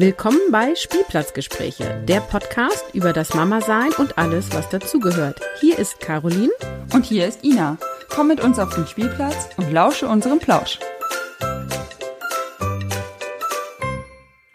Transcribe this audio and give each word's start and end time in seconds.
Willkommen 0.00 0.40
bei 0.50 0.74
Spielplatzgespräche, 0.74 2.02
der 2.08 2.20
Podcast 2.20 2.86
über 2.94 3.12
das 3.12 3.34
Mama-Sein 3.34 3.90
und 3.98 4.16
alles, 4.16 4.50
was 4.54 4.66
dazugehört. 4.70 5.38
Hier 5.60 5.78
ist 5.78 6.00
Caroline. 6.00 6.48
Und 6.94 7.04
hier 7.04 7.28
ist 7.28 7.44
Ina. 7.44 7.76
Komm 8.08 8.28
mit 8.28 8.42
uns 8.42 8.58
auf 8.58 8.74
den 8.74 8.86
Spielplatz 8.86 9.50
und 9.58 9.70
lausche 9.70 10.08
unserem 10.08 10.38
Plausch. 10.38 10.78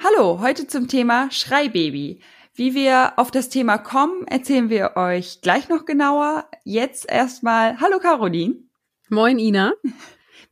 Hallo, 0.04 0.40
heute 0.42 0.66
zum 0.66 0.88
Thema 0.88 1.30
Schreibaby. 1.30 2.22
Wie 2.56 2.74
wir 2.74 3.14
auf 3.18 3.30
das 3.30 3.50
Thema 3.50 3.78
kommen, 3.78 4.26
erzählen 4.26 4.72
wir 4.72 4.98
euch 4.98 5.42
gleich 5.42 5.70
noch 5.70 5.86
genauer. 5.86 6.50
Jetzt 6.64 7.08
erstmal 7.08 7.80
Hallo 7.80 8.00
Caroline. 8.00 8.64
Moin 9.10 9.38
Ina. 9.38 9.74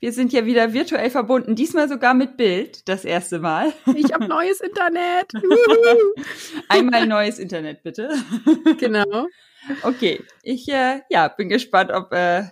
Wir 0.04 0.11
sind 0.11 0.33
ja 0.33 0.45
wieder 0.45 0.73
virtuell 0.73 1.09
verbunden, 1.09 1.55
diesmal 1.55 1.88
sogar 1.88 2.13
mit 2.13 2.35
Bild, 2.35 2.89
das 2.89 3.05
erste 3.05 3.39
Mal. 3.39 3.71
Ich 3.95 4.11
habe 4.13 4.27
neues 4.27 4.59
Internet. 4.59 5.31
Einmal 6.67 7.07
neues 7.07 7.39
Internet, 7.39 7.84
bitte. 7.84 8.09
Genau. 8.80 9.27
Okay, 9.84 10.21
ich 10.41 10.67
äh, 10.67 11.03
ja, 11.09 11.30
bin 11.30 11.47
gespannt, 11.47 11.91
ob 11.94 12.11
äh, 12.11 12.49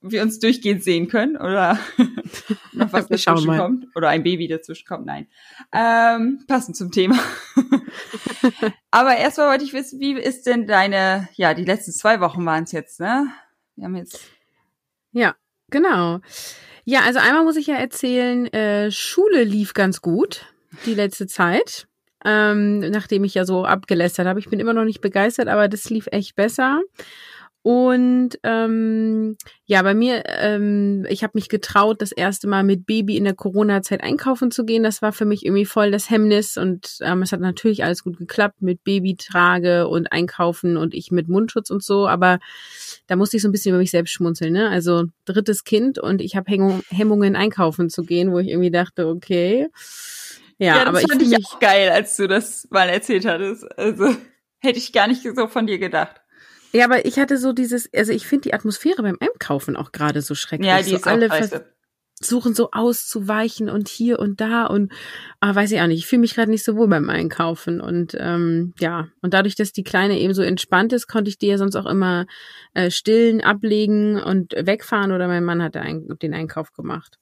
wir 0.00 0.22
uns 0.22 0.38
durchgehend 0.38 0.82
sehen 0.84 1.08
können 1.08 1.36
oder 1.36 1.78
noch 2.72 2.90
was 2.94 3.08
dazwischen 3.08 3.58
kommt 3.58 3.88
oder 3.94 4.08
ein 4.08 4.22
Baby 4.22 4.48
dazwischen 4.48 4.86
kommt. 4.86 5.04
Nein, 5.04 5.26
ähm, 5.74 6.44
passend 6.48 6.78
zum 6.78 6.92
Thema. 6.92 7.18
Aber 8.90 9.14
erstmal 9.18 9.50
wollte 9.50 9.64
ich 9.64 9.74
wissen, 9.74 10.00
wie 10.00 10.12
ist 10.18 10.46
denn 10.46 10.66
deine, 10.66 11.28
ja, 11.34 11.52
die 11.52 11.66
letzten 11.66 11.92
zwei 11.92 12.20
Wochen 12.20 12.46
waren 12.46 12.64
es 12.64 12.72
jetzt, 12.72 13.00
ne? 13.00 13.30
Wir 13.74 13.84
haben 13.84 13.96
jetzt. 13.96 14.18
Ja, 15.12 15.36
genau. 15.70 16.20
Ja, 16.88 17.00
also 17.00 17.18
einmal 17.18 17.42
muss 17.42 17.56
ich 17.56 17.66
ja 17.66 17.74
erzählen, 17.74 18.46
äh, 18.52 18.92
Schule 18.92 19.42
lief 19.42 19.74
ganz 19.74 20.00
gut 20.00 20.46
die 20.86 20.94
letzte 20.94 21.26
Zeit. 21.26 21.88
Ähm, 22.24 22.78
nachdem 22.78 23.24
ich 23.24 23.34
ja 23.34 23.44
so 23.44 23.64
abgelästert 23.64 24.28
habe. 24.28 24.38
Ich 24.38 24.48
bin 24.48 24.60
immer 24.60 24.72
noch 24.72 24.84
nicht 24.84 25.00
begeistert, 25.00 25.48
aber 25.48 25.66
das 25.66 25.90
lief 25.90 26.06
echt 26.12 26.36
besser. 26.36 26.80
Und 27.66 28.38
ähm, 28.44 29.36
ja, 29.64 29.82
bei 29.82 29.92
mir, 29.92 30.22
ähm, 30.26 31.04
ich 31.08 31.24
habe 31.24 31.32
mich 31.34 31.48
getraut, 31.48 32.00
das 32.00 32.12
erste 32.12 32.46
Mal 32.46 32.62
mit 32.62 32.86
Baby 32.86 33.16
in 33.16 33.24
der 33.24 33.34
Corona-Zeit 33.34 34.04
einkaufen 34.04 34.52
zu 34.52 34.64
gehen. 34.64 34.84
Das 34.84 35.02
war 35.02 35.12
für 35.12 35.24
mich 35.24 35.44
irgendwie 35.44 35.64
voll 35.64 35.90
das 35.90 36.08
Hemmnis 36.08 36.58
und 36.58 36.98
ähm, 37.00 37.22
es 37.22 37.32
hat 37.32 37.40
natürlich 37.40 37.82
alles 37.82 38.04
gut 38.04 38.18
geklappt 38.18 38.62
mit 38.62 38.84
Babytrage 38.84 39.88
und 39.88 40.12
Einkaufen 40.12 40.76
und 40.76 40.94
ich 40.94 41.10
mit 41.10 41.26
Mundschutz 41.26 41.70
und 41.70 41.82
so. 41.82 42.06
Aber 42.06 42.38
da 43.08 43.16
musste 43.16 43.36
ich 43.36 43.42
so 43.42 43.48
ein 43.48 43.52
bisschen 43.52 43.70
über 43.70 43.80
mich 43.80 43.90
selbst 43.90 44.12
schmunzeln. 44.12 44.52
Ne? 44.52 44.68
Also 44.68 45.06
drittes 45.24 45.64
Kind 45.64 45.98
und 45.98 46.22
ich 46.22 46.36
habe 46.36 46.48
Hemmungen, 46.48 47.34
einkaufen 47.34 47.90
zu 47.90 48.04
gehen, 48.04 48.30
wo 48.30 48.38
ich 48.38 48.46
irgendwie 48.46 48.70
dachte, 48.70 49.08
okay. 49.08 49.66
Ja, 50.58 50.66
ja 50.66 50.78
das 50.84 50.86
aber 50.86 51.00
fand 51.00 51.20
ich, 51.20 51.32
ich 51.32 51.44
auch 51.44 51.58
geil, 51.58 51.88
als 51.88 52.14
du 52.14 52.28
das 52.28 52.68
mal 52.70 52.88
erzählt 52.88 53.26
hattest. 53.26 53.66
Also 53.76 54.14
hätte 54.60 54.78
ich 54.78 54.92
gar 54.92 55.08
nicht 55.08 55.24
so 55.34 55.48
von 55.48 55.66
dir 55.66 55.80
gedacht. 55.80 56.20
Ja, 56.72 56.84
aber 56.84 57.04
ich 57.06 57.18
hatte 57.18 57.38
so 57.38 57.52
dieses, 57.52 57.88
also 57.94 58.12
ich 58.12 58.26
finde 58.26 58.42
die 58.42 58.54
Atmosphäre 58.54 59.02
beim 59.02 59.16
Einkaufen 59.20 59.76
auch 59.76 59.92
gerade 59.92 60.22
so 60.22 60.34
schrecklich. 60.34 60.68
Ja, 60.68 60.78
die 60.78 60.90
so 60.90 60.96
ist 60.96 61.06
alle 61.06 61.28
versuchen 62.18 62.54
so 62.54 62.70
auszuweichen 62.72 63.68
und 63.68 63.88
hier 63.88 64.18
und 64.18 64.40
da 64.40 64.66
und 64.66 64.92
ah, 65.40 65.54
weiß 65.54 65.70
ich 65.72 65.80
auch 65.80 65.86
nicht, 65.86 65.98
ich 65.98 66.06
fühle 66.06 66.20
mich 66.20 66.34
gerade 66.34 66.50
nicht 66.50 66.64
so 66.64 66.76
wohl 66.76 66.88
beim 66.88 67.10
Einkaufen 67.10 67.80
und 67.80 68.16
ähm, 68.18 68.72
ja, 68.78 69.08
und 69.20 69.34
dadurch, 69.34 69.54
dass 69.54 69.72
die 69.72 69.84
Kleine 69.84 70.18
eben 70.18 70.32
so 70.32 70.42
entspannt 70.42 70.92
ist, 70.94 71.08
konnte 71.08 71.28
ich 71.28 71.38
die 71.38 71.48
ja 71.48 71.58
sonst 71.58 71.76
auch 71.76 71.86
immer 71.86 72.26
äh, 72.72 72.90
stillen, 72.90 73.42
ablegen 73.42 74.22
und 74.22 74.52
wegfahren 74.52 75.12
oder 75.12 75.28
mein 75.28 75.44
Mann 75.44 75.62
hat 75.62 75.74
den 75.74 76.34
Einkauf 76.34 76.72
gemacht. 76.72 77.18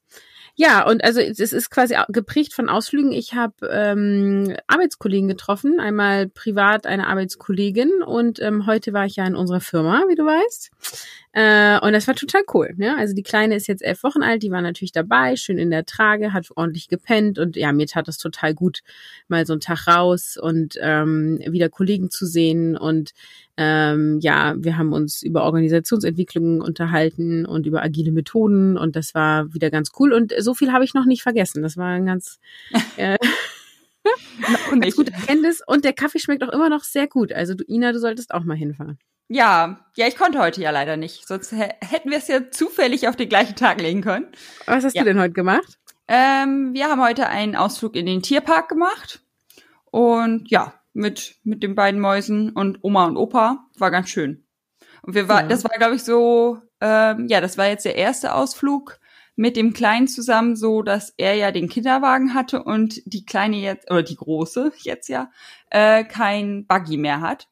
Ja, 0.56 0.86
und 0.88 1.02
also 1.02 1.20
es 1.20 1.40
ist 1.52 1.68
quasi 1.70 1.96
geprägt 2.10 2.54
von 2.54 2.68
Ausflügen. 2.68 3.10
Ich 3.10 3.34
habe 3.34 3.68
ähm, 3.72 4.56
Arbeitskollegen 4.68 5.26
getroffen, 5.26 5.80
einmal 5.80 6.28
privat 6.28 6.86
eine 6.86 7.08
Arbeitskollegin 7.08 8.04
und 8.06 8.40
ähm, 8.40 8.64
heute 8.64 8.92
war 8.92 9.04
ich 9.04 9.16
ja 9.16 9.26
in 9.26 9.34
unserer 9.34 9.60
Firma, 9.60 10.04
wie 10.08 10.14
du 10.14 10.24
weißt. 10.24 10.70
Äh, 11.32 11.80
und 11.84 11.92
das 11.92 12.06
war 12.06 12.14
total 12.14 12.42
cool. 12.54 12.72
Ne? 12.76 12.96
Also 12.96 13.14
die 13.14 13.24
Kleine 13.24 13.56
ist 13.56 13.66
jetzt 13.66 13.82
elf 13.82 14.04
Wochen 14.04 14.22
alt, 14.22 14.44
die 14.44 14.52
war 14.52 14.60
natürlich 14.60 14.92
dabei, 14.92 15.34
schön 15.34 15.58
in 15.58 15.72
der 15.72 15.86
Trage, 15.86 16.32
hat 16.32 16.46
ordentlich 16.54 16.86
gepennt 16.86 17.40
und 17.40 17.56
ja, 17.56 17.72
mir 17.72 17.88
tat 17.88 18.06
das 18.06 18.18
total 18.18 18.54
gut, 18.54 18.82
mal 19.26 19.44
so 19.46 19.54
einen 19.54 19.60
Tag 19.60 19.88
raus 19.88 20.38
und 20.40 20.78
ähm, 20.80 21.40
wieder 21.48 21.68
Kollegen 21.68 22.10
zu 22.10 22.26
sehen 22.26 22.76
und 22.76 23.10
ähm, 23.56 24.18
ja, 24.20 24.54
wir 24.56 24.76
haben 24.76 24.92
uns 24.92 25.22
über 25.22 25.44
Organisationsentwicklungen 25.44 26.60
unterhalten 26.60 27.46
und 27.46 27.66
über 27.66 27.82
agile 27.82 28.10
Methoden 28.10 28.76
und 28.76 28.96
das 28.96 29.14
war 29.14 29.52
wieder 29.54 29.70
ganz 29.70 29.90
cool 29.98 30.12
und 30.12 30.32
so 30.38 30.54
viel 30.54 30.72
habe 30.72 30.84
ich 30.84 30.94
noch 30.94 31.04
nicht 31.04 31.22
vergessen. 31.22 31.62
Das 31.62 31.76
war 31.76 31.88
ein 31.88 32.06
ganz 32.06 32.38
äh, 32.96 33.16
noch 34.48 34.72
nicht. 34.74 34.96
gut 34.96 35.10
Erkenntnis 35.10 35.62
und 35.66 35.84
der 35.84 35.92
Kaffee 35.92 36.18
schmeckt 36.18 36.42
auch 36.42 36.52
immer 36.52 36.68
noch 36.68 36.84
sehr 36.84 37.06
gut. 37.06 37.32
Also 37.32 37.54
du 37.54 37.64
Ina, 37.66 37.92
du 37.92 37.98
solltest 37.98 38.34
auch 38.34 38.44
mal 38.44 38.56
hinfahren. 38.56 38.98
Ja, 39.28 39.80
ja, 39.96 40.06
ich 40.06 40.16
konnte 40.16 40.38
heute 40.38 40.60
ja 40.60 40.70
leider 40.70 40.96
nicht. 40.96 41.26
Sonst 41.26 41.52
hätten 41.52 42.10
wir 42.10 42.18
es 42.18 42.28
ja 42.28 42.50
zufällig 42.50 43.08
auf 43.08 43.16
den 43.16 43.28
gleichen 43.28 43.56
Tag 43.56 43.80
legen 43.80 44.02
können. 44.02 44.26
Was 44.66 44.84
hast 44.84 44.94
ja. 44.94 45.02
du 45.02 45.08
denn 45.08 45.18
heute 45.18 45.32
gemacht? 45.32 45.78
Ähm, 46.08 46.74
wir 46.74 46.88
haben 46.88 47.02
heute 47.02 47.28
einen 47.28 47.56
Ausflug 47.56 47.96
in 47.96 48.04
den 48.04 48.20
Tierpark 48.20 48.68
gemacht. 48.68 49.22
Und 49.90 50.50
ja, 50.50 50.74
mit, 50.94 51.36
mit 51.44 51.62
den 51.62 51.74
beiden 51.74 52.00
Mäusen 52.00 52.50
und 52.50 52.78
Oma 52.82 53.06
und 53.06 53.16
Opa. 53.16 53.66
War 53.76 53.90
ganz 53.90 54.08
schön. 54.08 54.46
Und 55.02 55.14
wir 55.14 55.28
war, 55.28 55.42
ja. 55.42 55.48
das 55.48 55.64
war, 55.64 55.76
glaube 55.76 55.96
ich, 55.96 56.02
so, 56.02 56.58
ähm, 56.80 57.26
ja, 57.28 57.40
das 57.42 57.58
war 57.58 57.66
jetzt 57.66 57.84
der 57.84 57.96
erste 57.96 58.34
Ausflug 58.34 58.98
mit 59.36 59.56
dem 59.56 59.72
Kleinen 59.72 60.06
zusammen, 60.06 60.56
so 60.56 60.82
dass 60.82 61.12
er 61.16 61.34
ja 61.34 61.50
den 61.50 61.68
Kinderwagen 61.68 62.34
hatte 62.34 62.62
und 62.62 63.02
die 63.04 63.26
Kleine 63.26 63.56
jetzt, 63.56 63.90
oder 63.90 64.02
die 64.02 64.16
Große 64.16 64.72
jetzt 64.78 65.08
ja, 65.08 65.30
äh, 65.70 66.04
kein 66.04 66.66
Buggy 66.66 66.96
mehr 66.96 67.20
hat. 67.20 67.48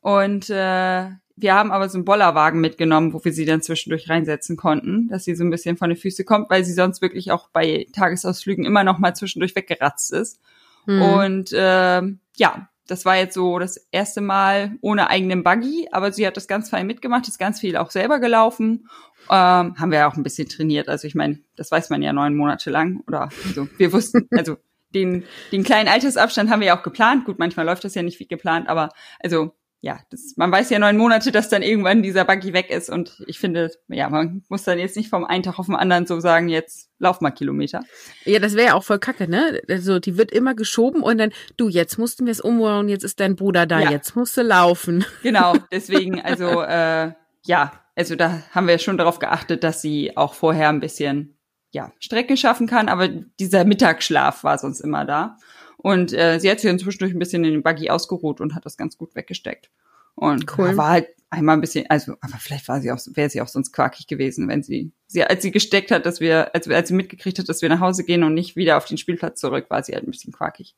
Und 0.00 0.50
äh, 0.50 1.10
wir 1.36 1.54
haben 1.54 1.70
aber 1.70 1.88
so 1.88 1.98
einen 1.98 2.04
Bollerwagen 2.04 2.60
mitgenommen, 2.60 3.12
wo 3.12 3.24
wir 3.24 3.32
sie 3.32 3.44
dann 3.44 3.62
zwischendurch 3.62 4.10
reinsetzen 4.10 4.56
konnten, 4.56 5.08
dass 5.08 5.24
sie 5.24 5.36
so 5.36 5.44
ein 5.44 5.50
bisschen 5.50 5.76
von 5.76 5.88
den 5.88 5.96
Füßen 5.96 6.24
kommt, 6.24 6.50
weil 6.50 6.64
sie 6.64 6.72
sonst 6.72 7.00
wirklich 7.00 7.30
auch 7.30 7.48
bei 7.50 7.86
Tagesausflügen 7.92 8.64
immer 8.64 8.82
noch 8.82 8.98
mal 8.98 9.14
zwischendurch 9.14 9.54
weggeratzt 9.54 10.12
ist. 10.12 10.40
Mhm. 10.88 11.02
Und 11.02 11.52
äh, 11.52 12.02
ja, 12.36 12.68
das 12.86 13.04
war 13.04 13.16
jetzt 13.16 13.34
so 13.34 13.58
das 13.58 13.76
erste 13.92 14.22
Mal 14.22 14.76
ohne 14.80 15.10
eigenen 15.10 15.44
Buggy, 15.44 15.88
aber 15.92 16.10
sie 16.10 16.26
hat 16.26 16.36
das 16.38 16.48
ganz 16.48 16.70
fein 16.70 16.86
mitgemacht, 16.86 17.28
ist 17.28 17.38
ganz 17.38 17.60
viel 17.60 17.76
auch 17.76 17.90
selber 17.90 18.18
gelaufen. 18.18 18.88
Ähm, 19.30 19.78
haben 19.78 19.90
wir 19.90 19.98
ja 19.98 20.10
auch 20.10 20.16
ein 20.16 20.22
bisschen 20.22 20.48
trainiert. 20.48 20.88
Also 20.88 21.06
ich 21.06 21.14
meine, 21.14 21.38
das 21.54 21.70
weiß 21.70 21.90
man 21.90 22.00
ja 22.00 22.14
neun 22.14 22.34
Monate 22.34 22.70
lang. 22.70 23.02
Oder 23.06 23.28
also 23.46 23.68
wir 23.76 23.92
wussten, 23.92 24.26
also 24.36 24.56
den, 24.94 25.24
den 25.52 25.64
kleinen 25.64 25.88
Altersabstand 25.88 26.48
haben 26.48 26.60
wir 26.60 26.68
ja 26.68 26.78
auch 26.78 26.82
geplant. 26.82 27.26
Gut, 27.26 27.38
manchmal 27.38 27.66
läuft 27.66 27.84
das 27.84 27.94
ja 27.94 28.02
nicht 28.02 28.18
wie 28.20 28.26
geplant, 28.26 28.70
aber 28.70 28.88
also 29.22 29.54
ja, 29.80 30.00
das, 30.10 30.34
man 30.36 30.50
weiß 30.50 30.70
ja 30.70 30.78
neun 30.80 30.96
Monate, 30.96 31.30
dass 31.30 31.48
dann 31.48 31.62
irgendwann 31.62 32.02
dieser 32.02 32.24
Buggy 32.24 32.52
weg 32.52 32.70
ist 32.70 32.90
und 32.90 33.22
ich 33.28 33.38
finde, 33.38 33.70
ja, 33.86 34.08
man 34.10 34.42
muss 34.48 34.64
dann 34.64 34.78
jetzt 34.78 34.96
nicht 34.96 35.08
vom 35.08 35.24
einen 35.24 35.44
Tag 35.44 35.58
auf 35.58 35.66
den 35.66 35.76
anderen 35.76 36.06
so 36.06 36.18
sagen, 36.18 36.48
jetzt 36.48 36.90
lauf 36.98 37.20
mal 37.20 37.30
Kilometer. 37.30 37.84
Ja, 38.24 38.40
das 38.40 38.54
wäre 38.54 38.68
ja 38.68 38.74
auch 38.74 38.82
voll 38.82 38.98
kacke, 38.98 39.28
ne? 39.28 39.60
Also 39.68 40.00
die 40.00 40.18
wird 40.18 40.32
immer 40.32 40.54
geschoben 40.54 41.02
und 41.02 41.18
dann, 41.18 41.30
du, 41.56 41.68
jetzt 41.68 41.96
mussten 41.96 42.26
wir 42.26 42.32
es 42.32 42.40
umbauen, 42.40 42.88
jetzt 42.88 43.04
ist 43.04 43.20
dein 43.20 43.36
Bruder 43.36 43.66
da, 43.66 43.80
ja. 43.80 43.90
jetzt 43.90 44.16
musst 44.16 44.36
du 44.36 44.42
laufen. 44.42 45.04
Genau, 45.22 45.54
deswegen, 45.70 46.20
also 46.20 46.62
äh, 46.62 47.12
ja, 47.44 47.72
also 47.94 48.16
da 48.16 48.42
haben 48.52 48.66
wir 48.66 48.78
schon 48.78 48.96
darauf 48.96 49.18
geachtet, 49.18 49.62
dass 49.62 49.82
sie 49.82 50.16
auch 50.16 50.34
vorher 50.34 50.70
ein 50.70 50.80
bisschen 50.80 51.38
ja, 51.70 51.92
Strecke 51.98 52.36
schaffen 52.36 52.66
kann, 52.66 52.88
aber 52.88 53.08
dieser 53.08 53.64
Mittagsschlaf 53.64 54.42
war 54.42 54.58
sonst 54.58 54.80
immer 54.80 55.04
da. 55.04 55.36
Und 55.80 56.12
äh, 56.12 56.38
sie 56.40 56.50
hat 56.50 56.60
sich 56.60 56.68
inzwischen 56.68 56.98
durch 56.98 57.12
ein 57.12 57.18
bisschen 57.18 57.44
in 57.44 57.52
den 57.52 57.62
Buggy 57.62 57.88
ausgeruht 57.88 58.40
und 58.40 58.54
hat 58.54 58.66
das 58.66 58.76
ganz 58.76 58.98
gut 58.98 59.14
weggesteckt. 59.14 59.70
Und 60.16 60.58
cool. 60.58 60.76
war 60.76 60.90
halt 60.90 61.08
einmal 61.30 61.56
ein 61.56 61.60
bisschen, 61.60 61.86
also, 61.88 62.14
aber 62.20 62.38
vielleicht 62.38 62.66
war 62.66 62.80
sie 62.80 62.90
auch, 62.90 62.98
wäre 63.14 63.30
sie 63.30 63.40
auch 63.40 63.48
sonst 63.48 63.72
quakig 63.72 64.08
gewesen, 64.08 64.48
wenn 64.48 64.64
sie, 64.64 64.92
sie, 65.06 65.22
als 65.22 65.42
sie 65.42 65.52
gesteckt 65.52 65.92
hat, 65.92 66.04
dass 66.04 66.20
wir, 66.20 66.54
als, 66.54 66.68
als 66.68 66.88
sie 66.88 66.94
mitgekriegt 66.94 67.38
hat, 67.38 67.48
dass 67.48 67.62
wir 67.62 67.68
nach 67.68 67.80
Hause 67.80 68.04
gehen 68.04 68.24
und 68.24 68.34
nicht 68.34 68.56
wieder 68.56 68.76
auf 68.76 68.86
den 68.86 68.98
Spielplatz 68.98 69.40
zurück, 69.40 69.66
war 69.68 69.82
sie 69.84 69.94
halt 69.94 70.04
ein 70.04 70.10
bisschen 70.10 70.32
quakig. 70.32 70.74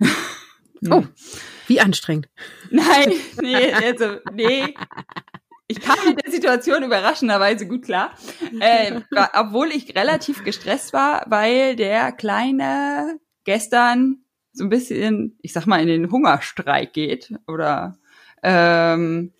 Oh, 0.88 1.02
wie 1.66 1.80
anstrengend. 1.80 2.28
Nein, 2.70 3.12
nee, 3.42 3.72
also, 3.72 4.18
nee. 4.32 4.76
Ich 5.66 5.80
kam 5.80 5.96
mit 6.06 6.24
der 6.24 6.30
Situation 6.30 6.84
überraschenderweise 6.84 7.66
gut 7.66 7.84
klar. 7.84 8.12
Äh, 8.60 9.00
obwohl 9.34 9.72
ich 9.72 9.96
relativ 9.96 10.44
gestresst 10.44 10.92
war, 10.92 11.24
weil 11.26 11.74
der 11.74 12.12
kleine 12.12 13.18
gestern 13.48 14.18
so 14.52 14.64
ein 14.64 14.68
bisschen, 14.68 15.38
ich 15.40 15.54
sag 15.54 15.64
mal, 15.64 15.80
in 15.80 15.88
den 15.88 16.10
Hungerstreik 16.10 16.92
geht 16.92 17.32
oder 17.46 17.96
ähm, 18.42 19.32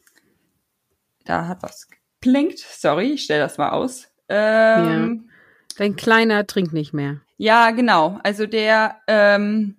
da 1.26 1.46
hat 1.46 1.62
was 1.62 1.88
klingt. 2.22 2.58
Sorry, 2.58 3.12
ich 3.12 3.24
stell 3.24 3.38
das 3.38 3.58
mal 3.58 3.68
aus. 3.68 4.08
Ähm, 4.30 5.26
ja. 5.26 5.32
Dein 5.76 5.96
Kleiner 5.96 6.46
trinkt 6.46 6.72
nicht 6.72 6.94
mehr. 6.94 7.20
Ja, 7.36 7.70
genau. 7.70 8.18
Also 8.22 8.46
der, 8.46 8.96
ähm, 9.08 9.76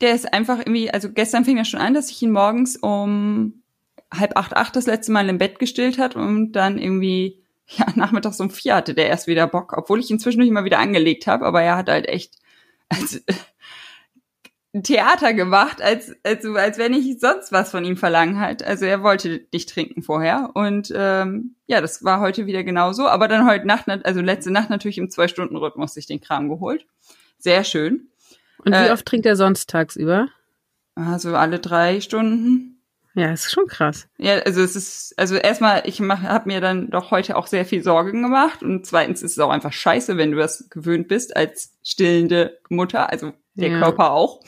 der 0.00 0.16
ist 0.16 0.32
einfach 0.32 0.58
irgendwie, 0.58 0.90
also 0.90 1.12
gestern 1.12 1.44
fing 1.44 1.56
er 1.56 1.64
schon 1.64 1.80
an, 1.80 1.94
dass 1.94 2.10
ich 2.10 2.20
ihn 2.20 2.32
morgens 2.32 2.76
um 2.76 3.62
halb 4.12 4.36
acht, 4.36 4.56
acht 4.56 4.74
das 4.74 4.86
letzte 4.86 5.12
Mal 5.12 5.28
im 5.28 5.38
Bett 5.38 5.60
gestillt 5.60 5.98
hat 5.98 6.16
und 6.16 6.50
dann 6.50 6.78
irgendwie, 6.78 7.44
ja, 7.68 7.86
nachmittags 7.94 8.40
um 8.40 8.50
vier 8.50 8.74
hatte 8.74 8.94
der 8.94 9.06
erst 9.06 9.28
wieder 9.28 9.46
Bock, 9.46 9.72
obwohl 9.76 10.00
ich 10.00 10.10
ihn 10.10 10.18
zwischendurch 10.18 10.50
immer 10.50 10.64
wieder 10.64 10.80
angelegt 10.80 11.28
habe, 11.28 11.46
aber 11.46 11.62
er 11.62 11.76
hat 11.76 11.88
halt 11.88 12.08
echt 12.08 12.34
also, 12.88 13.18
ein 14.76 14.82
Theater 14.82 15.32
gemacht, 15.32 15.80
als, 15.80 16.14
als, 16.22 16.44
als 16.44 16.78
wenn 16.78 16.92
ich 16.92 17.18
sonst 17.18 17.50
was 17.50 17.70
von 17.70 17.84
ihm 17.84 17.96
verlangen 17.96 18.38
halt. 18.38 18.62
Also 18.62 18.84
er 18.84 19.02
wollte 19.02 19.46
nicht 19.52 19.70
trinken 19.70 20.02
vorher. 20.02 20.50
Und 20.54 20.92
ähm, 20.94 21.56
ja, 21.66 21.80
das 21.80 22.04
war 22.04 22.20
heute 22.20 22.46
wieder 22.46 22.62
genauso. 22.62 23.08
Aber 23.08 23.26
dann 23.26 23.48
heute 23.48 23.66
Nacht, 23.66 23.88
also 23.88 24.20
letzte 24.20 24.50
Nacht 24.50 24.68
natürlich 24.68 24.98
im 24.98 25.10
Zwei-Stunden-Rhythmus 25.10 25.94
sich 25.94 26.06
den 26.06 26.20
Kram 26.20 26.48
geholt. 26.48 26.86
Sehr 27.38 27.64
schön. 27.64 28.08
Und 28.58 28.72
wie 28.72 28.88
äh, 28.88 28.92
oft 28.92 29.06
trinkt 29.06 29.26
er 29.26 29.36
sonst 29.36 29.70
tagsüber? 29.70 30.28
Also 30.94 31.34
alle 31.34 31.58
drei 31.58 32.00
Stunden. 32.00 32.75
Ja, 33.16 33.32
ist 33.32 33.50
schon 33.50 33.66
krass. 33.66 34.08
Ja, 34.18 34.34
also 34.40 34.60
es 34.60 34.76
ist, 34.76 35.14
also 35.16 35.36
erstmal, 35.36 35.84
ich 35.86 36.02
habe 36.02 36.48
mir 36.48 36.60
dann 36.60 36.90
doch 36.90 37.10
heute 37.10 37.38
auch 37.38 37.46
sehr 37.46 37.64
viel 37.64 37.82
Sorgen 37.82 38.22
gemacht 38.22 38.62
und 38.62 38.84
zweitens 38.84 39.22
ist 39.22 39.32
es 39.32 39.38
auch 39.38 39.48
einfach 39.48 39.72
scheiße, 39.72 40.18
wenn 40.18 40.32
du 40.32 40.36
das 40.36 40.68
gewöhnt 40.68 41.08
bist 41.08 41.34
als 41.34 41.72
stillende 41.82 42.58
Mutter, 42.68 43.10
also 43.10 43.32
der 43.54 43.70
ja. 43.70 43.78
Körper 43.78 44.10
auch. 44.10 44.42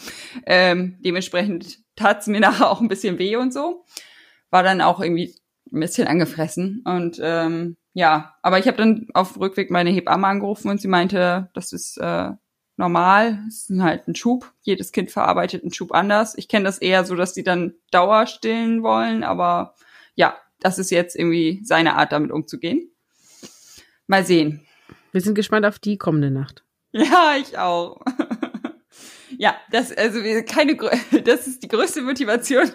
Ähm, 0.45 0.99
dementsprechend 1.01 1.79
tat's 1.97 2.27
mir 2.27 2.41
nachher 2.43 2.71
auch 2.71 2.83
ein 2.83 2.89
bisschen 2.89 3.19
weh 3.19 3.37
und 3.37 3.55
so. 3.55 3.87
War 4.51 4.63
dann 4.63 4.83
auch 4.83 5.01
irgendwie 5.01 5.35
ein 5.73 5.81
bisschen 5.81 6.07
angefressen 6.07 6.83
und 6.85 7.19
ähm, 7.23 7.79
ja, 7.95 8.37
aber 8.43 8.59
ich 8.59 8.67
habe 8.67 8.77
dann 8.77 9.09
auf 9.15 9.41
Rückweg 9.41 9.71
meine 9.71 9.91
Hebamme 9.91 10.27
angerufen 10.27 10.69
und 10.69 10.79
sie 10.79 10.89
meinte, 10.89 11.49
das 11.55 11.73
ist 11.73 11.97
äh, 11.97 12.33
normal. 12.79 13.45
Es 13.49 13.69
ist 13.69 13.81
halt 13.81 14.09
ein 14.09 14.15
Schub. 14.15 14.53
Jedes 14.63 14.93
Kind 14.93 15.11
verarbeitet 15.11 15.63
einen 15.63 15.73
Schub 15.73 15.93
anders. 15.93 16.37
Ich 16.37 16.49
kenne 16.49 16.65
das 16.65 16.79
eher 16.79 17.05
so, 17.05 17.15
dass 17.15 17.35
die 17.35 17.43
dann 17.43 17.75
Dauer 17.91 18.27
stillen 18.27 18.83
wollen, 18.83 19.25
aber 19.25 19.75
ja, 20.15 20.37
das 20.61 20.79
ist 20.79 20.91
jetzt 20.91 21.17
irgendwie 21.17 21.61
seine 21.65 21.97
Art, 21.97 22.13
damit 22.13 22.31
umzugehen. 22.31 22.91
Mal 24.07 24.25
sehen. 24.25 24.67
Wir 25.13 25.21
sind 25.21 25.35
gespannt 25.35 25.67
auf 25.67 25.79
die 25.79 25.99
kommende 25.99 26.31
Nacht. 26.31 26.65
Ja, 26.93 27.35
ich 27.39 27.59
auch. 27.59 28.01
Ja, 29.39 29.57
das, 29.71 29.93
also 29.97 30.21
keine, 30.43 30.77
das 31.25 31.47
ist 31.47 31.63
die 31.63 31.69
größte 31.69 32.03
Motivation, 32.03 32.71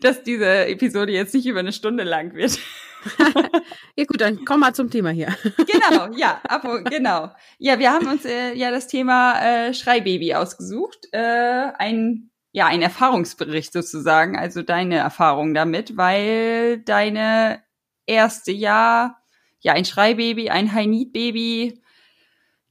dass 0.00 0.22
diese 0.22 0.66
Episode 0.66 1.12
jetzt 1.12 1.34
nicht 1.34 1.46
über 1.46 1.58
eine 1.58 1.72
Stunde 1.72 2.04
lang 2.04 2.34
wird. 2.34 2.58
ja 3.96 4.04
gut, 4.04 4.20
dann 4.20 4.44
komm 4.44 4.60
mal 4.60 4.74
zum 4.74 4.90
Thema 4.90 5.10
hier. 5.10 5.36
genau, 5.56 6.16
ja, 6.16 6.40
ab, 6.48 6.66
genau. 6.88 7.32
Ja, 7.58 7.78
wir 7.80 7.90
haben 7.90 8.06
uns 8.06 8.24
äh, 8.24 8.54
ja 8.54 8.70
das 8.70 8.86
Thema 8.86 9.40
äh, 9.40 9.74
Schreibaby 9.74 10.34
ausgesucht. 10.34 11.08
Äh, 11.12 11.72
ein 11.78 12.30
ja, 12.52 12.66
ein 12.66 12.82
Erfahrungsbericht 12.82 13.72
sozusagen, 13.72 14.38
also 14.38 14.62
deine 14.62 14.98
Erfahrung 14.98 15.54
damit, 15.54 15.96
weil 15.96 16.78
deine 16.78 17.64
erste 18.06 18.52
Jahr, 18.52 19.20
ja, 19.58 19.72
ein 19.72 19.84
Schreibaby, 19.84 20.50
ein 20.50 20.72
High-Need-Baby, 20.72 21.82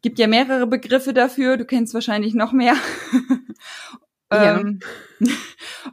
gibt 0.04 0.20
ja 0.20 0.28
mehrere 0.28 0.68
Begriffe 0.68 1.14
dafür, 1.14 1.58
du 1.58 1.66
kennst 1.66 1.96
wahrscheinlich 1.96 2.36
noch 2.36 2.52
mehr. 2.52 2.76
ja. 4.32 4.60
ähm, 4.60 4.80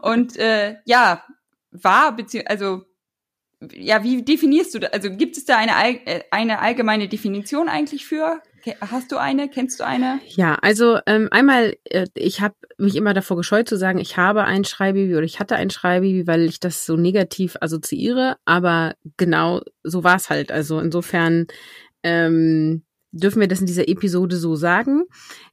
und 0.01 0.37
äh, 0.37 0.77
ja, 0.85 1.25
war, 1.71 2.15
beziehungsweise, 2.15 2.51
also 2.51 2.85
ja, 3.75 4.03
wie 4.03 4.23
definierst 4.23 4.75
du 4.75 4.79
das? 4.79 4.93
Also 4.93 5.11
gibt 5.11 5.37
es 5.37 5.45
da 5.45 5.59
eine, 5.59 5.73
äh, 6.07 6.23
eine 6.31 6.61
allgemeine 6.61 7.09
Definition 7.09 7.69
eigentlich 7.69 8.07
für? 8.07 8.43
Hast 8.81 9.12
du 9.12 9.17
eine? 9.17 9.49
Kennst 9.49 9.81
du 9.81 9.85
eine? 9.85 10.21
Ja, 10.27 10.57
also 10.61 10.99
ähm, 11.07 11.29
einmal, 11.31 11.77
äh, 11.85 12.07
ich 12.15 12.41
habe 12.41 12.55
mich 12.79 12.97
immer 12.97 13.15
davor 13.15 13.37
gescheut 13.37 13.69
zu 13.69 13.77
sagen, 13.77 13.99
ich 13.99 14.17
habe 14.17 14.45
ein 14.45 14.65
Schreibaby 14.65 15.15
oder 15.15 15.25
ich 15.25 15.41
hatte 15.41 15.57
ein 15.57 15.71
Schreibaby, 15.71 16.27
weil 16.27 16.43
ich 16.43 16.61
das 16.61 16.85
so 16.85 16.97
negativ 16.97 17.57
assoziiere. 17.61 18.37
Aber 18.45 18.95
genau 19.17 19.62
so 19.83 20.05
war 20.05 20.17
es 20.17 20.31
halt. 20.31 20.53
Also 20.53 20.81
insofern 20.81 21.47
ähm, 22.03 22.83
dürfen 23.12 23.41
wir 23.41 23.49
das 23.49 23.61
in 23.61 23.67
dieser 23.67 23.89
Episode 23.89 24.37
so 24.37 24.55
sagen. 24.57 25.05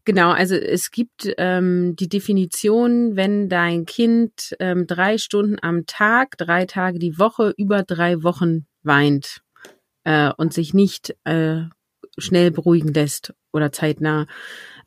Genau, 0.05 0.31
also 0.31 0.55
es 0.55 0.91
gibt 0.91 1.33
ähm, 1.37 1.95
die 1.95 2.09
Definition, 2.09 3.15
wenn 3.15 3.49
dein 3.49 3.85
Kind 3.85 4.55
ähm, 4.59 4.87
drei 4.87 5.17
Stunden 5.17 5.57
am 5.61 5.85
Tag, 5.85 6.37
drei 6.37 6.65
Tage 6.65 6.99
die 6.99 7.17
Woche, 7.17 7.53
über 7.57 7.83
drei 7.83 8.23
Wochen 8.23 8.65
weint 8.83 9.41
äh, 10.03 10.31
und 10.37 10.53
sich 10.53 10.73
nicht 10.73 11.15
äh, 11.23 11.63
schnell 12.17 12.51
beruhigen 12.51 12.93
lässt 12.93 13.33
oder 13.51 13.71
zeitnah, 13.71 14.27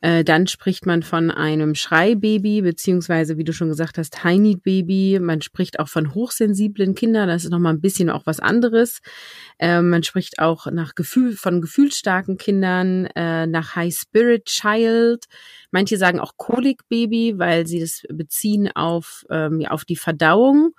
äh, 0.00 0.25
dann 0.25 0.47
spricht 0.47 0.87
man 0.87 1.02
von 1.02 1.31
einem 1.31 1.75
Schreibaby, 1.75 2.62
beziehungsweise, 2.62 3.37
wie 3.37 3.44
du 3.44 3.52
schon 3.52 3.69
gesagt 3.69 3.99
hast, 3.99 4.25
High 4.25 4.56
Baby. 4.62 5.19
Man 5.20 5.43
spricht 5.43 5.79
auch 5.79 5.88
von 5.88 6.14
hochsensiblen 6.14 6.94
Kindern. 6.94 7.29
Das 7.29 7.44
ist 7.44 7.50
nochmal 7.50 7.75
ein 7.75 7.81
bisschen 7.81 8.08
auch 8.08 8.25
was 8.25 8.41
anderes. 8.41 9.00
Äh, 9.58 9.82
man 9.82 10.02
spricht 10.02 10.38
auch 10.38 10.67
nach 10.67 10.94
Gefühl, 10.94 11.32
von 11.37 11.61
gefühlsstarken 11.61 12.38
Kindern, 12.38 13.06
äh, 13.14 13.47
nach 13.47 13.76
High 13.76 13.94
Spirit 13.94 14.47
Child. 14.47 15.26
Manche 15.70 15.99
sagen 15.99 16.20
auch 16.20 16.37
Kolikbaby, 16.37 17.35
weil 17.38 17.67
sie 17.67 17.81
das 17.81 18.03
beziehen 18.08 18.70
auf, 18.75 19.26
ähm, 19.31 19.64
auf 19.67 19.85
die 19.85 19.96
Verdauung. 19.96 20.73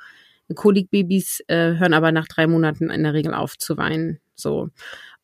Kolikbabys 0.56 1.41
äh, 1.47 1.75
hören 1.77 1.94
aber 1.94 2.12
nach 2.12 2.27
drei 2.27 2.47
Monaten 2.47 2.89
in 2.89 3.03
der 3.03 3.13
Regel 3.13 3.33
auf 3.33 3.57
zu 3.57 3.77
weinen. 3.77 4.19
So. 4.35 4.69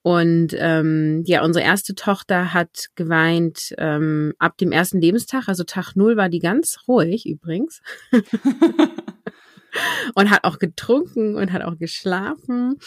Und 0.01 0.55
ähm, 0.57 1.23
ja, 1.25 1.43
unsere 1.43 1.65
erste 1.65 1.93
Tochter 1.95 2.53
hat 2.53 2.87
geweint 2.95 3.73
ähm, 3.77 4.33
ab 4.39 4.57
dem 4.57 4.71
ersten 4.71 5.01
Lebenstag, 5.01 5.47
also 5.47 5.63
Tag 5.63 5.95
null 5.95 6.15
war 6.15 6.29
die 6.29 6.39
ganz 6.39 6.77
ruhig 6.87 7.25
übrigens. 7.25 7.81
und 10.15 10.29
hat 10.29 10.43
auch 10.43 10.59
getrunken 10.59 11.35
und 11.35 11.51
hat 11.51 11.63
auch 11.63 11.77
geschlafen. 11.77 12.77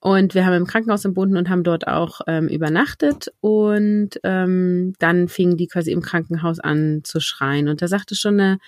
Und 0.00 0.34
wir 0.34 0.44
haben 0.46 0.54
im 0.54 0.66
Krankenhaus 0.66 1.04
entbunden 1.04 1.36
und 1.36 1.48
haben 1.48 1.64
dort 1.64 1.86
auch 1.86 2.20
ähm, 2.26 2.48
übernachtet. 2.48 3.32
Und 3.40 4.10
ähm, 4.22 4.94
dann 4.98 5.28
fing 5.28 5.56
die 5.56 5.66
quasi 5.66 5.92
im 5.92 6.02
Krankenhaus 6.02 6.60
an 6.60 7.02
zu 7.04 7.20
schreien. 7.20 7.68
Und 7.68 7.82
da 7.82 7.88
sagte 7.88 8.14
schon 8.14 8.40
eine 8.40 8.58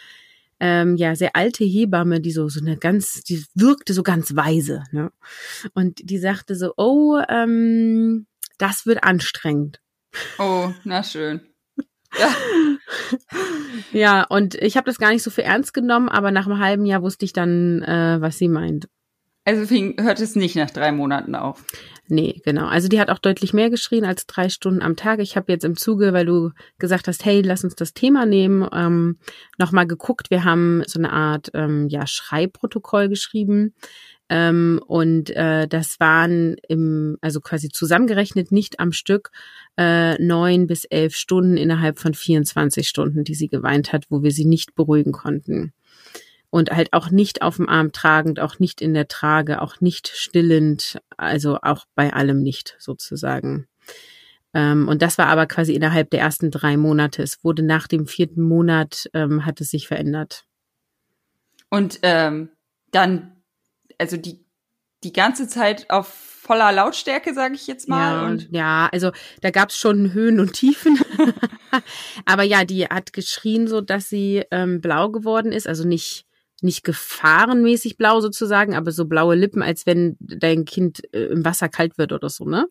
ähm, 0.60 0.96
ja 0.96 1.14
sehr 1.14 1.36
alte 1.36 1.64
Hebamme, 1.64 2.20
die 2.20 2.32
so 2.32 2.48
so 2.48 2.60
eine 2.60 2.76
ganz, 2.76 3.22
die 3.22 3.44
wirkte 3.54 3.92
so 3.92 4.02
ganz 4.02 4.34
weise, 4.36 4.84
ne? 4.92 5.12
Und 5.74 6.08
die 6.08 6.18
sagte 6.18 6.54
so, 6.54 6.72
oh, 6.76 7.20
ähm, 7.28 8.26
das 8.58 8.86
wird 8.86 9.04
anstrengend. 9.04 9.80
Oh, 10.38 10.72
na 10.84 11.02
schön. 11.02 11.40
Ja. 12.18 12.30
ja, 13.92 14.22
und 14.22 14.54
ich 14.54 14.78
habe 14.78 14.86
das 14.86 14.98
gar 14.98 15.10
nicht 15.10 15.22
so 15.22 15.28
für 15.30 15.42
ernst 15.42 15.74
genommen, 15.74 16.08
aber 16.08 16.30
nach 16.30 16.46
einem 16.46 16.60
halben 16.60 16.86
Jahr 16.86 17.02
wusste 17.02 17.26
ich 17.26 17.34
dann, 17.34 17.82
äh, 17.82 18.16
was 18.20 18.38
sie 18.38 18.48
meint. 18.48 18.88
Also 19.44 19.66
fing, 19.66 19.96
hört 20.00 20.20
es 20.20 20.34
nicht 20.34 20.56
nach 20.56 20.70
drei 20.70 20.92
Monaten 20.92 21.34
auf. 21.34 21.64
Nee, 22.08 22.40
genau. 22.44 22.66
Also 22.66 22.86
die 22.88 23.00
hat 23.00 23.10
auch 23.10 23.18
deutlich 23.18 23.52
mehr 23.52 23.68
geschrien 23.68 24.04
als 24.04 24.26
drei 24.26 24.48
Stunden 24.48 24.80
am 24.80 24.94
Tag. 24.94 25.18
Ich 25.18 25.36
habe 25.36 25.50
jetzt 25.50 25.64
im 25.64 25.76
Zuge, 25.76 26.12
weil 26.12 26.24
du 26.24 26.50
gesagt 26.78 27.08
hast, 27.08 27.24
hey, 27.24 27.40
lass 27.40 27.64
uns 27.64 27.74
das 27.74 27.94
Thema 27.94 28.26
nehmen, 28.26 28.68
ähm, 28.72 29.18
nochmal 29.58 29.88
geguckt. 29.88 30.30
Wir 30.30 30.44
haben 30.44 30.82
so 30.86 31.00
eine 31.00 31.12
Art 31.12 31.50
ähm, 31.54 31.88
ja, 31.88 32.06
Schreibprotokoll 32.06 33.08
geschrieben. 33.08 33.74
Ähm, 34.28 34.80
und 34.86 35.30
äh, 35.30 35.66
das 35.66 35.98
waren 35.98 36.56
im, 36.68 37.16
also 37.20 37.40
quasi 37.40 37.68
zusammengerechnet 37.68 38.52
nicht 38.52 38.78
am 38.78 38.92
Stück 38.92 39.30
äh, 39.76 40.20
neun 40.22 40.66
bis 40.66 40.84
elf 40.84 41.14
Stunden 41.14 41.56
innerhalb 41.56 41.98
von 41.98 42.14
24 42.14 42.88
Stunden, 42.88 43.24
die 43.24 43.34
sie 43.34 43.48
geweint 43.48 43.92
hat, 43.92 44.06
wo 44.10 44.22
wir 44.22 44.30
sie 44.30 44.44
nicht 44.44 44.74
beruhigen 44.76 45.12
konnten 45.12 45.72
und 46.56 46.70
halt 46.70 46.94
auch 46.94 47.10
nicht 47.10 47.42
auf 47.42 47.56
dem 47.56 47.68
Arm 47.68 47.92
tragend, 47.92 48.40
auch 48.40 48.58
nicht 48.58 48.80
in 48.80 48.94
der 48.94 49.08
Trage, 49.08 49.60
auch 49.60 49.82
nicht 49.82 50.08
stillend, 50.08 50.98
also 51.18 51.58
auch 51.60 51.84
bei 51.94 52.14
allem 52.14 52.42
nicht 52.42 52.76
sozusagen. 52.78 53.68
Ähm, 54.54 54.88
und 54.88 55.02
das 55.02 55.18
war 55.18 55.26
aber 55.26 55.44
quasi 55.44 55.74
innerhalb 55.74 56.08
der 56.08 56.20
ersten 56.20 56.50
drei 56.50 56.78
Monate. 56.78 57.22
Es 57.22 57.44
wurde 57.44 57.62
nach 57.62 57.86
dem 57.88 58.06
vierten 58.06 58.40
Monat, 58.40 59.06
ähm, 59.12 59.44
hat 59.44 59.60
es 59.60 59.68
sich 59.68 59.86
verändert. 59.86 60.46
Und 61.68 61.98
ähm, 62.00 62.48
dann, 62.90 63.36
also 63.98 64.16
die, 64.16 64.42
die 65.04 65.12
ganze 65.12 65.48
Zeit 65.48 65.90
auf 65.90 66.08
voller 66.08 66.72
Lautstärke, 66.72 67.34
sage 67.34 67.54
ich 67.54 67.66
jetzt 67.66 67.86
mal. 67.86 68.14
Ja, 68.14 68.26
und 68.26 68.48
ja 68.50 68.88
also 68.92 69.10
da 69.42 69.50
gab 69.50 69.68
es 69.68 69.76
schon 69.76 70.14
Höhen 70.14 70.40
und 70.40 70.54
Tiefen. 70.54 70.98
aber 72.24 72.44
ja, 72.44 72.64
die 72.64 72.86
hat 72.86 73.12
geschrien, 73.12 73.68
so 73.68 73.82
dass 73.82 74.08
sie 74.08 74.42
ähm, 74.50 74.80
blau 74.80 75.10
geworden 75.10 75.52
ist. 75.52 75.68
Also 75.68 75.86
nicht 75.86 76.25
nicht 76.62 76.84
gefahrenmäßig 76.84 77.96
blau 77.96 78.20
sozusagen, 78.20 78.74
aber 78.74 78.92
so 78.92 79.04
blaue 79.04 79.34
Lippen, 79.34 79.62
als 79.62 79.86
wenn 79.86 80.16
dein 80.20 80.64
Kind 80.64 81.02
äh, 81.12 81.26
im 81.26 81.44
Wasser 81.44 81.68
kalt 81.68 81.98
wird 81.98 82.12
oder 82.12 82.30
so, 82.30 82.44
ne? 82.44 82.66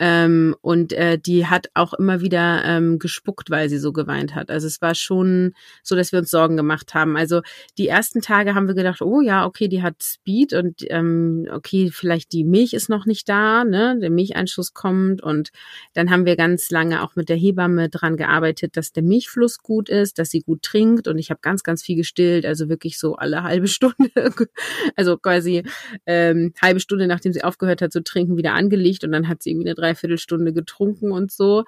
Ähm, 0.00 0.56
und 0.62 0.94
äh, 0.94 1.18
die 1.18 1.46
hat 1.46 1.68
auch 1.74 1.92
immer 1.92 2.22
wieder 2.22 2.64
ähm, 2.64 2.98
gespuckt, 2.98 3.50
weil 3.50 3.68
sie 3.68 3.78
so 3.78 3.92
geweint 3.92 4.34
hat. 4.34 4.50
Also 4.50 4.66
es 4.66 4.80
war 4.80 4.94
schon 4.94 5.52
so, 5.82 5.94
dass 5.94 6.10
wir 6.10 6.20
uns 6.20 6.30
Sorgen 6.30 6.56
gemacht 6.56 6.94
haben. 6.94 7.18
Also 7.18 7.42
die 7.76 7.86
ersten 7.86 8.22
Tage 8.22 8.54
haben 8.54 8.66
wir 8.66 8.74
gedacht, 8.74 9.02
oh 9.02 9.20
ja, 9.20 9.44
okay, 9.44 9.68
die 9.68 9.82
hat 9.82 10.02
Speed 10.02 10.54
und 10.54 10.86
ähm, 10.88 11.46
okay, 11.52 11.90
vielleicht 11.92 12.32
die 12.32 12.44
Milch 12.44 12.72
ist 12.72 12.88
noch 12.88 13.04
nicht 13.04 13.28
da, 13.28 13.64
ne? 13.64 13.98
Der 14.00 14.08
Milcheinschuss 14.08 14.72
kommt 14.72 15.22
und 15.22 15.50
dann 15.92 16.10
haben 16.10 16.24
wir 16.24 16.36
ganz 16.36 16.70
lange 16.70 17.02
auch 17.02 17.14
mit 17.14 17.28
der 17.28 17.36
Hebamme 17.36 17.90
dran 17.90 18.16
gearbeitet, 18.16 18.78
dass 18.78 18.92
der 18.92 19.02
Milchfluss 19.02 19.58
gut 19.58 19.90
ist, 19.90 20.18
dass 20.18 20.30
sie 20.30 20.40
gut 20.40 20.62
trinkt 20.62 21.08
und 21.08 21.18
ich 21.18 21.28
habe 21.28 21.40
ganz, 21.42 21.62
ganz 21.62 21.82
viel 21.82 21.96
gestillt, 21.96 22.46
also 22.46 22.70
wirklich 22.70 22.98
so 22.98 23.16
alle 23.16 23.42
halbe 23.42 23.68
Stunde, 23.68 24.10
also 24.96 25.18
quasi 25.18 25.62
ähm, 26.06 26.54
halbe 26.62 26.80
Stunde 26.80 27.06
nachdem 27.06 27.34
sie 27.34 27.44
aufgehört 27.44 27.82
hat 27.82 27.92
zu 27.92 28.02
trinken, 28.02 28.38
wieder 28.38 28.54
angelegt 28.54 29.04
und 29.04 29.12
dann 29.12 29.28
hat 29.28 29.42
sie 29.42 29.50
irgendwie 29.50 29.68
eine 29.68 29.74
drei 29.74 29.89
Dreiviertelstunde 29.90 30.52
getrunken 30.52 31.12
und 31.12 31.32
so. 31.32 31.64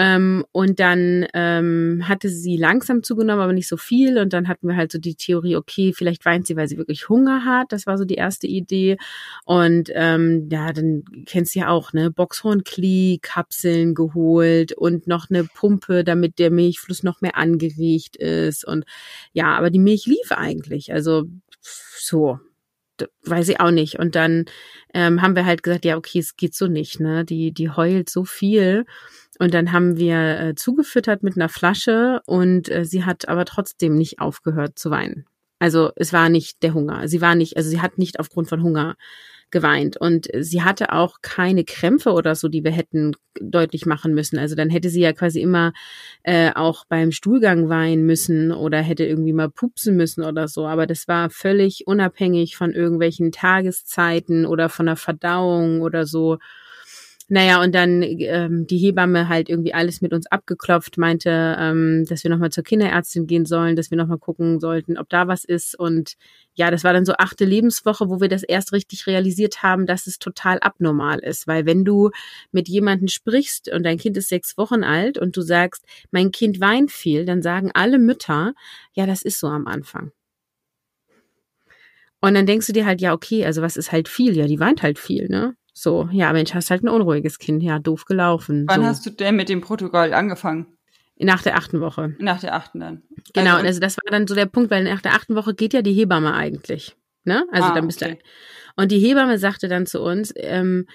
Ähm, 0.00 0.44
und 0.52 0.78
dann 0.78 1.26
ähm, 1.34 2.04
hatte 2.06 2.28
sie 2.28 2.56
langsam 2.56 3.02
zugenommen, 3.02 3.42
aber 3.42 3.52
nicht 3.52 3.66
so 3.66 3.76
viel. 3.76 4.18
Und 4.18 4.32
dann 4.32 4.46
hatten 4.46 4.68
wir 4.68 4.76
halt 4.76 4.92
so 4.92 4.98
die 4.98 5.16
Theorie, 5.16 5.56
okay, 5.56 5.92
vielleicht 5.92 6.24
weint 6.24 6.46
sie, 6.46 6.54
weil 6.54 6.68
sie 6.68 6.78
wirklich 6.78 7.08
Hunger 7.08 7.44
hat. 7.44 7.72
Das 7.72 7.84
war 7.88 7.98
so 7.98 8.04
die 8.04 8.14
erste 8.14 8.46
Idee. 8.46 8.96
Und 9.44 9.90
ähm, 9.94 10.48
ja, 10.52 10.72
dann 10.72 11.02
kennst 11.26 11.56
du 11.56 11.60
ja 11.60 11.68
auch, 11.70 11.92
ne, 11.92 12.12
Boxhornklee, 12.12 13.18
Kapseln 13.22 13.96
geholt 13.96 14.72
und 14.72 15.08
noch 15.08 15.30
eine 15.30 15.42
Pumpe, 15.42 16.04
damit 16.04 16.38
der 16.38 16.52
Milchfluss 16.52 17.02
noch 17.02 17.20
mehr 17.20 17.36
angeregt 17.36 18.14
ist. 18.14 18.64
Und 18.64 18.84
ja, 19.32 19.56
aber 19.56 19.70
die 19.70 19.80
Milch 19.80 20.06
lief 20.06 20.30
eigentlich. 20.30 20.92
Also 20.92 21.24
so, 21.60 22.38
weiß 23.24 23.48
ich 23.48 23.60
auch 23.60 23.70
nicht. 23.70 23.98
Und 23.98 24.14
dann 24.14 24.46
ähm, 24.94 25.22
haben 25.22 25.36
wir 25.36 25.46
halt 25.46 25.62
gesagt, 25.62 25.84
ja, 25.84 25.96
okay, 25.96 26.18
es 26.18 26.36
geht 26.36 26.54
so 26.54 26.66
nicht, 26.66 27.00
ne? 27.00 27.24
Die, 27.24 27.52
die 27.52 27.70
heult 27.70 28.10
so 28.10 28.24
viel. 28.24 28.84
Und 29.38 29.54
dann 29.54 29.72
haben 29.72 29.96
wir 29.96 30.40
äh, 30.40 30.54
zugefüttert 30.54 31.22
mit 31.22 31.36
einer 31.36 31.48
Flasche 31.48 32.20
und 32.26 32.68
äh, 32.70 32.84
sie 32.84 33.04
hat 33.04 33.28
aber 33.28 33.44
trotzdem 33.44 33.94
nicht 33.94 34.20
aufgehört 34.20 34.78
zu 34.78 34.90
weinen. 34.90 35.26
Also 35.60 35.90
es 35.96 36.12
war 36.12 36.28
nicht 36.28 36.62
der 36.62 36.74
Hunger. 36.74 37.08
Sie 37.08 37.20
war 37.20 37.34
nicht, 37.34 37.56
also 37.56 37.68
sie 37.68 37.80
hat 37.80 37.98
nicht 37.98 38.20
aufgrund 38.20 38.48
von 38.48 38.62
Hunger 38.62 38.96
geweint. 39.50 39.96
Und 39.96 40.28
sie 40.38 40.62
hatte 40.62 40.92
auch 40.92 41.18
keine 41.22 41.64
Krämpfe 41.64 42.12
oder 42.12 42.34
so, 42.34 42.48
die 42.48 42.64
wir 42.64 42.70
hätten 42.70 43.12
deutlich 43.40 43.86
machen 43.86 44.14
müssen. 44.14 44.38
Also 44.38 44.54
dann 44.54 44.70
hätte 44.70 44.90
sie 44.90 45.00
ja 45.00 45.12
quasi 45.12 45.40
immer 45.40 45.72
äh, 46.22 46.50
auch 46.54 46.84
beim 46.88 47.12
Stuhlgang 47.12 47.68
weinen 47.68 48.04
müssen 48.06 48.52
oder 48.52 48.80
hätte 48.80 49.04
irgendwie 49.04 49.32
mal 49.32 49.50
pupsen 49.50 49.96
müssen 49.96 50.24
oder 50.24 50.48
so. 50.48 50.66
Aber 50.66 50.86
das 50.86 51.08
war 51.08 51.30
völlig 51.30 51.86
unabhängig 51.86 52.56
von 52.56 52.72
irgendwelchen 52.72 53.32
Tageszeiten 53.32 54.46
oder 54.46 54.68
von 54.68 54.86
der 54.86 54.96
Verdauung 54.96 55.80
oder 55.80 56.06
so. 56.06 56.38
Naja, 57.30 57.62
und 57.62 57.74
dann 57.74 58.02
ähm, 58.02 58.66
die 58.66 58.78
Hebamme 58.78 59.28
halt 59.28 59.50
irgendwie 59.50 59.74
alles 59.74 60.00
mit 60.00 60.14
uns 60.14 60.26
abgeklopft, 60.26 60.96
meinte, 60.96 61.56
ähm, 61.58 62.06
dass 62.08 62.24
wir 62.24 62.30
nochmal 62.30 62.50
zur 62.50 62.64
Kinderärztin 62.64 63.26
gehen 63.26 63.44
sollen, 63.44 63.76
dass 63.76 63.90
wir 63.90 63.98
nochmal 63.98 64.16
gucken 64.16 64.60
sollten, 64.60 64.96
ob 64.96 65.10
da 65.10 65.28
was 65.28 65.44
ist. 65.44 65.78
Und 65.78 66.14
ja, 66.54 66.70
das 66.70 66.84
war 66.84 66.94
dann 66.94 67.04
so 67.04 67.12
achte 67.18 67.44
Lebenswoche, 67.44 68.08
wo 68.08 68.22
wir 68.22 68.28
das 68.28 68.44
erst 68.44 68.72
richtig 68.72 69.06
realisiert 69.06 69.62
haben, 69.62 69.84
dass 69.84 70.06
es 70.06 70.18
total 70.18 70.58
abnormal 70.60 71.18
ist. 71.18 71.46
Weil 71.46 71.66
wenn 71.66 71.84
du 71.84 72.10
mit 72.50 72.66
jemandem 72.66 73.08
sprichst 73.08 73.70
und 73.70 73.82
dein 73.82 73.98
Kind 73.98 74.16
ist 74.16 74.30
sechs 74.30 74.56
Wochen 74.56 74.82
alt 74.82 75.18
und 75.18 75.36
du 75.36 75.42
sagst, 75.42 75.84
mein 76.10 76.30
Kind 76.30 76.60
weint 76.60 76.90
viel, 76.90 77.26
dann 77.26 77.42
sagen 77.42 77.70
alle 77.74 77.98
Mütter, 77.98 78.54
ja, 78.94 79.04
das 79.04 79.20
ist 79.20 79.38
so 79.38 79.48
am 79.48 79.66
Anfang. 79.66 80.12
Und 82.20 82.34
dann 82.34 82.46
denkst 82.46 82.66
du 82.66 82.72
dir 82.72 82.86
halt, 82.86 83.00
ja, 83.02 83.12
okay, 83.12 83.44
also 83.44 83.60
was 83.60 83.76
ist 83.76 83.92
halt 83.92 84.08
viel? 84.08 84.34
Ja, 84.36 84.46
die 84.46 84.58
weint 84.60 84.82
halt 84.82 84.98
viel, 84.98 85.28
ne? 85.28 85.54
So, 85.80 86.08
ja, 86.10 86.32
Mensch, 86.32 86.54
hast 86.54 86.72
halt 86.72 86.82
ein 86.82 86.88
unruhiges 86.88 87.38
Kind. 87.38 87.62
Ja, 87.62 87.78
doof 87.78 88.04
gelaufen. 88.04 88.64
Wann 88.66 88.80
so. 88.80 88.86
hast 88.88 89.06
du 89.06 89.10
denn 89.10 89.36
mit 89.36 89.48
dem 89.48 89.60
Protokoll 89.60 90.12
angefangen? 90.12 90.66
Nach 91.20 91.40
der 91.40 91.56
achten 91.56 91.80
Woche. 91.80 92.16
Nach 92.18 92.40
der 92.40 92.56
achten 92.56 92.80
dann. 92.80 93.02
Genau, 93.32 93.54
also, 93.54 93.66
also 93.66 93.80
das 93.80 93.96
war 93.96 94.10
dann 94.10 94.26
so 94.26 94.34
der 94.34 94.46
Punkt, 94.46 94.72
weil 94.72 94.82
nach 94.82 95.02
der 95.02 95.14
achten 95.14 95.36
Woche 95.36 95.54
geht 95.54 95.74
ja 95.74 95.82
die 95.82 95.92
Hebamme 95.92 96.34
eigentlich. 96.34 96.96
Ne? 97.22 97.46
Also 97.52 97.68
ah, 97.68 97.74
dann 97.74 97.86
bist 97.86 98.02
okay. 98.02 98.14
du. 98.16 98.82
Und 98.82 98.90
die 98.90 98.98
Hebamme 98.98 99.38
sagte 99.38 99.68
dann 99.68 99.86
zu 99.86 100.02
uns, 100.02 100.32
ähm, 100.34 100.88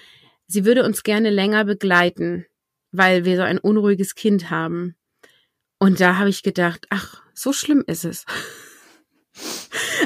sie 0.48 0.66
würde 0.66 0.84
uns 0.84 1.02
gerne 1.02 1.30
länger 1.30 1.64
begleiten, 1.64 2.44
weil 2.92 3.24
wir 3.24 3.36
so 3.36 3.42
ein 3.42 3.58
unruhiges 3.58 4.14
Kind 4.14 4.50
haben. 4.50 4.96
Und 5.78 5.98
da 5.98 6.18
habe 6.18 6.28
ich 6.28 6.42
gedacht, 6.42 6.86
ach, 6.90 7.22
so 7.32 7.54
schlimm 7.54 7.84
ist 7.86 8.04
es. 8.04 8.26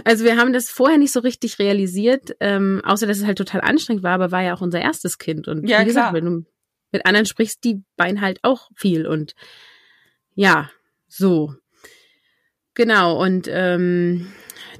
Also 0.04 0.24
wir 0.24 0.36
haben 0.36 0.52
das 0.52 0.70
vorher 0.70 0.98
nicht 0.98 1.12
so 1.12 1.20
richtig 1.20 1.58
realisiert, 1.58 2.36
ähm, 2.40 2.80
außer 2.84 3.06
dass 3.06 3.18
es 3.18 3.26
halt 3.26 3.38
total 3.38 3.60
anstrengend 3.60 4.02
war, 4.02 4.12
aber 4.12 4.30
war 4.30 4.42
ja 4.42 4.54
auch 4.54 4.60
unser 4.60 4.80
erstes 4.80 5.18
Kind. 5.18 5.48
Und 5.48 5.68
ja, 5.68 5.80
wie 5.80 5.86
gesagt, 5.86 6.10
klar. 6.10 6.14
wenn 6.14 6.24
du 6.24 6.44
mit 6.92 7.06
anderen 7.06 7.26
sprichst, 7.26 7.64
die 7.64 7.82
weinen 7.96 8.20
halt 8.20 8.38
auch 8.42 8.70
viel. 8.74 9.06
Und 9.06 9.34
ja, 10.34 10.70
so. 11.08 11.54
Genau, 12.74 13.20
und 13.20 13.48
ähm, 13.50 14.32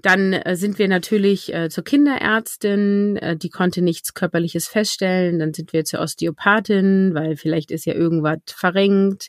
dann 0.03 0.33
äh, 0.33 0.57
sind 0.57 0.79
wir 0.79 0.89
natürlich 0.89 1.53
äh, 1.53 1.69
zur 1.69 1.85
Kinderärztin, 1.85 3.17
äh, 3.17 3.37
die 3.37 3.51
konnte 3.51 3.83
nichts 3.83 4.15
Körperliches 4.15 4.69
feststellen. 4.69 5.39
Dann 5.39 5.53
sind 5.53 5.73
wir 5.73 5.85
zur 5.85 6.01
Osteopathin, 6.01 7.15
weil 7.15 7.37
vielleicht 7.37 7.71
ist 7.71 7.87
ja 7.87 7.95
irgendwas 7.95 8.39
verrenkt. 8.47 9.29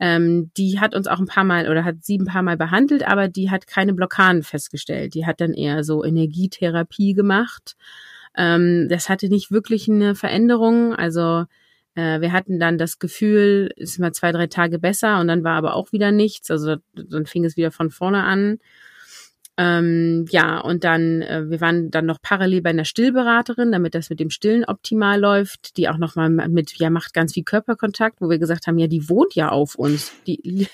Ähm, 0.00 0.50
die 0.56 0.80
hat 0.80 0.94
uns 0.94 1.06
auch 1.06 1.18
ein 1.18 1.26
paar 1.26 1.44
Mal 1.44 1.68
oder 1.68 1.84
hat 1.84 1.96
sie 2.02 2.18
ein 2.18 2.24
paar 2.24 2.42
Mal 2.42 2.56
behandelt, 2.56 3.06
aber 3.06 3.28
die 3.28 3.50
hat 3.50 3.66
keine 3.66 3.92
Blockaden 3.92 4.42
festgestellt. 4.42 5.14
Die 5.14 5.26
hat 5.26 5.40
dann 5.42 5.52
eher 5.52 5.84
so 5.84 6.02
Energietherapie 6.02 7.12
gemacht. 7.12 7.76
Ähm, 8.36 8.88
das 8.88 9.10
hatte 9.10 9.28
nicht 9.28 9.50
wirklich 9.50 9.88
eine 9.90 10.14
Veränderung. 10.14 10.94
Also 10.94 11.44
äh, 11.94 12.20
wir 12.22 12.32
hatten 12.32 12.58
dann 12.58 12.78
das 12.78 12.98
Gefühl, 12.98 13.70
es 13.76 13.90
ist 13.90 13.98
mal 13.98 14.12
zwei, 14.12 14.32
drei 14.32 14.46
Tage 14.46 14.78
besser 14.78 15.20
und 15.20 15.28
dann 15.28 15.44
war 15.44 15.56
aber 15.56 15.74
auch 15.74 15.92
wieder 15.92 16.12
nichts. 16.12 16.50
Also 16.50 16.76
dann 16.94 17.26
fing 17.26 17.44
es 17.44 17.58
wieder 17.58 17.70
von 17.70 17.90
vorne 17.90 18.24
an. 18.24 18.58
Ähm, 19.60 20.24
ja, 20.30 20.58
und 20.58 20.84
dann, 20.84 21.20
äh, 21.20 21.50
wir 21.50 21.60
waren 21.60 21.90
dann 21.90 22.06
noch 22.06 22.22
parallel 22.22 22.62
bei 22.62 22.70
einer 22.70 22.86
Stillberaterin, 22.86 23.70
damit 23.72 23.94
das 23.94 24.08
mit 24.08 24.18
dem 24.18 24.30
Stillen 24.30 24.64
optimal 24.64 25.20
läuft, 25.20 25.76
die 25.76 25.90
auch 25.90 25.98
nochmal 25.98 26.30
mit, 26.30 26.78
ja, 26.78 26.88
macht 26.88 27.12
ganz 27.12 27.34
viel 27.34 27.44
Körperkontakt, 27.44 28.22
wo 28.22 28.30
wir 28.30 28.38
gesagt 28.38 28.66
haben, 28.66 28.78
ja, 28.78 28.86
die 28.86 29.10
wohnt 29.10 29.34
ja 29.34 29.50
auf 29.50 29.74
uns. 29.74 30.12
Die, 30.26 30.66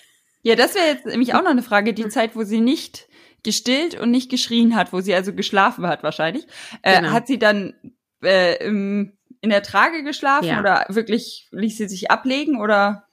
ja, 0.42 0.54
das 0.54 0.76
wäre 0.76 0.86
jetzt 0.86 1.06
nämlich 1.06 1.34
auch 1.34 1.42
noch 1.42 1.50
eine 1.50 1.62
Frage, 1.62 1.94
die 1.94 2.08
Zeit, 2.08 2.36
wo 2.36 2.44
sie 2.44 2.60
nicht 2.60 3.08
gestillt 3.42 3.98
und 3.98 4.12
nicht 4.12 4.30
geschrien 4.30 4.76
hat, 4.76 4.92
wo 4.92 5.00
sie 5.00 5.14
also 5.16 5.32
geschlafen 5.32 5.86
hat 5.88 6.04
wahrscheinlich, 6.04 6.46
äh, 6.82 7.00
genau. 7.00 7.12
hat 7.12 7.26
sie 7.26 7.40
dann 7.40 7.74
äh, 8.22 8.64
im, 8.64 9.18
in 9.40 9.50
der 9.50 9.64
Trage 9.64 10.04
geschlafen 10.04 10.46
ja. 10.46 10.60
oder 10.60 10.86
wirklich 10.90 11.48
ließ 11.50 11.76
sie 11.76 11.88
sich 11.88 12.12
ablegen 12.12 12.60
oder? 12.60 13.05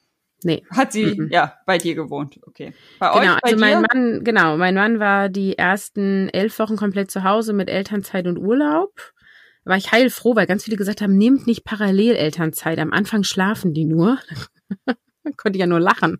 Nee. 0.43 0.63
Hat 0.69 0.91
sie, 0.91 1.05
mm 1.05 1.21
-mm. 1.21 1.31
ja, 1.31 1.53
bei 1.65 1.77
dir 1.77 1.95
gewohnt, 1.95 2.39
okay. 2.45 2.73
Bei 2.99 3.19
genau, 3.19 3.33
euch, 3.35 3.41
bei 3.41 3.49
also 3.49 3.59
mein 3.59 3.81
dir? 3.81 3.87
Mann, 3.93 4.23
genau, 4.23 4.57
mein 4.57 4.75
Mann 4.75 4.99
war 4.99 5.29
die 5.29 5.57
ersten 5.57 6.29
elf 6.29 6.57
Wochen 6.59 6.75
komplett 6.75 7.11
zu 7.11 7.23
Hause 7.23 7.53
mit 7.53 7.69
Elternzeit 7.69 8.27
und 8.27 8.37
Urlaub. 8.37 9.13
War 9.65 9.77
ich 9.77 9.91
heilfroh, 9.91 10.35
weil 10.35 10.45
ganz 10.45 10.65
viele 10.65 10.77
gesagt 10.77 11.01
haben, 11.01 11.17
nehmt 11.17 11.47
nicht 11.47 11.63
parallel 11.63 12.15
Elternzeit. 12.15 12.79
Am 12.79 12.91
Anfang 12.91 13.23
schlafen 13.23 13.73
die 13.73 13.85
nur. 13.85 14.19
Konnte 15.37 15.57
ich 15.57 15.61
ja 15.61 15.67
nur 15.67 15.79
lachen. 15.79 16.19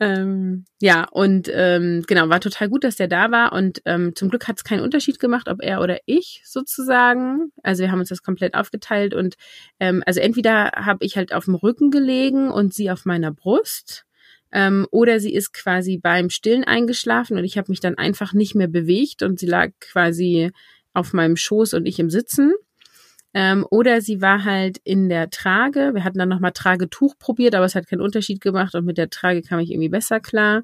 Ähm, 0.00 0.64
ja, 0.80 1.06
und 1.10 1.50
ähm, 1.52 2.04
genau, 2.06 2.28
war 2.28 2.40
total 2.40 2.68
gut, 2.68 2.84
dass 2.84 2.96
der 2.96 3.08
da 3.08 3.30
war. 3.30 3.52
Und 3.52 3.82
ähm, 3.84 4.14
zum 4.14 4.28
Glück 4.28 4.48
hat 4.48 4.56
es 4.58 4.64
keinen 4.64 4.80
Unterschied 4.80 5.18
gemacht, 5.18 5.48
ob 5.48 5.62
er 5.62 5.80
oder 5.80 5.98
ich 6.06 6.42
sozusagen. 6.44 7.52
Also 7.62 7.82
wir 7.82 7.90
haben 7.90 8.00
uns 8.00 8.08
das 8.08 8.22
komplett 8.22 8.54
aufgeteilt 8.54 9.14
und 9.14 9.34
ähm, 9.80 10.02
also 10.06 10.20
entweder 10.20 10.72
habe 10.74 11.04
ich 11.04 11.16
halt 11.16 11.32
auf 11.32 11.46
dem 11.46 11.54
Rücken 11.54 11.90
gelegen 11.90 12.50
und 12.50 12.74
sie 12.74 12.90
auf 12.90 13.04
meiner 13.04 13.32
Brust. 13.32 14.04
Ähm, 14.52 14.86
oder 14.90 15.18
sie 15.18 15.34
ist 15.34 15.52
quasi 15.52 15.98
beim 15.98 16.30
Stillen 16.30 16.64
eingeschlafen 16.64 17.36
und 17.36 17.44
ich 17.44 17.58
habe 17.58 17.72
mich 17.72 17.80
dann 17.80 17.98
einfach 17.98 18.32
nicht 18.34 18.54
mehr 18.54 18.68
bewegt 18.68 19.22
und 19.22 19.40
sie 19.40 19.46
lag 19.46 19.70
quasi 19.80 20.52
auf 20.92 21.12
meinem 21.12 21.36
Schoß 21.36 21.74
und 21.74 21.86
ich 21.86 21.98
im 21.98 22.08
Sitzen. 22.08 22.52
Ähm, 23.34 23.66
oder 23.68 24.00
sie 24.00 24.22
war 24.22 24.44
halt 24.44 24.78
in 24.84 25.08
der 25.08 25.28
Trage. 25.28 25.90
Wir 25.92 26.04
hatten 26.04 26.18
dann 26.18 26.28
nochmal 26.28 26.52
Tragetuch 26.52 27.18
probiert, 27.18 27.56
aber 27.56 27.64
es 27.64 27.74
hat 27.74 27.88
keinen 27.88 28.00
Unterschied 28.00 28.40
gemacht 28.40 28.76
und 28.76 28.84
mit 28.84 28.96
der 28.96 29.10
Trage 29.10 29.42
kam 29.42 29.58
ich 29.58 29.72
irgendwie 29.72 29.88
besser 29.88 30.20
klar. 30.20 30.62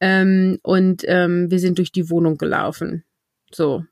Ähm, 0.00 0.58
und 0.62 1.04
ähm, 1.06 1.50
wir 1.50 1.60
sind 1.60 1.78
durch 1.78 1.92
die 1.92 2.10
Wohnung 2.10 2.36
gelaufen. 2.36 3.04
So, 3.52 3.84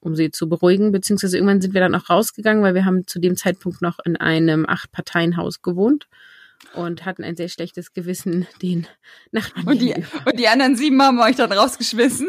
um 0.00 0.16
sie 0.16 0.30
zu 0.30 0.48
beruhigen, 0.48 0.90
beziehungsweise 0.90 1.36
irgendwann 1.36 1.60
sind 1.60 1.74
wir 1.74 1.82
dann 1.82 1.94
auch 1.94 2.08
rausgegangen, 2.08 2.62
weil 2.62 2.74
wir 2.74 2.86
haben 2.86 3.06
zu 3.06 3.18
dem 3.18 3.36
Zeitpunkt 3.36 3.82
noch 3.82 3.98
in 4.04 4.16
einem 4.16 4.64
Acht-Parteien-Haus 4.66 5.60
gewohnt 5.60 6.08
und 6.74 7.04
hatten 7.04 7.24
ein 7.24 7.36
sehr 7.36 7.48
schlechtes 7.48 7.92
Gewissen 7.92 8.46
den 8.62 8.86
Nachbarn. 9.32 9.66
Und 9.66 9.82
die, 9.82 9.94
und 10.24 10.38
die 10.38 10.48
anderen 10.48 10.76
sieben 10.76 11.02
haben 11.02 11.20
euch 11.20 11.36
dann 11.36 11.52
rausgeschmissen? 11.52 12.28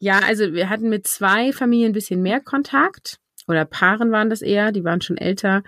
ja, 0.00 0.18
also 0.26 0.54
wir 0.54 0.68
hatten 0.68 0.88
mit 0.88 1.06
zwei 1.06 1.52
Familien 1.52 1.90
ein 1.90 1.94
bisschen 1.94 2.22
mehr 2.22 2.40
Kontakt 2.40 3.20
oder 3.50 3.64
Paaren 3.64 4.12
waren 4.12 4.30
das 4.30 4.42
eher, 4.42 4.72
die 4.72 4.84
waren 4.84 5.00
schon 5.00 5.16
älter, 5.16 5.62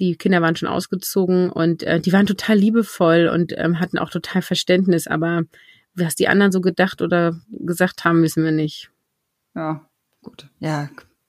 die 0.00 0.16
Kinder 0.16 0.42
waren 0.42 0.56
schon 0.56 0.68
ausgezogen 0.68 1.50
und 1.50 1.82
äh, 1.82 2.00
die 2.00 2.12
waren 2.12 2.26
total 2.26 2.56
liebevoll 2.56 3.28
und 3.32 3.52
ähm, 3.56 3.80
hatten 3.80 3.98
auch 3.98 4.10
total 4.10 4.42
Verständnis, 4.42 5.06
aber 5.06 5.42
was 5.94 6.16
die 6.16 6.28
anderen 6.28 6.52
so 6.52 6.60
gedacht 6.60 7.02
oder 7.02 7.38
gesagt 7.50 8.04
haben, 8.04 8.22
wissen 8.22 8.44
wir 8.44 8.50
nicht. 8.50 8.90
Ja, 9.54 9.86
gut. 10.22 10.48
Ja, 10.58 10.88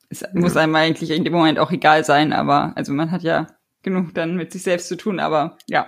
es 0.09 0.21
ja. 0.21 0.29
muss 0.33 0.57
einem 0.57 0.75
eigentlich 0.75 1.12
in 1.12 1.24
dem 1.24 1.33
Moment 1.33 1.59
auch 1.59 1.71
egal 1.71 2.03
sein, 2.03 2.33
aber 2.33 2.74
also 2.75 2.91
man 2.93 3.12
hat 3.12 3.21
ja 3.21 3.47
genug 3.83 4.13
dann 4.15 4.35
mit 4.35 4.51
sich 4.51 4.63
selbst 4.63 4.88
zu 4.88 4.97
tun, 4.97 5.19
aber 5.19 5.57
ja. 5.67 5.88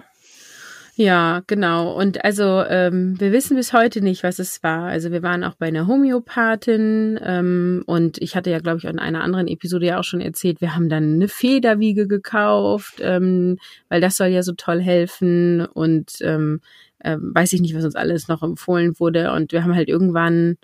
Ja, 1.00 1.44
genau. 1.46 1.94
Und 1.94 2.26
also 2.26 2.64
ähm, 2.68 3.20
wir 3.20 3.32
wissen 3.32 3.56
bis 3.56 3.72
heute 3.72 4.02
nicht, 4.02 4.24
was 4.24 4.40
es 4.40 4.64
war. 4.64 4.86
Also 4.86 5.12
wir 5.12 5.22
waren 5.22 5.44
auch 5.44 5.54
bei 5.54 5.68
einer 5.68 5.86
Homöopathin 5.86 7.20
ähm, 7.22 7.84
und 7.86 8.18
ich 8.20 8.36
hatte 8.36 8.50
ja, 8.50 8.58
glaube 8.58 8.80
ich, 8.80 8.86
in 8.86 8.98
einer 8.98 9.24
anderen 9.24 9.48
Episode 9.48 9.86
ja 9.86 10.00
auch 10.00 10.04
schon 10.04 10.22
erzählt, 10.22 10.60
wir 10.60 10.74
haben 10.74 10.90
dann 10.90 11.14
eine 11.14 11.28
Federwiege 11.28 12.08
gekauft, 12.08 12.96
ähm, 13.00 13.60
weil 13.90 14.02
das 14.02 14.18
soll 14.18 14.30
ja 14.30 14.42
so 14.42 14.54
toll 14.54 14.82
helfen 14.82 15.68
und 15.68 16.14
ähm, 16.22 16.62
äh, 16.98 17.18
weiß 17.20 17.54
ich 17.54 17.62
nicht, 17.62 17.76
was 17.76 17.86
uns 17.86 17.96
alles 17.96 18.28
noch 18.28 18.42
empfohlen 18.42 19.00
wurde. 19.00 19.34
Und 19.34 19.52
wir 19.52 19.64
haben 19.64 19.76
halt 19.76 19.90
irgendwann 19.90 20.58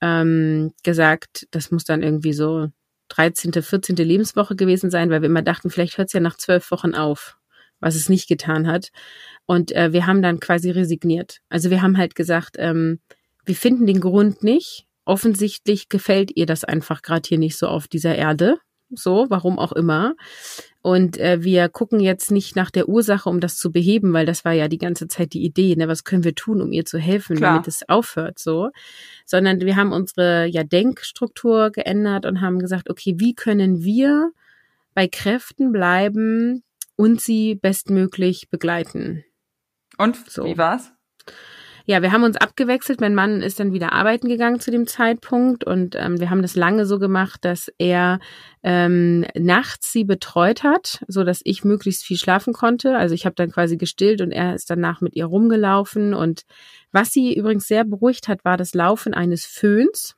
ähm, 0.00 0.72
gesagt, 0.84 1.48
das 1.50 1.70
muss 1.70 1.84
dann 1.84 2.02
irgendwie 2.02 2.32
so 2.32 2.68
13., 3.08 3.52
14. 3.52 3.94
Lebenswoche 3.96 4.56
gewesen 4.56 4.90
sein, 4.90 5.10
weil 5.10 5.20
wir 5.20 5.28
immer 5.28 5.42
dachten, 5.42 5.68
vielleicht 5.68 5.98
hört 5.98 6.08
es 6.08 6.14
ja 6.14 6.20
nach 6.20 6.38
zwölf 6.38 6.70
Wochen 6.70 6.94
auf 6.94 7.36
was 7.80 7.94
es 7.94 8.08
nicht 8.08 8.28
getan 8.28 8.66
hat. 8.66 8.90
Und 9.46 9.72
äh, 9.72 9.92
wir 9.92 10.06
haben 10.06 10.22
dann 10.22 10.40
quasi 10.40 10.70
resigniert. 10.70 11.38
Also 11.48 11.70
wir 11.70 11.82
haben 11.82 11.98
halt 11.98 12.14
gesagt, 12.14 12.56
ähm, 12.58 13.00
wir 13.44 13.54
finden 13.54 13.86
den 13.86 14.00
Grund 14.00 14.42
nicht. 14.42 14.86
Offensichtlich 15.04 15.88
gefällt 15.88 16.32
ihr 16.34 16.46
das 16.46 16.64
einfach 16.64 17.02
gerade 17.02 17.28
hier 17.28 17.38
nicht 17.38 17.56
so 17.56 17.68
auf 17.68 17.86
dieser 17.86 18.16
Erde. 18.16 18.58
So, 18.90 19.26
warum 19.28 19.58
auch 19.58 19.72
immer. 19.72 20.14
Und 20.80 21.18
äh, 21.18 21.42
wir 21.42 21.68
gucken 21.68 21.98
jetzt 21.98 22.30
nicht 22.30 22.54
nach 22.54 22.70
der 22.70 22.88
Ursache, 22.88 23.28
um 23.28 23.40
das 23.40 23.56
zu 23.56 23.72
beheben, 23.72 24.12
weil 24.12 24.26
das 24.26 24.44
war 24.44 24.52
ja 24.52 24.68
die 24.68 24.78
ganze 24.78 25.08
Zeit 25.08 25.32
die 25.32 25.44
Idee, 25.44 25.74
ne? 25.74 25.88
was 25.88 26.04
können 26.04 26.22
wir 26.22 26.36
tun, 26.36 26.62
um 26.62 26.70
ihr 26.70 26.84
zu 26.84 26.98
helfen, 26.98 27.36
Klar. 27.36 27.54
damit 27.54 27.66
es 27.66 27.88
aufhört, 27.88 28.38
so. 28.38 28.70
Sondern 29.24 29.60
wir 29.60 29.74
haben 29.74 29.90
unsere 29.90 30.46
ja 30.46 30.62
Denkstruktur 30.62 31.70
geändert 31.70 32.26
und 32.26 32.40
haben 32.40 32.60
gesagt, 32.60 32.88
okay, 32.88 33.14
wie 33.18 33.34
können 33.34 33.82
wir 33.82 34.30
bei 34.94 35.08
Kräften 35.08 35.72
bleiben 35.72 36.62
und 36.96 37.20
sie 37.20 37.54
bestmöglich 37.54 38.48
begleiten? 38.50 39.24
Und 39.98 40.16
so. 40.30 40.44
wie 40.44 40.58
war's? 40.58 40.92
ja, 41.88 42.02
wir 42.02 42.10
haben 42.10 42.24
uns 42.24 42.36
abgewechselt. 42.36 43.00
Mein 43.00 43.14
Mann 43.14 43.42
ist 43.42 43.60
dann 43.60 43.72
wieder 43.72 43.92
arbeiten 43.92 44.28
gegangen 44.28 44.58
zu 44.58 44.72
dem 44.72 44.88
Zeitpunkt 44.88 45.62
und 45.64 45.94
ähm, 45.94 46.18
wir 46.18 46.30
haben 46.30 46.42
das 46.42 46.56
lange 46.56 46.84
so 46.84 46.98
gemacht, 46.98 47.44
dass 47.44 47.70
er 47.78 48.18
ähm, 48.64 49.24
nachts 49.36 49.92
sie 49.92 50.02
betreut 50.02 50.64
hat, 50.64 51.04
so 51.06 51.22
dass 51.22 51.40
ich 51.44 51.62
möglichst 51.62 52.02
viel 52.02 52.16
schlafen 52.16 52.52
konnte. 52.52 52.96
Also 52.96 53.14
ich 53.14 53.24
habe 53.24 53.36
dann 53.36 53.52
quasi 53.52 53.76
gestillt 53.76 54.20
und 54.20 54.32
er 54.32 54.56
ist 54.56 54.68
danach 54.68 55.00
mit 55.00 55.14
ihr 55.14 55.26
rumgelaufen. 55.26 56.12
Und 56.12 56.42
was 56.90 57.12
sie 57.12 57.32
übrigens 57.36 57.68
sehr 57.68 57.84
beruhigt 57.84 58.26
hat, 58.26 58.44
war 58.44 58.56
das 58.56 58.74
Laufen 58.74 59.14
eines 59.14 59.46
Föhns. 59.46 60.16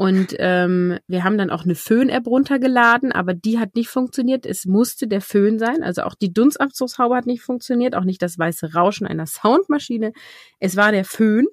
Und 0.00 0.34
ähm, 0.38 0.98
wir 1.08 1.24
haben 1.24 1.36
dann 1.36 1.50
auch 1.50 1.64
eine 1.64 1.74
Föhn-App 1.74 2.26
runtergeladen, 2.26 3.12
aber 3.12 3.34
die 3.34 3.58
hat 3.58 3.74
nicht 3.74 3.90
funktioniert. 3.90 4.46
Es 4.46 4.64
musste 4.64 5.06
der 5.06 5.20
Föhn 5.20 5.58
sein. 5.58 5.82
Also 5.82 6.04
auch 6.04 6.14
die 6.14 6.32
Dunstabzugshaube 6.32 7.14
hat 7.14 7.26
nicht 7.26 7.42
funktioniert, 7.42 7.94
auch 7.94 8.04
nicht 8.04 8.22
das 8.22 8.38
weiße 8.38 8.72
Rauschen 8.72 9.06
einer 9.06 9.26
Soundmaschine. 9.26 10.14
Es 10.58 10.74
war 10.74 10.90
der 10.90 11.04
Föhn. 11.04 11.48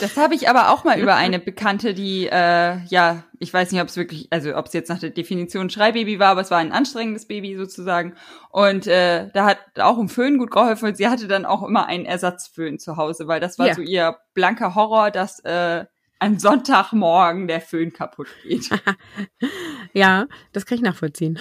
Das 0.00 0.16
habe 0.16 0.36
ich 0.36 0.48
aber 0.48 0.70
auch 0.70 0.84
mal 0.84 0.96
über 1.00 1.16
eine 1.16 1.40
Bekannte, 1.40 1.92
die, 1.92 2.28
äh, 2.28 2.84
ja, 2.84 3.24
ich 3.40 3.52
weiß 3.52 3.72
nicht, 3.72 3.82
ob 3.82 3.88
es 3.88 3.96
wirklich, 3.96 4.28
also 4.30 4.54
ob 4.54 4.66
es 4.66 4.74
jetzt 4.74 4.88
nach 4.88 5.00
der 5.00 5.10
Definition 5.10 5.68
Schreibaby 5.68 6.20
war, 6.20 6.28
aber 6.28 6.42
es 6.42 6.52
war 6.52 6.58
ein 6.58 6.70
anstrengendes 6.70 7.26
Baby 7.26 7.56
sozusagen. 7.56 8.14
Und 8.50 8.86
äh, 8.86 9.28
da 9.34 9.44
hat 9.44 9.58
auch 9.80 9.98
ein 9.98 10.08
Föhn 10.08 10.38
gut 10.38 10.52
geholfen 10.52 10.86
und 10.86 10.96
sie 10.96 11.08
hatte 11.08 11.26
dann 11.26 11.44
auch 11.44 11.64
immer 11.64 11.86
einen 11.86 12.04
Ersatzföhn 12.04 12.78
zu 12.78 12.96
Hause, 12.96 13.26
weil 13.26 13.40
das 13.40 13.58
war 13.58 13.66
ja. 13.66 13.74
so 13.74 13.80
ihr 13.82 14.18
blanker 14.34 14.76
Horror, 14.76 15.10
dass 15.10 15.40
äh, 15.40 15.86
an 16.22 16.38
Sonntagmorgen 16.38 17.48
der 17.48 17.60
Föhn 17.60 17.92
kaputt 17.92 18.28
geht. 18.44 18.70
ja, 19.92 20.28
das 20.52 20.66
kann 20.66 20.78
ich 20.78 20.82
nachvollziehen. 20.82 21.38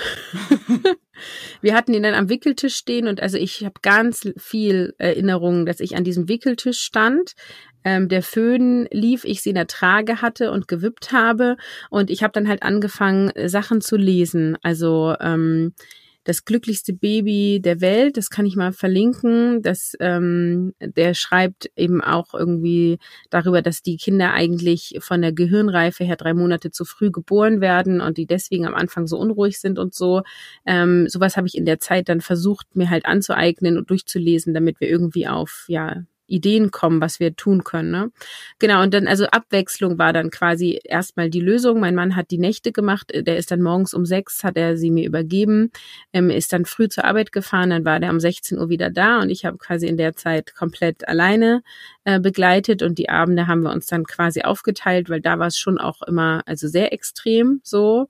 Wir 1.62 1.76
hatten 1.76 1.94
ihn 1.94 2.02
dann 2.02 2.16
am 2.16 2.30
Wickeltisch 2.30 2.76
stehen 2.76 3.08
und 3.08 3.22
also 3.22 3.38
ich 3.38 3.64
habe 3.64 3.76
ganz 3.84 4.28
viel 4.38 4.96
Erinnerungen, 4.98 5.68
dass 5.68 5.82
ich 5.82 5.96
an 5.96 6.04
diesem 6.04 6.28
Wickeltisch 6.28 6.80
stand. 6.80 7.34
Ähm, 7.84 8.10
der 8.10 8.24
Föhn 8.24 8.88
lief, 8.92 9.24
ich 9.24 9.44
sie 9.44 9.50
in 9.50 9.56
der 9.56 9.68
Trage 9.68 10.24
hatte 10.24 10.52
und 10.52 10.68
gewippt 10.68 11.12
habe 11.12 11.58
und 11.92 12.10
ich 12.10 12.24
habe 12.24 12.34
dann 12.34 12.48
halt 12.48 12.64
angefangen, 12.64 13.32
Sachen 13.48 13.82
zu 13.82 13.98
lesen. 13.98 14.58
Also 14.64 15.16
ähm, 15.20 15.76
das 16.24 16.46
glücklichste 16.46 16.94
Baby 16.94 17.62
der 17.64 17.82
Welt. 17.82 18.18
Das 18.18 18.30
kann 18.30 18.46
ich 18.46 18.56
mal 18.56 18.74
verlinken. 18.74 19.62
Das, 19.62 19.94
ähm, 20.00 20.74
der 20.80 21.14
schreibt 21.14 21.72
eben 21.76 22.02
auch 22.02 22.34
irgendwie 22.34 23.00
darüber, 23.30 23.62
dass 23.62 23.82
die 23.82 23.98
Kinder 23.98 24.34
eigentlich 24.34 24.98
von 25.00 25.22
der 25.22 25.34
Gehirnreife 25.34 26.04
her 26.04 26.16
drei 26.16 26.34
Monate 26.34 26.72
zu 26.72 26.86
früh 26.86 27.12
geboren 27.12 27.62
werden 27.62 28.02
und 28.02 28.18
die 28.18 28.28
deswegen 28.28 28.68
am 28.68 28.76
Anfang 28.76 29.08
so 29.08 29.18
unruhig 29.18 29.60
sind 29.60 29.80
und 29.80 29.94
so. 29.94 30.22
Ähm, 30.66 31.08
sowas 31.08 31.38
habe 31.38 31.48
ich 31.48 31.56
in 31.56 31.66
der 31.66 31.80
Zeit 31.80 32.10
dann 32.10 32.22
versucht, 32.22 32.76
mir 32.76 32.90
halt 32.90 33.06
anzueignen 33.06 33.78
und 33.78 33.90
durchzulesen, 33.90 34.54
damit 34.54 34.80
wir 34.80 34.90
irgendwie 34.90 35.28
auf 35.28 35.66
ja 35.68 36.04
Ideen 36.32 36.72
kommen, 36.72 37.02
was 37.02 37.20
wir 37.20 37.36
tun 37.36 37.64
können. 37.64 37.92
Ne? 37.92 38.12
Genau, 38.60 38.82
und 38.82 38.94
dann, 38.94 39.08
also 39.08 39.26
Abwechslung 39.26 39.98
war 39.98 40.14
dann 40.14 40.30
quasi 40.30 40.80
erstmal 40.84 41.30
die 41.30 41.40
Lösung. 41.40 41.80
Mein 41.80 41.96
Mann 41.96 42.16
hat 42.16 42.32
die 42.32 42.38
Nächte 42.38 42.72
gemacht, 42.72 43.12
der 43.14 43.38
ist 43.38 43.52
dann 43.52 43.62
morgens 43.62 43.94
um 43.94 44.06
sechs, 44.06 44.44
hat 44.44 44.58
er 44.58 44.78
sie 44.78 44.92
mir 44.92 45.06
übergeben, 45.06 45.72
ähm, 46.14 46.30
ist 46.30 46.54
dann 46.54 46.66
früh 46.66 46.88
zur 46.88 47.06
Arbeit 47.06 47.32
gefahren, 47.32 47.70
dann 47.70 47.86
war 47.86 48.00
der 48.00 48.12
um 48.12 48.20
16 48.20 48.58
Uhr 48.58 48.70
wieder 48.70 48.90
da 48.90 49.20
und 49.20 49.30
ich 49.30 49.46
habe 49.46 49.58
quasi 49.58 49.88
in 49.88 49.98
der 49.98 50.16
Zeit 50.16 50.56
komplett 50.56 51.08
alleine 51.08 51.62
äh, 52.04 52.20
begleitet 52.20 52.82
und 52.82 52.98
die 52.98 53.10
Abende 53.10 53.48
haben 53.48 53.62
wir 53.62 53.72
uns 53.72 53.86
dann 53.86 54.06
quasi 54.06 54.42
aufgeteilt, 54.42 55.10
weil 55.10 55.22
da 55.22 55.40
war 55.40 55.48
es 55.48 55.58
schon 55.58 55.78
auch 55.78 56.02
immer, 56.02 56.42
also 56.46 56.68
sehr 56.68 56.94
extrem 56.94 57.62
so. 57.64 58.08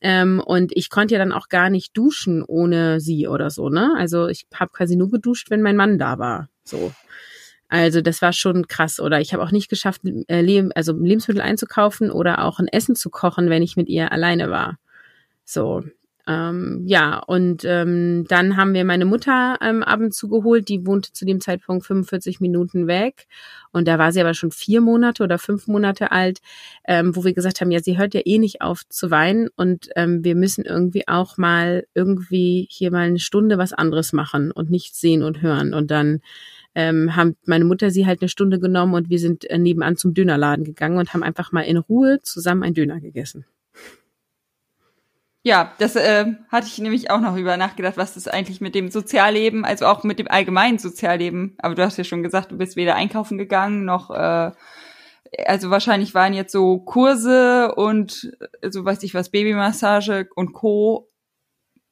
Ähm, 0.00 0.42
und 0.44 0.72
ich 0.74 0.88
konnte 0.88 1.14
ja 1.14 1.18
dann 1.18 1.32
auch 1.32 1.48
gar 1.48 1.68
nicht 1.68 1.96
duschen 1.96 2.42
ohne 2.42 3.00
sie 3.00 3.28
oder 3.28 3.50
so, 3.50 3.68
ne? 3.68 3.92
Also 3.98 4.28
ich 4.28 4.46
habe 4.54 4.70
quasi 4.72 4.96
nur 4.96 5.10
geduscht, 5.10 5.50
wenn 5.50 5.62
mein 5.62 5.76
Mann 5.76 5.98
da 5.98 6.18
war. 6.18 6.48
So. 6.64 6.92
Also 7.70 8.00
das 8.02 8.20
war 8.20 8.32
schon 8.32 8.66
krass. 8.66 9.00
Oder 9.00 9.20
ich 9.20 9.32
habe 9.32 9.42
auch 9.42 9.52
nicht 9.52 9.70
geschafft, 9.70 10.02
äh, 10.04 10.68
also 10.74 10.92
Lebensmittel 10.92 11.40
einzukaufen 11.40 12.10
oder 12.10 12.44
auch 12.44 12.58
ein 12.58 12.68
Essen 12.68 12.96
zu 12.96 13.10
kochen, 13.10 13.48
wenn 13.48 13.62
ich 13.62 13.76
mit 13.76 13.88
ihr 13.88 14.12
alleine 14.12 14.50
war. 14.50 14.76
So. 15.44 15.84
Ähm, 16.26 16.82
ja, 16.86 17.18
und 17.26 17.64
ähm, 17.64 18.24
dann 18.28 18.56
haben 18.56 18.74
wir 18.74 18.84
meine 18.84 19.04
Mutter 19.04 19.56
ähm, 19.62 19.82
ab 19.82 20.00
und 20.00 20.14
zu 20.14 20.28
geholt, 20.28 20.68
die 20.68 20.86
wohnte 20.86 21.12
zu 21.12 21.24
dem 21.24 21.40
Zeitpunkt 21.40 21.86
45 21.86 22.40
Minuten 22.40 22.86
weg. 22.86 23.26
Und 23.72 23.88
da 23.88 23.98
war 23.98 24.12
sie 24.12 24.20
aber 24.20 24.34
schon 24.34 24.50
vier 24.50 24.80
Monate 24.80 25.24
oder 25.24 25.38
fünf 25.38 25.66
Monate 25.66 26.12
alt, 26.12 26.40
ähm, 26.86 27.16
wo 27.16 27.24
wir 27.24 27.32
gesagt 27.32 27.60
haben, 27.60 27.70
ja, 27.70 27.80
sie 27.80 27.98
hört 27.98 28.14
ja 28.14 28.20
eh 28.24 28.38
nicht 28.38 28.60
auf 28.62 28.86
zu 28.88 29.10
weinen 29.10 29.48
und 29.56 29.88
ähm, 29.96 30.22
wir 30.22 30.34
müssen 30.34 30.64
irgendwie 30.64 31.08
auch 31.08 31.36
mal 31.36 31.86
irgendwie 31.94 32.68
hier 32.70 32.90
mal 32.90 33.06
eine 33.06 33.18
Stunde 33.18 33.58
was 33.58 33.72
anderes 33.72 34.12
machen 34.12 34.52
und 34.52 34.70
nichts 34.70 35.00
sehen 35.00 35.22
und 35.22 35.40
hören. 35.40 35.72
Und 35.72 35.90
dann 35.90 36.20
ähm, 36.74 37.16
haben 37.16 37.36
meine 37.46 37.64
Mutter 37.64 37.90
sie 37.90 38.06
halt 38.06 38.20
eine 38.22 38.28
Stunde 38.28 38.60
genommen 38.60 38.94
und 38.94 39.10
wir 39.10 39.18
sind 39.18 39.44
äh, 39.50 39.58
nebenan 39.58 39.96
zum 39.96 40.14
Dönerladen 40.14 40.64
gegangen 40.64 40.98
und 40.98 41.12
haben 41.12 41.22
einfach 41.22 41.52
mal 41.52 41.62
in 41.62 41.76
Ruhe 41.76 42.20
zusammen 42.22 42.62
ein 42.62 42.74
Döner 42.74 43.00
gegessen. 43.00 43.44
Ja, 45.42 45.72
das 45.78 45.96
äh, 45.96 46.26
hatte 46.50 46.66
ich 46.66 46.78
nämlich 46.78 47.10
auch 47.10 47.20
noch 47.20 47.36
über 47.36 47.56
nachgedacht, 47.56 47.96
was 47.96 48.14
das 48.14 48.28
eigentlich 48.28 48.60
mit 48.60 48.74
dem 48.74 48.90
Sozialleben, 48.90 49.64
also 49.64 49.86
auch 49.86 50.04
mit 50.04 50.18
dem 50.18 50.28
allgemeinen 50.28 50.78
Sozialleben, 50.78 51.54
aber 51.58 51.74
du 51.74 51.82
hast 51.82 51.96
ja 51.96 52.04
schon 52.04 52.22
gesagt, 52.22 52.52
du 52.52 52.58
bist 52.58 52.76
weder 52.76 52.94
einkaufen 52.94 53.38
gegangen 53.38 53.86
noch 53.86 54.10
äh, 54.10 54.50
also 55.46 55.70
wahrscheinlich 55.70 56.14
waren 56.14 56.34
jetzt 56.34 56.52
so 56.52 56.78
Kurse 56.78 57.74
und 57.74 58.32
äh, 58.60 58.70
so 58.70 58.84
weiß 58.84 59.02
ich 59.02 59.14
was, 59.14 59.30
Babymassage 59.30 60.28
und 60.34 60.52
Co. 60.52 61.08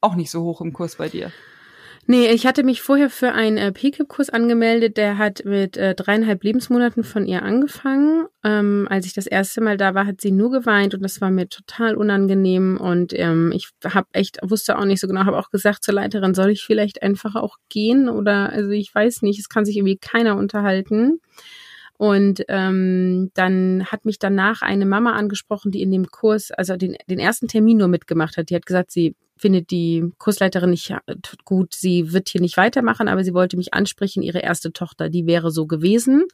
auch 0.01 0.15
nicht 0.15 0.31
so 0.31 0.43
hoch 0.43 0.61
im 0.61 0.73
Kurs 0.73 0.97
bei 0.97 1.09
dir. 1.09 1.33
Nee, 2.11 2.31
ich 2.31 2.47
hatte 2.47 2.65
mich 2.65 2.81
vorher 2.81 3.11
für 3.11 3.33
einen 3.33 3.59
äh, 3.59 3.71
PKIP-Kurs 3.71 4.31
angemeldet, 4.31 4.97
der 4.97 5.19
hat 5.19 5.43
mit 5.45 5.77
äh, 5.77 5.95
dreieinhalb 5.95 6.43
Lebensmonaten 6.43 7.05
von 7.05 7.27
ihr 7.27 7.43
angefangen. 7.43 8.25
Ähm, 8.43 8.87
als 8.89 9.05
ich 9.05 9.13
das 9.13 9.27
erste 9.27 9.61
Mal 9.61 9.77
da 9.77 9.95
war, 9.95 10.07
hat 10.07 10.23
sie 10.23 10.31
nur 10.31 10.51
geweint 10.51 10.95
und 10.95 11.03
das 11.03 11.21
war 11.21 11.31
mir 11.31 11.51
total 11.51 11.97
unangenehm 11.97 12.79
und 12.81 13.13
ähm, 13.13 13.53
ich 13.55 13.69
habe 13.85 14.09
echt, 14.13 14.39
wusste 14.43 14.79
auch 14.79 14.87
nicht 14.87 15.01
so 15.01 15.07
genau, 15.07 15.27
habe 15.27 15.37
auch 15.37 15.51
gesagt 15.51 15.85
zur 15.85 15.93
Leiterin, 15.93 16.33
soll 16.33 16.49
ich 16.49 16.63
vielleicht 16.63 17.03
einfach 17.03 17.35
auch 17.35 17.59
gehen 17.69 18.09
oder, 18.09 18.49
also 18.55 18.71
ich 18.71 18.95
weiß 18.95 19.21
nicht, 19.21 19.39
es 19.39 19.51
kann 19.51 19.67
sich 19.67 19.77
irgendwie 19.77 19.99
keiner 19.99 20.39
unterhalten. 20.39 21.21
Und 21.99 22.43
ähm, 22.49 23.33
dann 23.35 23.85
hat 23.87 24.07
mich 24.07 24.19
danach 24.19 24.63
eine 24.63 24.87
Mama 24.87 25.13
angesprochen, 25.13 25.73
die 25.73 25.83
in 25.83 25.91
dem 25.91 26.07
Kurs, 26.07 26.53
also 26.53 26.77
den, 26.77 26.97
den 27.11 27.19
ersten 27.19 27.49
Termin 27.49 27.77
nur 27.77 27.89
mitgemacht 27.89 28.39
hat. 28.39 28.49
Die 28.49 28.55
hat 28.55 28.65
gesagt, 28.65 28.93
sie 28.93 29.15
findet 29.39 29.71
die 29.71 30.13
Kursleiterin 30.19 30.71
nicht 30.71 30.91
äh, 30.91 31.17
gut, 31.45 31.75
sie 31.75 32.13
wird 32.13 32.29
hier 32.29 32.41
nicht 32.41 32.57
weitermachen, 32.57 33.09
aber 33.09 33.25
sie 33.25 33.35
wollte 33.35 33.57
mich 33.57 33.75
ansprechen, 33.75 34.23
ihre 34.23 34.41
erste 34.41 34.73
Tochter, 34.73 35.09
die 35.09 35.27
wäre 35.27 35.51
so 35.51 35.67
gewesen. 35.67 36.25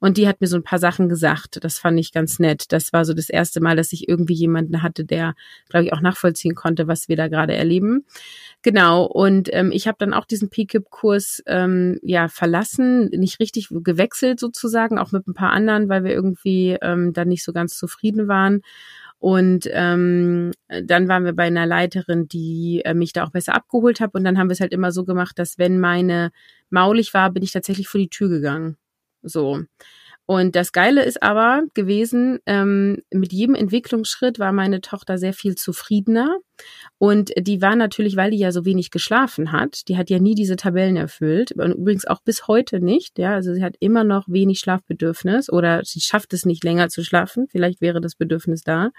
Und 0.00 0.16
die 0.16 0.26
hat 0.26 0.40
mir 0.40 0.46
so 0.46 0.56
ein 0.56 0.62
paar 0.62 0.78
Sachen 0.78 1.08
gesagt. 1.08 1.62
Das 1.62 1.78
fand 1.78 1.98
ich 1.98 2.12
ganz 2.12 2.38
nett. 2.38 2.72
Das 2.72 2.92
war 2.92 3.04
so 3.04 3.14
das 3.14 3.28
erste 3.28 3.60
Mal, 3.60 3.76
dass 3.76 3.92
ich 3.92 4.08
irgendwie 4.08 4.34
jemanden 4.34 4.82
hatte, 4.82 5.04
der, 5.04 5.34
glaube 5.68 5.86
ich, 5.86 5.92
auch 5.92 6.00
nachvollziehen 6.00 6.54
konnte, 6.54 6.88
was 6.88 7.08
wir 7.08 7.16
da 7.16 7.28
gerade 7.28 7.54
erleben. 7.54 8.04
Genau. 8.62 9.04
Und 9.04 9.48
ähm, 9.52 9.72
ich 9.72 9.86
habe 9.86 9.96
dann 9.98 10.14
auch 10.14 10.24
diesen 10.24 10.50
PKIP-Kurs 10.50 11.42
ähm, 11.46 11.98
ja 12.02 12.28
verlassen, 12.28 13.06
nicht 13.10 13.40
richtig 13.40 13.68
gewechselt 13.70 14.40
sozusagen, 14.40 14.98
auch 14.98 15.12
mit 15.12 15.26
ein 15.26 15.34
paar 15.34 15.50
anderen, 15.50 15.88
weil 15.88 16.04
wir 16.04 16.12
irgendwie 16.12 16.76
ähm, 16.82 17.12
dann 17.12 17.28
nicht 17.28 17.44
so 17.44 17.52
ganz 17.52 17.76
zufrieden 17.76 18.28
waren. 18.28 18.62
Und 19.20 19.68
ähm, 19.70 20.52
dann 20.82 21.06
waren 21.08 21.26
wir 21.26 21.34
bei 21.34 21.44
einer 21.44 21.66
Leiterin, 21.66 22.26
die 22.26 22.80
äh, 22.86 22.94
mich 22.94 23.12
da 23.12 23.24
auch 23.24 23.30
besser 23.30 23.54
abgeholt 23.54 24.00
hat. 24.00 24.14
Und 24.14 24.24
dann 24.24 24.38
haben 24.38 24.48
wir 24.48 24.54
es 24.54 24.60
halt 24.60 24.72
immer 24.72 24.92
so 24.92 25.04
gemacht, 25.04 25.38
dass 25.38 25.58
wenn 25.58 25.78
meine 25.78 26.32
maulig 26.70 27.12
war, 27.12 27.30
bin 27.30 27.42
ich 27.42 27.52
tatsächlich 27.52 27.86
vor 27.86 28.00
die 28.00 28.08
Tür 28.08 28.30
gegangen. 28.30 28.78
So. 29.22 29.60
Und 30.30 30.54
das 30.54 30.70
Geile 30.70 31.02
ist 31.02 31.24
aber 31.24 31.64
gewesen, 31.74 32.38
ähm, 32.46 33.02
mit 33.12 33.32
jedem 33.32 33.56
Entwicklungsschritt 33.56 34.38
war 34.38 34.52
meine 34.52 34.80
Tochter 34.80 35.18
sehr 35.18 35.32
viel 35.32 35.56
zufriedener. 35.56 36.38
Und 36.98 37.32
die 37.36 37.60
war 37.60 37.74
natürlich, 37.74 38.14
weil 38.14 38.30
die 38.30 38.38
ja 38.38 38.52
so 38.52 38.64
wenig 38.64 38.92
geschlafen 38.92 39.50
hat, 39.50 39.88
die 39.88 39.96
hat 39.96 40.08
ja 40.08 40.20
nie 40.20 40.36
diese 40.36 40.54
Tabellen 40.54 40.96
erfüllt. 40.96 41.50
Und 41.50 41.72
übrigens 41.72 42.06
auch 42.06 42.22
bis 42.22 42.46
heute 42.46 42.78
nicht. 42.78 43.18
Ja, 43.18 43.34
also 43.34 43.52
sie 43.52 43.64
hat 43.64 43.74
immer 43.80 44.04
noch 44.04 44.28
wenig 44.28 44.60
Schlafbedürfnis 44.60 45.50
oder 45.50 45.80
sie 45.82 46.00
schafft 46.00 46.32
es 46.32 46.46
nicht 46.46 46.62
länger 46.62 46.90
zu 46.90 47.02
schlafen. 47.02 47.48
Vielleicht 47.50 47.80
wäre 47.80 48.00
das 48.00 48.14
Bedürfnis 48.14 48.62
da. 48.62 48.90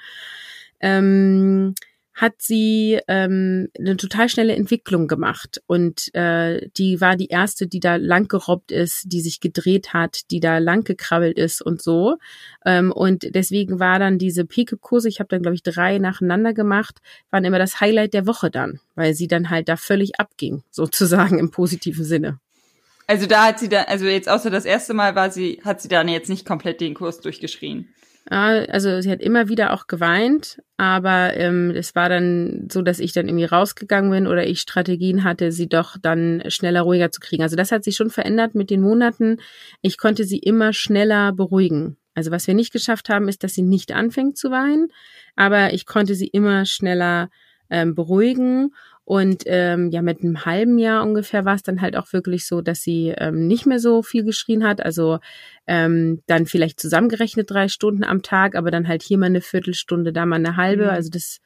Ähm, 0.81 1.75
hat 2.13 2.33
sie 2.39 2.99
ähm, 3.07 3.69
eine 3.77 3.95
total 3.97 4.27
schnelle 4.29 4.55
Entwicklung 4.55 5.07
gemacht 5.07 5.61
und 5.65 6.13
äh, 6.13 6.67
die 6.77 6.99
war 6.99 7.15
die 7.15 7.27
erste, 7.27 7.67
die 7.67 7.79
da 7.79 7.95
lang 7.95 8.27
gerobbt 8.27 8.71
ist, 8.71 9.05
die 9.05 9.21
sich 9.21 9.39
gedreht 9.39 9.93
hat, 9.93 10.29
die 10.29 10.39
da 10.39 10.57
lang 10.57 10.83
gekrabbelt 10.83 11.37
ist 11.37 11.61
und 11.61 11.81
so 11.81 12.17
ähm, 12.65 12.91
und 12.91 13.33
deswegen 13.33 13.79
war 13.79 13.97
dann 13.97 14.17
diese 14.17 14.45
Peke-Kurse, 14.45 15.07
ich 15.07 15.19
habe 15.19 15.29
dann 15.29 15.41
glaube 15.41 15.55
ich 15.55 15.63
drei 15.63 15.97
nacheinander 15.99 16.53
gemacht, 16.53 16.99
waren 17.29 17.45
immer 17.45 17.59
das 17.59 17.79
Highlight 17.79 18.13
der 18.13 18.27
Woche 18.27 18.51
dann, 18.51 18.79
weil 18.95 19.13
sie 19.13 19.27
dann 19.27 19.49
halt 19.49 19.69
da 19.69 19.77
völlig 19.77 20.19
abging, 20.19 20.63
sozusagen 20.71 21.39
im 21.39 21.51
positiven 21.51 22.03
Sinne. 22.03 22.39
Also 23.07 23.25
da 23.25 23.47
hat 23.47 23.59
sie 23.59 23.67
dann, 23.67 23.85
also 23.87 24.05
jetzt 24.05 24.29
außer 24.29 24.49
das 24.49 24.65
erste 24.65 24.93
Mal 24.93 25.15
war 25.15 25.31
sie, 25.31 25.59
hat 25.65 25.81
sie 25.81 25.89
dann 25.89 26.07
jetzt 26.07 26.29
nicht 26.29 26.45
komplett 26.45 26.79
den 26.79 26.93
Kurs 26.93 27.19
durchgeschrien. 27.19 27.89
Also 28.29 29.01
sie 29.01 29.11
hat 29.11 29.19
immer 29.19 29.49
wieder 29.49 29.73
auch 29.73 29.87
geweint, 29.87 30.61
aber 30.77 31.35
ähm, 31.35 31.71
es 31.71 31.95
war 31.95 32.07
dann 32.07 32.67
so, 32.71 32.81
dass 32.81 32.99
ich 32.99 33.13
dann 33.13 33.27
irgendwie 33.27 33.45
rausgegangen 33.45 34.11
bin 34.11 34.27
oder 34.27 34.45
ich 34.45 34.61
Strategien 34.61 35.23
hatte, 35.23 35.51
sie 35.51 35.67
doch 35.67 35.97
dann 36.01 36.43
schneller 36.47 36.81
ruhiger 36.81 37.11
zu 37.11 37.19
kriegen. 37.19 37.43
Also 37.43 37.55
das 37.55 37.71
hat 37.71 37.83
sich 37.83 37.95
schon 37.95 38.11
verändert 38.11 38.53
mit 38.55 38.69
den 38.69 38.81
Monaten. 38.81 39.37
Ich 39.81 39.97
konnte 39.97 40.23
sie 40.23 40.37
immer 40.37 40.71
schneller 40.71 41.33
beruhigen. 41.33 41.97
Also 42.13 42.31
was 42.31 42.45
wir 42.45 42.53
nicht 42.53 42.71
geschafft 42.71 43.09
haben, 43.09 43.27
ist, 43.27 43.43
dass 43.43 43.53
sie 43.53 43.63
nicht 43.63 43.91
anfängt 43.91 44.37
zu 44.37 44.51
weinen, 44.51 44.89
aber 45.35 45.73
ich 45.73 45.85
konnte 45.85 46.13
sie 46.13 46.27
immer 46.27 46.65
schneller 46.65 47.29
ähm, 47.69 47.95
beruhigen 47.95 48.75
und 49.03 49.43
ähm, 49.47 49.89
ja, 49.89 50.01
mit 50.01 50.21
einem 50.21 50.45
halben 50.45 50.77
Jahr 50.77 51.03
ungefähr 51.03 51.43
war 51.43 51.55
es 51.55 51.63
dann 51.63 51.81
halt 51.81 51.95
auch 51.95 52.13
wirklich 52.13 52.45
so, 52.45 52.61
dass 52.61 52.81
sie 52.81 53.13
ähm, 53.17 53.47
nicht 53.47 53.65
mehr 53.65 53.79
so 53.79 54.03
viel 54.03 54.23
geschrien 54.23 54.63
hat. 54.63 54.83
Also 54.83 55.19
ähm, 55.67 56.21
dann 56.27 56.45
vielleicht 56.45 56.79
zusammengerechnet 56.79 57.49
drei 57.49 57.67
Stunden 57.67 58.03
am 58.03 58.21
Tag, 58.21 58.55
aber 58.55 58.71
dann 58.71 58.87
halt 58.87 59.01
hier 59.01 59.17
mal 59.17 59.25
eine 59.25 59.41
Viertelstunde, 59.41 60.13
da 60.13 60.25
mal 60.25 60.35
eine 60.35 60.55
halbe. 60.55 60.85
Mhm. 60.85 60.89
Also 60.89 61.09
das 61.09 61.39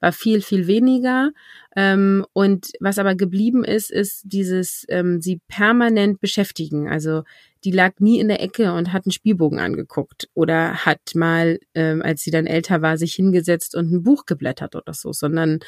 war 0.00 0.12
viel, 0.12 0.42
viel 0.42 0.66
weniger. 0.66 1.30
Ähm, 1.76 2.26
und 2.32 2.72
was 2.80 2.98
aber 2.98 3.14
geblieben 3.14 3.62
ist, 3.62 3.90
ist 3.90 4.22
dieses 4.24 4.84
ähm, 4.88 5.20
sie 5.20 5.40
permanent 5.48 6.20
beschäftigen. 6.20 6.88
Also 6.88 7.22
die 7.64 7.70
lag 7.70 8.00
nie 8.00 8.18
in 8.18 8.28
der 8.28 8.42
Ecke 8.42 8.72
und 8.72 8.92
hat 8.92 9.06
einen 9.06 9.12
Spielbogen 9.12 9.60
angeguckt 9.60 10.28
oder 10.34 10.84
hat 10.84 11.14
mal, 11.14 11.60
ähm, 11.74 12.02
als 12.02 12.22
sie 12.22 12.32
dann 12.32 12.46
älter 12.46 12.82
war, 12.82 12.98
sich 12.98 13.14
hingesetzt 13.14 13.76
und 13.76 13.92
ein 13.92 14.02
Buch 14.02 14.26
geblättert 14.26 14.74
oder 14.74 14.92
so, 14.92 15.12
sondern 15.12 15.60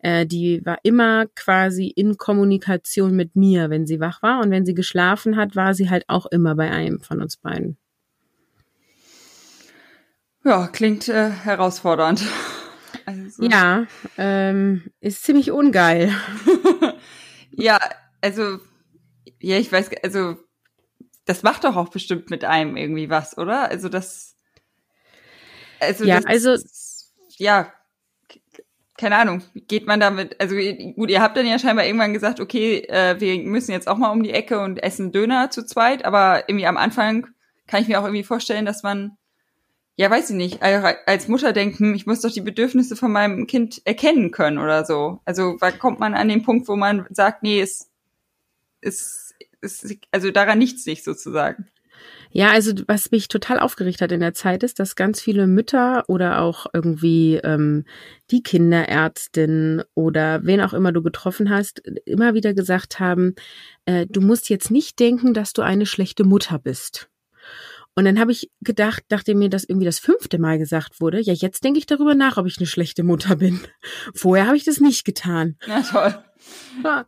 äh, 0.00 0.26
die 0.26 0.64
war 0.64 0.78
immer 0.82 1.26
quasi 1.34 1.88
in 1.88 2.16
Kommunikation 2.16 3.16
mit 3.16 3.34
mir, 3.36 3.70
wenn 3.70 3.86
sie 3.86 4.00
wach 4.00 4.22
war. 4.22 4.40
Und 4.40 4.50
wenn 4.50 4.64
sie 4.64 4.74
geschlafen 4.74 5.36
hat, 5.36 5.56
war 5.56 5.74
sie 5.74 5.90
halt 5.90 6.04
auch 6.08 6.26
immer 6.26 6.54
bei 6.54 6.70
einem 6.70 7.00
von 7.00 7.20
uns 7.20 7.36
beiden. 7.36 7.76
Ja, 10.44 10.68
klingt 10.68 11.08
äh, 11.08 11.30
herausfordernd. 11.30 12.22
Also. 13.04 13.42
Ja, 13.42 13.86
ähm, 14.18 14.90
ist 15.00 15.22
ziemlich 15.22 15.50
ungeil. 15.50 16.12
ja, 17.50 17.78
also, 18.20 18.58
ja, 19.40 19.56
ich 19.56 19.72
weiß, 19.72 19.90
also, 20.02 20.36
das 21.24 21.42
macht 21.42 21.64
doch 21.64 21.76
auch 21.76 21.88
bestimmt 21.88 22.28
mit 22.28 22.44
einem 22.44 22.76
irgendwie 22.76 23.08
was, 23.08 23.38
oder? 23.38 23.70
Also, 23.70 23.88
das, 23.88 24.36
also, 25.80 26.04
ja, 26.04 26.20
das, 26.20 26.26
also, 26.26 26.68
ja, 27.36 27.72
keine 28.98 29.16
Ahnung, 29.16 29.42
geht 29.54 29.86
man 29.86 30.00
damit, 30.00 30.38
also 30.40 30.56
gut, 30.56 31.08
ihr 31.08 31.22
habt 31.22 31.36
dann 31.36 31.46
ja 31.46 31.58
scheinbar 31.58 31.86
irgendwann 31.86 32.12
gesagt, 32.12 32.40
okay, 32.40 32.80
äh, 32.80 33.18
wir 33.20 33.38
müssen 33.44 33.70
jetzt 33.70 33.86
auch 33.86 33.96
mal 33.96 34.10
um 34.10 34.24
die 34.24 34.32
Ecke 34.32 34.58
und 34.58 34.82
essen 34.82 35.12
Döner 35.12 35.50
zu 35.50 35.64
zweit, 35.64 36.04
aber 36.04 36.48
irgendwie 36.48 36.66
am 36.66 36.76
Anfang 36.76 37.28
kann 37.68 37.80
ich 37.80 37.88
mir 37.88 38.00
auch 38.00 38.04
irgendwie 38.04 38.24
vorstellen, 38.24 38.66
dass 38.66 38.82
man, 38.82 39.16
ja, 39.96 40.10
weiß 40.10 40.30
ich 40.30 40.36
nicht, 40.36 40.62
als 40.62 41.28
Mutter 41.28 41.52
denkt, 41.52 41.78
hm, 41.78 41.94
ich 41.94 42.06
muss 42.06 42.22
doch 42.22 42.32
die 42.32 42.40
Bedürfnisse 42.40 42.96
von 42.96 43.12
meinem 43.12 43.46
Kind 43.46 43.80
erkennen 43.84 44.32
können 44.32 44.58
oder 44.58 44.84
so. 44.84 45.20
Also 45.24 45.56
wann 45.60 45.78
kommt 45.78 46.00
man 46.00 46.14
an 46.14 46.28
den 46.28 46.42
Punkt, 46.42 46.66
wo 46.66 46.74
man 46.74 47.06
sagt, 47.10 47.44
nee, 47.44 47.60
es 47.60 47.88
ist 48.80 49.34
also 50.10 50.30
daran 50.30 50.58
nichts 50.58 50.86
nicht 50.86 51.04
sozusagen. 51.04 51.68
Ja, 52.30 52.50
also 52.50 52.72
was 52.86 53.10
mich 53.10 53.28
total 53.28 53.58
aufgeregt 53.58 54.00
hat 54.00 54.12
in 54.12 54.20
der 54.20 54.34
Zeit 54.34 54.62
ist, 54.62 54.78
dass 54.78 54.96
ganz 54.96 55.20
viele 55.20 55.46
Mütter 55.46 56.04
oder 56.08 56.40
auch 56.42 56.66
irgendwie 56.72 57.36
ähm, 57.36 57.84
die 58.30 58.42
Kinderärztin 58.42 59.82
oder 59.94 60.44
wen 60.44 60.60
auch 60.60 60.74
immer 60.74 60.92
du 60.92 61.02
getroffen 61.02 61.50
hast, 61.50 61.80
immer 62.04 62.34
wieder 62.34 62.54
gesagt 62.54 63.00
haben, 63.00 63.34
äh, 63.86 64.06
du 64.06 64.20
musst 64.20 64.50
jetzt 64.50 64.70
nicht 64.70 64.98
denken, 65.00 65.32
dass 65.34 65.52
du 65.52 65.62
eine 65.62 65.86
schlechte 65.86 66.24
Mutter 66.24 66.58
bist. 66.58 67.08
Und 67.94 68.04
dann 68.04 68.20
habe 68.20 68.30
ich 68.30 68.48
gedacht, 68.60 69.02
nachdem 69.10 69.40
mir 69.40 69.50
das 69.50 69.64
irgendwie 69.64 69.86
das 69.86 69.98
fünfte 69.98 70.38
Mal 70.38 70.58
gesagt 70.58 71.00
wurde, 71.00 71.20
ja, 71.20 71.32
jetzt 71.32 71.64
denke 71.64 71.80
ich 71.80 71.86
darüber 71.86 72.14
nach, 72.14 72.36
ob 72.36 72.46
ich 72.46 72.58
eine 72.58 72.66
schlechte 72.68 73.02
Mutter 73.02 73.34
bin. 73.34 73.60
Vorher 74.14 74.46
habe 74.46 74.56
ich 74.56 74.62
das 74.64 74.78
nicht 74.78 75.04
getan. 75.04 75.56
Ja, 75.66 75.82
toll. 75.82 76.14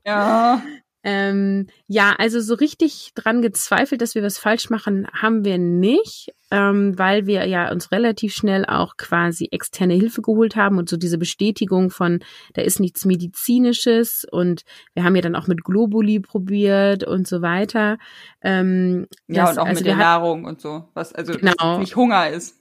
Ja. 0.04 0.62
Ähm, 1.02 1.66
ja, 1.86 2.14
also 2.18 2.40
so 2.40 2.54
richtig 2.54 3.12
dran 3.14 3.40
gezweifelt, 3.40 4.02
dass 4.02 4.14
wir 4.14 4.22
was 4.22 4.38
falsch 4.38 4.68
machen, 4.68 5.06
haben 5.14 5.44
wir 5.44 5.56
nicht, 5.56 6.34
ähm, 6.50 6.98
weil 6.98 7.26
wir 7.26 7.46
ja 7.46 7.70
uns 7.72 7.90
relativ 7.90 8.34
schnell 8.34 8.66
auch 8.66 8.96
quasi 8.98 9.48
externe 9.50 9.94
Hilfe 9.94 10.20
geholt 10.20 10.56
haben 10.56 10.76
und 10.76 10.90
so 10.90 10.98
diese 10.98 11.16
Bestätigung 11.16 11.90
von, 11.90 12.20
da 12.52 12.60
ist 12.62 12.80
nichts 12.80 13.06
Medizinisches 13.06 14.26
und 14.30 14.62
wir 14.92 15.04
haben 15.04 15.16
ja 15.16 15.22
dann 15.22 15.36
auch 15.36 15.46
mit 15.46 15.64
Globuli 15.64 16.20
probiert 16.20 17.04
und 17.04 17.26
so 17.26 17.40
weiter. 17.40 17.96
Ähm, 18.42 19.06
ja, 19.26 19.46
das, 19.46 19.52
und 19.52 19.58
auch 19.60 19.66
also 19.66 19.78
mit 19.80 19.86
der 19.86 19.96
Nahrung 19.96 20.44
und 20.44 20.60
so, 20.60 20.84
was 20.92 21.14
also 21.14 21.32
genau. 21.32 21.78
nicht 21.78 21.96
Hunger 21.96 22.28
ist. 22.28 22.59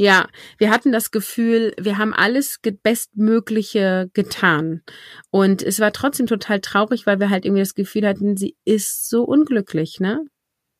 Ja, 0.00 0.28
wir 0.58 0.70
hatten 0.70 0.92
das 0.92 1.10
Gefühl, 1.10 1.74
wir 1.76 1.98
haben 1.98 2.14
alles 2.14 2.60
Bestmögliche 2.84 4.08
getan. 4.14 4.82
Und 5.30 5.60
es 5.60 5.80
war 5.80 5.92
trotzdem 5.92 6.28
total 6.28 6.60
traurig, 6.60 7.04
weil 7.04 7.18
wir 7.18 7.30
halt 7.30 7.44
irgendwie 7.44 7.62
das 7.62 7.74
Gefühl 7.74 8.06
hatten, 8.06 8.36
sie 8.36 8.56
ist 8.64 9.08
so 9.08 9.24
unglücklich, 9.24 9.98
ne? 9.98 10.24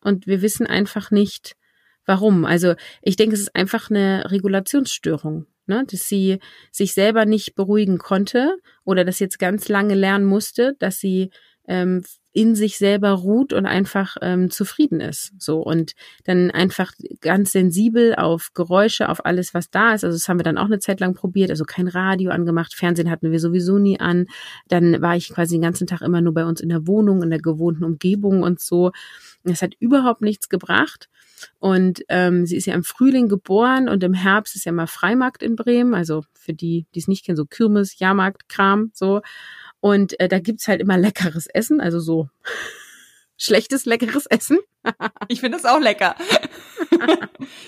Und 0.04 0.28
wir 0.28 0.40
wissen 0.40 0.68
einfach 0.68 1.11
nicht, 1.11 1.57
warum. 2.07 2.44
Also 2.44 2.76
ich 3.02 3.16
denke, 3.16 3.35
es 3.35 3.40
ist 3.40 3.57
einfach 3.57 3.90
eine 3.90 4.31
Regulationsstörung, 4.31 5.46
ne? 5.66 5.85
Dass 5.90 6.09
sie 6.09 6.38
sich 6.70 6.94
selber 6.94 7.24
nicht 7.26 7.57
beruhigen 7.57 7.98
konnte 7.98 8.57
oder 8.85 9.04
das 9.04 9.18
jetzt 9.18 9.40
ganz 9.40 9.68
lange 9.68 9.96
lernen 9.96 10.26
musste, 10.26 10.76
dass 10.78 11.00
sie 11.00 11.31
ähm, 11.66 12.04
in 12.38 12.55
sich 12.55 12.79
selber 12.79 13.11
ruht 13.11 13.53
und 13.53 13.66
einfach 13.66 14.16
ähm, 14.22 14.48
zufrieden 14.48 15.01
ist. 15.01 15.33
So 15.38 15.59
und 15.59 15.94
dann 16.22 16.53
einfach 16.53 16.92
ganz 17.20 17.51
sensibel 17.51 18.14
auf 18.14 18.51
Geräusche, 18.55 19.09
auf 19.09 19.27
alles, 19.27 19.55
was 19.55 19.70
da 19.70 19.92
ist. 19.94 20.05
Also 20.05 20.16
das 20.16 20.29
haben 20.29 20.38
wir 20.38 20.44
dann 20.44 20.57
auch 20.57 20.66
eine 20.66 20.79
Zeit 20.79 21.01
lang 21.01 21.14
probiert. 21.14 21.51
Also 21.51 21.64
kein 21.64 21.88
Radio 21.88 22.31
angemacht, 22.31 22.74
Fernsehen 22.74 23.11
hatten 23.11 23.33
wir 23.33 23.40
sowieso 23.40 23.79
nie 23.79 23.98
an. 23.98 24.27
Dann 24.68 25.03
war 25.03 25.16
ich 25.16 25.31
quasi 25.31 25.57
den 25.57 25.62
ganzen 25.62 25.88
Tag 25.88 26.01
immer 26.01 26.20
nur 26.20 26.33
bei 26.33 26.44
uns 26.44 26.61
in 26.61 26.68
der 26.68 26.87
Wohnung, 26.87 27.24
in 27.24 27.31
der 27.31 27.40
gewohnten 27.40 27.83
Umgebung 27.83 28.44
und 28.44 28.61
so. 28.61 28.92
Das 29.44 29.62
hat 29.62 29.74
überhaupt 29.79 30.20
nichts 30.20 30.48
gebracht. 30.48 31.09
Und 31.59 32.05
ähm, 32.09 32.46
sie 32.46 32.57
ist 32.57 32.66
ja 32.66 32.74
im 32.74 32.85
Frühling 32.85 33.29
geboren 33.29 33.88
und 33.88 34.03
im 34.03 34.14
Herbst 34.14 34.57
ist 34.57 34.64
ja 34.64 34.72
mal 34.72 34.87
Freimarkt 34.87 35.42
in 35.42 35.57
Bremen. 35.57 35.94
Also 35.94 36.24
für 36.35 36.53
die, 36.53 36.87
die 36.94 37.01
es 37.01 37.09
nicht 37.09 37.24
kennen, 37.24 37.37
so 37.37 37.46
Kirmes, 37.46 37.98
Jahrmarkt, 37.98 38.48
Kram, 38.48 38.90
so. 38.94 39.22
Und 39.81 40.18
äh, 40.20 40.29
da 40.29 40.40
gibt's 40.40 40.66
halt 40.66 40.81
immer 40.81 40.98
leckeres 40.98 41.46
Essen, 41.46 41.81
also 41.81 42.01
so 42.01 42.29
schlechtes, 43.37 43.85
leckeres 43.85 44.27
Essen. 44.27 44.59
ich 45.29 45.40
finde 45.40 45.59
das 45.59 45.66
auch 45.66 45.81
lecker. 45.81 46.16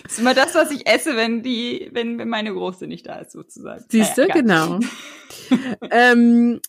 das 0.03 0.13
ist 0.13 0.19
immer 0.19 0.35
das, 0.35 0.55
was 0.55 0.71
ich 0.73 0.89
esse, 0.89 1.17
wenn 1.17 1.43
die, 1.43 1.89
wenn, 1.93 2.19
wenn 2.19 2.29
meine 2.29 2.53
Große 2.53 2.87
nicht 2.87 3.07
da 3.07 3.21
ist, 3.21 3.33
sozusagen. 3.33 3.85
Siehst 3.89 4.19
du, 4.19 4.23
naja, 4.23 4.35
genau. 4.35 4.81
ähm, 5.91 6.61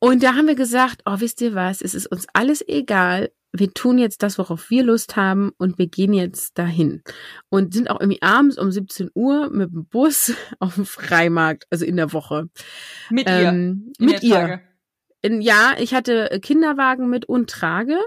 und 0.00 0.22
da 0.22 0.34
haben 0.34 0.46
wir 0.46 0.54
gesagt, 0.54 1.02
oh, 1.06 1.16
wisst 1.18 1.40
ihr 1.40 1.54
was, 1.54 1.82
es 1.82 1.94
ist 1.94 2.06
uns 2.06 2.26
alles 2.32 2.66
egal. 2.66 3.30
Wir 3.52 3.72
tun 3.72 3.98
jetzt 3.98 4.22
das, 4.22 4.38
worauf 4.38 4.70
wir 4.70 4.82
Lust 4.82 5.16
haben 5.16 5.52
und 5.58 5.78
wir 5.78 5.88
gehen 5.88 6.12
jetzt 6.12 6.58
dahin. 6.58 7.02
Und 7.48 7.72
sind 7.72 7.88
auch 7.90 8.00
irgendwie 8.00 8.22
abends 8.22 8.58
um 8.58 8.70
17 8.70 9.10
Uhr 9.14 9.50
mit 9.50 9.72
dem 9.72 9.86
Bus 9.86 10.34
auf 10.58 10.74
dem 10.74 10.86
Freimarkt, 10.86 11.66
also 11.70 11.84
in 11.84 11.96
der 11.96 12.12
Woche. 12.12 12.48
Mit 13.10 13.26
ähm, 13.28 13.92
ihr. 13.98 14.06
Mit 14.06 14.22
ihr. 14.22 14.34
Tage 14.34 14.68
ja, 15.24 15.74
ich 15.78 15.94
hatte 15.94 16.38
Kinderwagen 16.42 17.08
mit 17.08 17.26
und 17.26 17.50
Trage. 17.50 17.98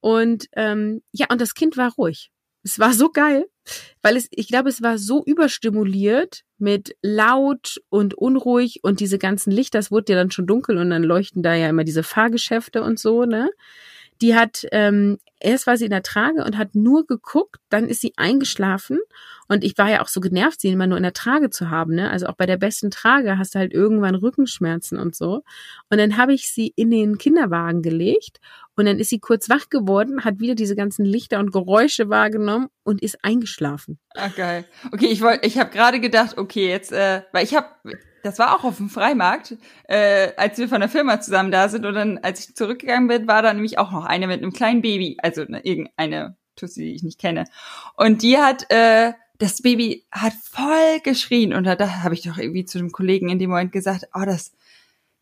Und 0.00 0.46
ähm, 0.54 1.02
ja, 1.12 1.26
und 1.30 1.40
das 1.40 1.54
Kind 1.54 1.76
war 1.76 1.92
ruhig. 1.94 2.30
Es 2.64 2.78
war 2.78 2.92
so 2.92 3.10
geil, 3.10 3.46
weil 4.02 4.16
es, 4.16 4.28
ich 4.30 4.46
glaube, 4.46 4.68
es 4.68 4.82
war 4.82 4.98
so 4.98 5.24
überstimuliert 5.24 6.42
mit 6.58 6.96
laut 7.02 7.80
und 7.88 8.14
unruhig 8.14 8.80
und 8.82 9.00
diese 9.00 9.18
ganzen 9.18 9.50
Lichter, 9.50 9.80
es 9.80 9.90
wurde 9.90 10.12
ja 10.12 10.18
dann 10.18 10.30
schon 10.30 10.46
dunkel 10.46 10.78
und 10.78 10.90
dann 10.90 11.02
leuchten 11.02 11.42
da 11.42 11.54
ja 11.54 11.68
immer 11.68 11.82
diese 11.82 12.04
Fahrgeschäfte 12.04 12.82
und 12.84 13.00
so, 13.00 13.24
ne? 13.24 13.50
Die 14.22 14.34
hat, 14.36 14.64
ähm, 14.72 15.18
erst 15.40 15.66
war 15.66 15.76
sie 15.76 15.84
in 15.84 15.90
der 15.90 16.04
Trage 16.04 16.44
und 16.44 16.56
hat 16.56 16.74
nur 16.74 17.06
geguckt, 17.06 17.56
dann 17.68 17.88
ist 17.88 18.00
sie 18.00 18.12
eingeschlafen 18.16 19.00
und 19.48 19.64
ich 19.64 19.76
war 19.76 19.90
ja 19.90 20.00
auch 20.00 20.08
so 20.08 20.20
genervt, 20.20 20.60
sie 20.60 20.68
immer 20.68 20.86
nur 20.86 20.96
in 20.96 21.02
der 21.02 21.12
Trage 21.12 21.50
zu 21.50 21.68
haben, 21.70 21.94
ne? 21.94 22.08
Also 22.10 22.26
auch 22.26 22.36
bei 22.36 22.46
der 22.46 22.56
besten 22.56 22.90
Trage 22.90 23.36
hast 23.36 23.54
du 23.54 23.58
halt 23.58 23.72
irgendwann 23.72 24.14
Rückenschmerzen 24.14 24.98
und 24.98 25.16
so. 25.16 25.42
Und 25.90 25.98
dann 25.98 26.16
habe 26.16 26.32
ich 26.32 26.50
sie 26.50 26.72
in 26.76 26.90
den 26.90 27.18
Kinderwagen 27.18 27.82
gelegt 27.82 28.38
Und 28.74 28.86
dann 28.86 28.98
ist 28.98 29.10
sie 29.10 29.18
kurz 29.18 29.48
wach 29.50 29.68
geworden, 29.68 30.24
hat 30.24 30.40
wieder 30.40 30.54
diese 30.54 30.74
ganzen 30.76 31.04
Lichter 31.04 31.38
und 31.40 31.52
Geräusche 31.52 32.08
wahrgenommen 32.08 32.68
und 32.84 33.02
ist 33.02 33.22
eingeschlafen. 33.22 33.98
Ah, 34.14 34.28
geil. 34.28 34.64
Okay, 34.92 35.06
ich 35.06 35.20
wollte, 35.20 35.46
ich 35.46 35.58
habe 35.58 35.70
gerade 35.70 36.00
gedacht, 36.00 36.38
okay, 36.38 36.68
jetzt, 36.68 36.92
äh, 36.92 37.22
weil 37.32 37.44
ich 37.44 37.54
habe, 37.54 37.68
das 38.22 38.38
war 38.38 38.56
auch 38.56 38.64
auf 38.64 38.76
dem 38.76 38.88
Freimarkt, 38.88 39.56
äh, 39.88 40.32
als 40.36 40.58
wir 40.58 40.68
von 40.68 40.80
der 40.80 40.88
Firma 40.88 41.20
zusammen 41.20 41.50
da 41.50 41.68
sind 41.68 41.84
und 41.84 41.94
dann, 41.94 42.18
als 42.18 42.40
ich 42.40 42.54
zurückgegangen 42.54 43.08
bin, 43.08 43.28
war 43.28 43.42
da 43.42 43.52
nämlich 43.52 43.78
auch 43.78 43.90
noch 43.90 44.04
eine 44.04 44.26
mit 44.26 44.42
einem 44.42 44.52
kleinen 44.52 44.82
Baby, 44.82 45.16
also 45.22 45.44
ne, 45.44 45.60
irgendeine 45.64 46.36
Tussi, 46.56 46.80
die 46.80 46.94
ich 46.94 47.02
nicht 47.02 47.18
kenne. 47.18 47.44
Und 47.96 48.22
die 48.22 48.38
hat, 48.38 48.70
äh, 48.70 49.12
das 49.38 49.62
Baby 49.62 50.06
hat 50.12 50.34
voll 50.34 51.00
geschrien 51.02 51.52
und 51.52 51.64
da, 51.64 51.74
da 51.74 52.02
habe 52.02 52.14
ich 52.14 52.22
doch 52.22 52.38
irgendwie 52.38 52.64
zu 52.64 52.78
dem 52.78 52.92
Kollegen 52.92 53.28
in 53.28 53.38
dem 53.38 53.50
Moment 53.50 53.72
gesagt, 53.72 54.08
oh, 54.14 54.24
das 54.24 54.52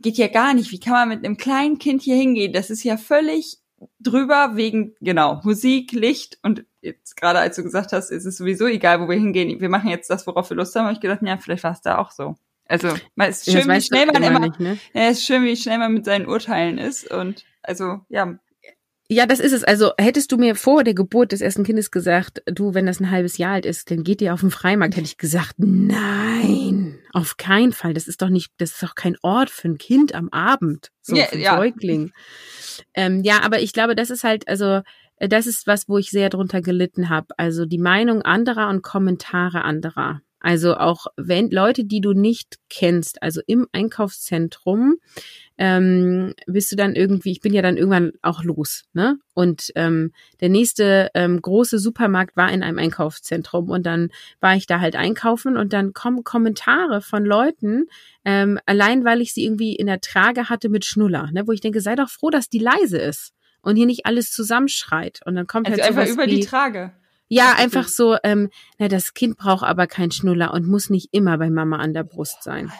geht 0.00 0.18
ja 0.18 0.28
gar 0.28 0.54
nicht. 0.54 0.72
Wie 0.72 0.80
kann 0.80 0.92
man 0.92 1.08
mit 1.08 1.24
einem 1.24 1.36
kleinen 1.36 1.78
Kind 1.78 2.02
hier 2.02 2.16
hingehen? 2.16 2.52
Das 2.52 2.70
ist 2.70 2.84
ja 2.84 2.96
völlig 2.96 3.58
drüber 3.98 4.56
wegen, 4.56 4.94
genau, 5.00 5.40
Musik, 5.42 5.92
Licht 5.92 6.38
und 6.42 6.64
jetzt 6.82 7.16
gerade 7.16 7.38
als 7.38 7.56
du 7.56 7.62
gesagt 7.62 7.92
hast, 7.92 8.10
ist 8.10 8.24
es 8.24 8.36
sowieso 8.36 8.66
egal, 8.66 9.00
wo 9.00 9.08
wir 9.08 9.16
hingehen. 9.16 9.60
Wir 9.60 9.68
machen 9.68 9.90
jetzt 9.90 10.10
das, 10.10 10.26
worauf 10.26 10.50
wir 10.50 10.56
Lust 10.56 10.74
haben. 10.76 10.84
habe 10.84 10.94
ich 10.94 11.00
gedacht, 11.00 11.22
ja, 11.22 11.36
vielleicht 11.38 11.64
war 11.64 11.72
es 11.72 11.80
da 11.80 11.98
auch 11.98 12.10
so. 12.10 12.36
Also, 12.70 12.88
es 13.16 13.46
ist 13.46 13.52
schön, 13.52 13.68
wie 13.68 13.80
schnell 13.80 14.06
man 14.06 14.22
immer, 14.22 14.38
nicht, 14.38 14.60
ne? 14.60 14.78
ja, 14.94 15.08
es 15.08 15.18
ist 15.18 15.26
schön, 15.26 15.44
wie 15.44 15.56
schnell 15.56 15.78
man 15.78 15.92
mit 15.92 16.04
seinen 16.04 16.26
Urteilen 16.26 16.78
ist 16.78 17.10
und 17.10 17.44
also, 17.62 18.00
ja, 18.08 18.38
ja, 19.12 19.26
das 19.26 19.40
ist 19.40 19.50
es. 19.50 19.64
Also 19.64 19.90
hättest 19.98 20.30
du 20.30 20.36
mir 20.36 20.54
vor 20.54 20.84
der 20.84 20.94
Geburt 20.94 21.32
des 21.32 21.40
ersten 21.40 21.64
Kindes 21.64 21.90
gesagt, 21.90 22.42
du, 22.46 22.74
wenn 22.74 22.86
das 22.86 23.00
ein 23.00 23.10
halbes 23.10 23.38
Jahr 23.38 23.54
alt 23.54 23.66
ist, 23.66 23.90
dann 23.90 24.04
geht 24.04 24.22
ihr 24.22 24.32
auf 24.32 24.38
den 24.38 24.52
Freimarkt, 24.52 24.94
hätte 24.94 25.06
ich 25.06 25.18
gesagt, 25.18 25.54
nein, 25.58 27.00
auf 27.12 27.36
keinen 27.36 27.72
Fall. 27.72 27.92
Das 27.92 28.06
ist 28.06 28.22
doch 28.22 28.28
nicht, 28.28 28.52
das 28.58 28.70
ist 28.70 28.82
doch 28.84 28.94
kein 28.94 29.16
Ort 29.22 29.50
für 29.50 29.66
ein 29.66 29.78
Kind 29.78 30.14
am 30.14 30.28
Abend, 30.28 30.92
so 31.02 31.16
ja, 31.16 31.24
für 31.24 31.38
ja. 31.38 31.56
Säugling. 31.56 32.12
Ähm, 32.94 33.24
ja, 33.24 33.42
aber 33.42 33.60
ich 33.60 33.72
glaube, 33.72 33.96
das 33.96 34.10
ist 34.10 34.22
halt, 34.22 34.46
also 34.46 34.82
das 35.18 35.48
ist 35.48 35.66
was, 35.66 35.88
wo 35.88 35.98
ich 35.98 36.10
sehr 36.10 36.30
drunter 36.30 36.60
gelitten 36.60 37.08
habe. 37.08 37.34
Also 37.36 37.66
die 37.66 37.78
Meinung 37.78 38.22
anderer 38.22 38.68
und 38.68 38.82
Kommentare 38.82 39.64
anderer. 39.64 40.20
Also 40.40 40.76
auch 40.76 41.06
wenn 41.16 41.50
Leute, 41.50 41.84
die 41.84 42.00
du 42.00 42.12
nicht 42.12 42.56
kennst, 42.70 43.22
also 43.22 43.40
im 43.46 43.66
Einkaufszentrum, 43.72 44.96
ähm, 45.58 46.32
bist 46.46 46.72
du 46.72 46.76
dann 46.76 46.94
irgendwie, 46.94 47.32
ich 47.32 47.40
bin 47.40 47.52
ja 47.52 47.60
dann 47.60 47.76
irgendwann 47.76 48.12
auch 48.22 48.42
los, 48.42 48.84
ne? 48.94 49.18
Und 49.34 49.70
ähm, 49.74 50.12
der 50.40 50.48
nächste 50.48 51.10
ähm, 51.14 51.40
große 51.42 51.78
Supermarkt 51.78 52.36
war 52.36 52.50
in 52.50 52.62
einem 52.62 52.78
Einkaufszentrum 52.78 53.68
und 53.68 53.84
dann 53.84 54.08
war 54.40 54.56
ich 54.56 54.66
da 54.66 54.80
halt 54.80 54.96
einkaufen 54.96 55.58
und 55.58 55.74
dann 55.74 55.92
kommen 55.92 56.24
Kommentare 56.24 57.02
von 57.02 57.26
Leuten, 57.26 57.84
ähm, 58.24 58.58
allein 58.64 59.04
weil 59.04 59.20
ich 59.20 59.34
sie 59.34 59.44
irgendwie 59.44 59.76
in 59.76 59.86
der 59.86 60.00
Trage 60.00 60.48
hatte 60.48 60.70
mit 60.70 60.86
Schnuller, 60.86 61.30
ne? 61.32 61.46
Wo 61.46 61.52
ich 61.52 61.60
denke, 61.60 61.82
sei 61.82 61.94
doch 61.94 62.08
froh, 62.08 62.30
dass 62.30 62.48
die 62.48 62.58
leise 62.58 62.96
ist 62.96 63.34
und 63.60 63.76
hier 63.76 63.86
nicht 63.86 64.06
alles 64.06 64.32
zusammenschreit. 64.32 65.20
Und 65.26 65.34
dann 65.34 65.46
kommt 65.46 65.66
also 65.68 65.82
halt 65.82 65.90
einfach 65.90 66.10
über 66.10 66.26
wie, 66.26 66.36
die 66.36 66.46
Trage. 66.46 66.92
Ja, 67.32 67.54
einfach 67.56 67.86
so, 67.86 68.16
ähm, 68.24 68.50
na, 68.78 68.88
das 68.88 69.14
Kind 69.14 69.36
braucht 69.36 69.62
aber 69.62 69.86
keinen 69.86 70.10
Schnuller 70.10 70.52
und 70.52 70.66
muss 70.66 70.90
nicht 70.90 71.10
immer 71.12 71.38
bei 71.38 71.48
Mama 71.48 71.76
an 71.76 71.94
der 71.94 72.02
Brust 72.02 72.42
sein. 72.42 72.72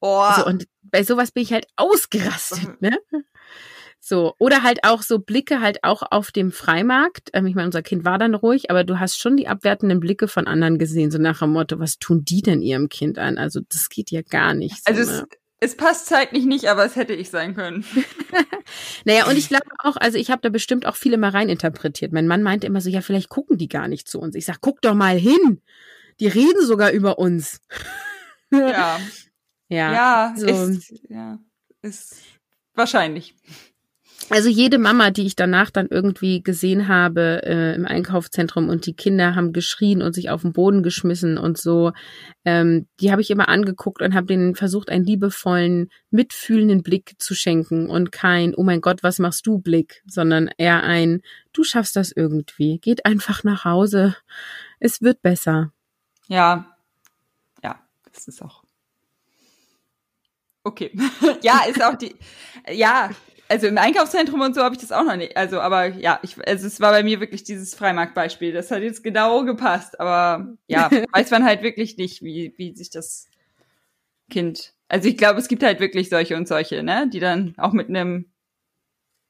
Oh. 0.00 0.26
So, 0.36 0.44
und 0.44 0.66
bei 0.82 1.04
sowas 1.04 1.30
bin 1.30 1.44
ich 1.44 1.52
halt 1.52 1.68
ausgerastet, 1.76 2.82
ne? 2.82 2.98
So, 4.04 4.34
oder 4.40 4.64
halt 4.64 4.80
auch 4.82 5.00
so 5.02 5.20
Blicke 5.20 5.60
halt 5.60 5.84
auch 5.84 6.02
auf 6.10 6.32
dem 6.32 6.50
Freimarkt. 6.50 7.30
Ähm, 7.34 7.46
ich 7.46 7.54
meine, 7.54 7.66
unser 7.66 7.82
Kind 7.82 8.04
war 8.04 8.18
dann 8.18 8.34
ruhig, 8.34 8.68
aber 8.68 8.82
du 8.82 8.98
hast 8.98 9.20
schon 9.20 9.36
die 9.36 9.46
abwertenden 9.46 10.00
Blicke 10.00 10.26
von 10.26 10.48
anderen 10.48 10.76
gesehen, 10.76 11.12
so 11.12 11.18
nach 11.18 11.38
dem 11.38 11.50
Motto, 11.50 11.78
was 11.78 12.00
tun 12.00 12.24
die 12.24 12.42
denn 12.42 12.62
ihrem 12.62 12.88
Kind 12.88 13.16
an? 13.16 13.38
Also 13.38 13.60
das 13.68 13.88
geht 13.88 14.10
ja 14.10 14.22
gar 14.22 14.54
nicht. 14.54 14.84
So, 14.84 14.92
also 14.92 15.08
ne? 15.08 15.18
es, 15.18 15.38
es 15.62 15.76
passt 15.76 16.06
zeitlich 16.06 16.44
nicht, 16.44 16.66
aber 16.66 16.84
es 16.84 16.96
hätte 16.96 17.12
ich 17.12 17.30
sein 17.30 17.54
können. 17.54 17.84
naja, 19.04 19.28
und 19.28 19.36
ich 19.38 19.48
glaube 19.48 19.66
auch, 19.78 19.96
also 19.96 20.18
ich 20.18 20.28
habe 20.32 20.42
da 20.42 20.48
bestimmt 20.48 20.86
auch 20.86 20.96
viele 20.96 21.18
mal 21.18 21.30
reininterpretiert. 21.30 22.12
Mein 22.12 22.26
Mann 22.26 22.42
meinte 22.42 22.66
immer 22.66 22.80
so, 22.80 22.90
ja, 22.90 23.00
vielleicht 23.00 23.28
gucken 23.28 23.58
die 23.58 23.68
gar 23.68 23.86
nicht 23.86 24.08
zu 24.08 24.18
uns. 24.18 24.34
Ich 24.34 24.44
sag, 24.44 24.60
guck 24.60 24.82
doch 24.82 24.94
mal 24.94 25.16
hin. 25.16 25.62
Die 26.18 26.26
reden 26.26 26.66
sogar 26.66 26.90
über 26.90 27.18
uns. 27.18 27.60
Ja. 28.50 28.98
Ja, 29.68 29.90
ja, 29.94 30.34
so. 30.36 30.46
ist, 30.46 30.92
ja, 31.08 31.38
ist 31.80 32.16
wahrscheinlich. 32.74 33.34
Also 34.30 34.48
jede 34.48 34.78
Mama, 34.78 35.10
die 35.10 35.26
ich 35.26 35.36
danach 35.36 35.70
dann 35.70 35.88
irgendwie 35.90 36.42
gesehen 36.42 36.88
habe 36.88 37.42
äh, 37.44 37.74
im 37.74 37.84
Einkaufszentrum 37.84 38.68
und 38.68 38.86
die 38.86 38.94
Kinder 38.94 39.34
haben 39.34 39.52
geschrien 39.52 40.00
und 40.00 40.14
sich 40.14 40.30
auf 40.30 40.42
den 40.42 40.52
Boden 40.52 40.82
geschmissen 40.82 41.38
und 41.38 41.58
so, 41.58 41.92
ähm, 42.44 42.86
die 43.00 43.10
habe 43.10 43.20
ich 43.20 43.30
immer 43.30 43.48
angeguckt 43.48 44.00
und 44.00 44.14
habe 44.14 44.26
denen 44.26 44.54
versucht, 44.54 44.88
einen 44.88 45.04
liebevollen, 45.04 45.90
mitfühlenden 46.10 46.82
Blick 46.82 47.14
zu 47.18 47.34
schenken 47.34 47.90
und 47.90 48.12
kein, 48.12 48.54
oh 48.54 48.62
mein 48.62 48.80
Gott, 48.80 49.02
was 49.02 49.18
machst 49.18 49.46
du 49.46 49.58
Blick, 49.58 50.02
sondern 50.06 50.50
eher 50.56 50.82
ein, 50.82 51.20
du 51.52 51.64
schaffst 51.64 51.96
das 51.96 52.12
irgendwie, 52.12 52.78
geht 52.78 53.04
einfach 53.04 53.44
nach 53.44 53.64
Hause, 53.64 54.16
es 54.78 55.02
wird 55.02 55.20
besser. 55.20 55.72
Ja, 56.28 56.76
ja, 57.62 57.80
das 58.10 58.28
ist 58.28 58.40
auch 58.40 58.62
Okay. 60.64 60.92
ja, 61.42 61.62
ist 61.68 61.82
auch 61.82 61.96
die. 61.96 62.14
Ja, 62.70 63.10
also 63.52 63.66
im 63.66 63.76
Einkaufszentrum 63.76 64.40
und 64.40 64.54
so 64.54 64.62
habe 64.62 64.74
ich 64.74 64.80
das 64.80 64.92
auch 64.92 65.04
noch 65.04 65.16
nicht. 65.16 65.36
Also, 65.36 65.60
aber 65.60 65.88
ja, 65.88 66.18
ich, 66.22 66.38
also 66.48 66.66
es 66.66 66.80
war 66.80 66.90
bei 66.90 67.02
mir 67.02 67.20
wirklich 67.20 67.44
dieses 67.44 67.74
Freimarktbeispiel. 67.74 68.50
Das 68.50 68.70
hat 68.70 68.80
jetzt 68.80 69.04
genau 69.04 69.44
gepasst. 69.44 70.00
Aber 70.00 70.56
ja, 70.68 70.90
weiß 71.12 71.30
man 71.32 71.44
halt 71.44 71.62
wirklich 71.62 71.98
nicht, 71.98 72.22
wie, 72.22 72.54
wie 72.56 72.74
sich 72.74 72.88
das 72.88 73.28
Kind. 74.30 74.72
Also 74.88 75.06
ich 75.06 75.18
glaube, 75.18 75.38
es 75.38 75.48
gibt 75.48 75.62
halt 75.62 75.80
wirklich 75.80 76.08
solche 76.08 76.34
und 76.34 76.48
solche, 76.48 76.82
ne? 76.82 77.10
Die 77.12 77.20
dann 77.20 77.52
auch 77.58 77.74
mit 77.74 77.90
einem 77.90 78.32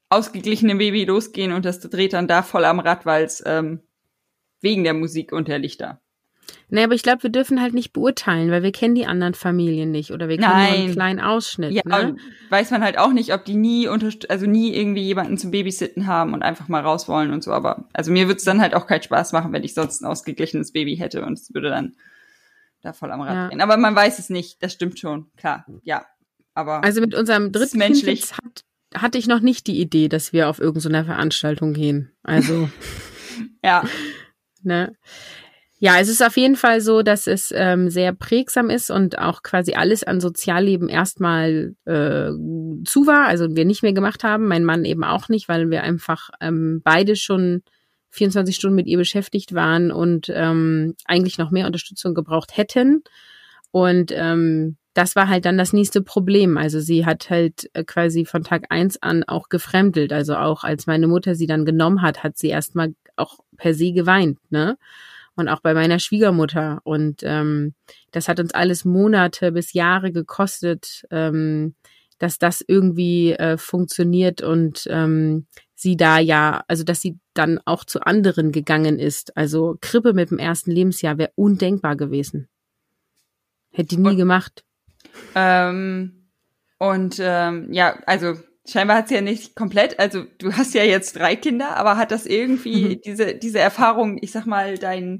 ausgeglichenen 0.07 0.77
Baby 0.77 1.03
losgehen 1.03 1.51
und 1.51 1.65
das 1.65 1.81
dreht 1.81 2.13
dann 2.13 2.29
da 2.29 2.43
voll 2.43 2.63
am 2.63 2.79
Rad, 2.79 3.05
weil 3.05 3.25
es 3.25 3.43
ähm, 3.45 3.81
wegen 4.61 4.85
der 4.85 4.93
Musik 4.93 5.33
und 5.33 5.49
der 5.49 5.59
Lichter. 5.59 5.99
Nee, 6.69 6.83
aber 6.83 6.95
ich 6.95 7.03
glaube, 7.03 7.23
wir 7.23 7.29
dürfen 7.29 7.61
halt 7.61 7.75
nicht 7.75 7.93
beurteilen, 7.93 8.49
weil 8.49 8.63
wir 8.63 8.71
kennen 8.71 8.95
die 8.95 9.05
anderen 9.05 9.35
Familien 9.35 9.91
nicht 9.91 10.11
oder 10.11 10.27
wir 10.27 10.37
kennen 10.37 10.49
Nein. 10.49 10.69
nur 10.71 10.79
einen 10.79 10.93
kleinen 10.93 11.19
Ausschnitt. 11.19 11.71
Ja, 11.71 11.83
ne? 11.85 12.15
weiß 12.49 12.71
man 12.71 12.83
halt 12.83 12.97
auch 12.97 13.13
nicht, 13.13 13.31
ob 13.31 13.45
die 13.45 13.55
nie 13.55 13.87
also 13.87 14.45
nie 14.47 14.73
irgendwie 14.73 15.03
jemanden 15.03 15.37
zum 15.37 15.51
Babysitten 15.51 16.07
haben 16.07 16.33
und 16.33 16.41
einfach 16.41 16.69
mal 16.69 16.81
raus 16.81 17.07
wollen 17.07 17.31
und 17.31 17.43
so. 17.43 17.51
Aber 17.51 17.87
also 17.93 18.11
mir 18.11 18.27
würde 18.27 18.37
es 18.37 18.43
dann 18.43 18.59
halt 18.59 18.73
auch 18.73 18.87
keinen 18.87 19.03
Spaß 19.03 19.33
machen, 19.33 19.53
wenn 19.53 19.63
ich 19.63 19.75
sonst 19.75 20.01
ein 20.01 20.07
ausgeglichenes 20.07 20.71
Baby 20.71 20.95
hätte 20.95 21.23
und 21.23 21.33
es 21.37 21.53
würde 21.53 21.69
dann 21.69 21.95
da 22.81 22.91
voll 22.91 23.11
am 23.11 23.21
Rad 23.21 23.35
ja. 23.35 23.47
gehen. 23.49 23.61
Aber 23.61 23.77
man 23.77 23.95
weiß 23.95 24.17
es 24.17 24.29
nicht, 24.29 24.63
das 24.63 24.73
stimmt 24.73 24.97
schon, 24.99 25.27
klar, 25.37 25.65
ja. 25.83 26.05
Aber 26.55 26.83
also 26.83 27.01
mit 27.01 27.13
unserem 27.13 27.51
dritten 27.51 27.77
menschlich. 27.77 28.21
Kind 28.21 28.37
hat, 28.37 28.63
hatte 28.95 29.17
ich 29.17 29.27
noch 29.27 29.39
nicht 29.41 29.67
die 29.67 29.79
Idee, 29.79 30.07
dass 30.07 30.33
wir 30.33 30.49
auf 30.49 30.59
irgendeine 30.59 31.05
Veranstaltung 31.05 31.73
gehen. 31.73 32.11
Also 32.23 32.69
ja. 33.63 33.83
Ne? 34.65 34.95
Ja, 35.83 35.99
es 35.99 36.07
ist 36.07 36.25
auf 36.25 36.37
jeden 36.37 36.55
Fall 36.55 36.79
so, 36.79 37.01
dass 37.01 37.27
es 37.27 37.53
ähm, 37.53 37.89
sehr 37.89 38.13
prägsam 38.13 38.69
ist 38.69 38.89
und 38.89 39.19
auch 39.19 39.43
quasi 39.43 39.73
alles 39.73 40.05
an 40.05 40.21
Sozialleben 40.21 40.87
erstmal 40.87 41.75
äh, 41.83 42.31
zu 42.85 43.05
war, 43.05 43.27
also 43.27 43.53
wir 43.53 43.65
nicht 43.65 43.83
mehr 43.83 43.91
gemacht 43.91 44.23
haben, 44.23 44.47
mein 44.47 44.63
Mann 44.63 44.85
eben 44.85 45.03
auch 45.03 45.27
nicht, 45.27 45.49
weil 45.49 45.71
wir 45.71 45.83
einfach 45.83 46.29
ähm, 46.39 46.79
beide 46.85 47.17
schon 47.17 47.63
24 48.11 48.55
Stunden 48.55 48.77
mit 48.77 48.87
ihr 48.87 48.97
beschäftigt 48.97 49.55
waren 49.55 49.91
und 49.91 50.31
ähm, 50.33 50.95
eigentlich 51.03 51.37
noch 51.37 51.51
mehr 51.51 51.65
Unterstützung 51.65 52.13
gebraucht 52.13 52.55
hätten. 52.55 53.03
Und 53.71 54.13
ähm, 54.15 54.77
das 54.93 55.17
war 55.17 55.27
halt 55.27 55.43
dann 55.43 55.57
das 55.57 55.73
nächste 55.73 56.01
Problem. 56.01 56.57
Also 56.57 56.79
sie 56.79 57.05
hat 57.05 57.29
halt 57.29 57.69
äh, 57.73 57.83
quasi 57.83 58.23
von 58.23 58.45
Tag 58.45 58.67
eins 58.69 59.03
an 59.03 59.25
auch 59.25 59.49
gefremdelt. 59.49 60.13
Also 60.13 60.37
auch 60.37 60.63
als 60.63 60.87
meine 60.87 61.07
Mutter 61.09 61.35
sie 61.35 61.47
dann 61.47 61.65
genommen 61.65 62.01
hat, 62.01 62.23
hat 62.23 62.37
sie 62.37 62.47
erstmal 62.47 62.95
auch 63.17 63.39
per 63.57 63.73
se 63.73 63.91
geweint, 63.91 64.39
ne? 64.49 64.77
Und 65.35 65.47
auch 65.47 65.61
bei 65.61 65.73
meiner 65.73 65.99
Schwiegermutter. 65.99 66.79
Und 66.83 67.21
ähm, 67.23 67.73
das 68.11 68.27
hat 68.27 68.39
uns 68.39 68.53
alles 68.53 68.85
Monate 68.85 69.51
bis 69.51 69.73
Jahre 69.73 70.11
gekostet, 70.11 71.03
ähm, 71.11 71.75
dass 72.19 72.37
das 72.37 72.63
irgendwie 72.65 73.33
äh, 73.33 73.57
funktioniert 73.57 74.41
und 74.41 74.87
ähm, 74.89 75.47
sie 75.75 75.97
da 75.97 76.19
ja, 76.19 76.63
also 76.67 76.83
dass 76.83 77.01
sie 77.01 77.19
dann 77.33 77.59
auch 77.65 77.83
zu 77.83 78.01
anderen 78.01 78.51
gegangen 78.51 78.99
ist. 78.99 79.35
Also 79.35 79.77
Krippe 79.81 80.13
mit 80.13 80.31
dem 80.31 80.39
ersten 80.39 80.71
Lebensjahr 80.71 81.17
wäre 81.17 81.31
undenkbar 81.35 81.95
gewesen. 81.95 82.47
Hätte 83.71 83.95
die 83.95 83.97
nie 83.97 84.09
und, 84.09 84.17
gemacht. 84.17 84.63
Ähm, 85.35 86.29
und 86.77 87.17
ähm, 87.19 87.73
ja, 87.73 87.99
also 88.05 88.35
scheinbar 88.67 88.97
hat 88.97 89.07
sie 89.09 89.15
ja 89.15 89.21
nicht 89.21 89.55
komplett, 89.55 89.99
also 89.99 90.23
du 90.37 90.53
hast 90.53 90.73
ja 90.73 90.83
jetzt 90.83 91.17
drei 91.17 91.35
Kinder, 91.35 91.75
aber 91.75 91.97
hat 91.97 92.11
das 92.11 92.25
irgendwie 92.25 92.95
mhm. 92.95 93.01
diese, 93.01 93.35
diese 93.35 93.59
Erfahrung, 93.59 94.17
ich 94.21 94.31
sag 94.31 94.45
mal, 94.45 94.77
deinen 94.77 95.19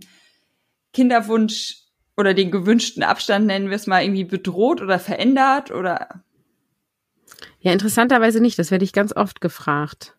Kinderwunsch 0.94 1.84
oder 2.16 2.34
den 2.34 2.52
gewünschten 2.52 3.04
Abstand, 3.04 3.48
nennen 3.48 3.70
wir 3.70 3.76
es 3.76 3.88
mal, 3.88 4.04
irgendwie 4.04 4.24
bedroht 4.24 4.82
oder 4.82 5.00
verändert 5.00 5.72
oder? 5.72 6.24
Ja, 7.60 7.72
interessanterweise 7.72 8.40
nicht. 8.40 8.60
Das 8.60 8.72
werde 8.72 8.86
ich 8.86 8.94
ganz 8.94 9.16
oft 9.16 9.42
gefragt. 9.42 10.16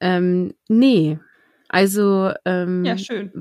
ähm, 0.00 0.54
nee. 0.68 1.18
Also 1.72 2.30
ähm, 2.44 2.84
ja, 2.84 2.98
schön, 2.98 3.32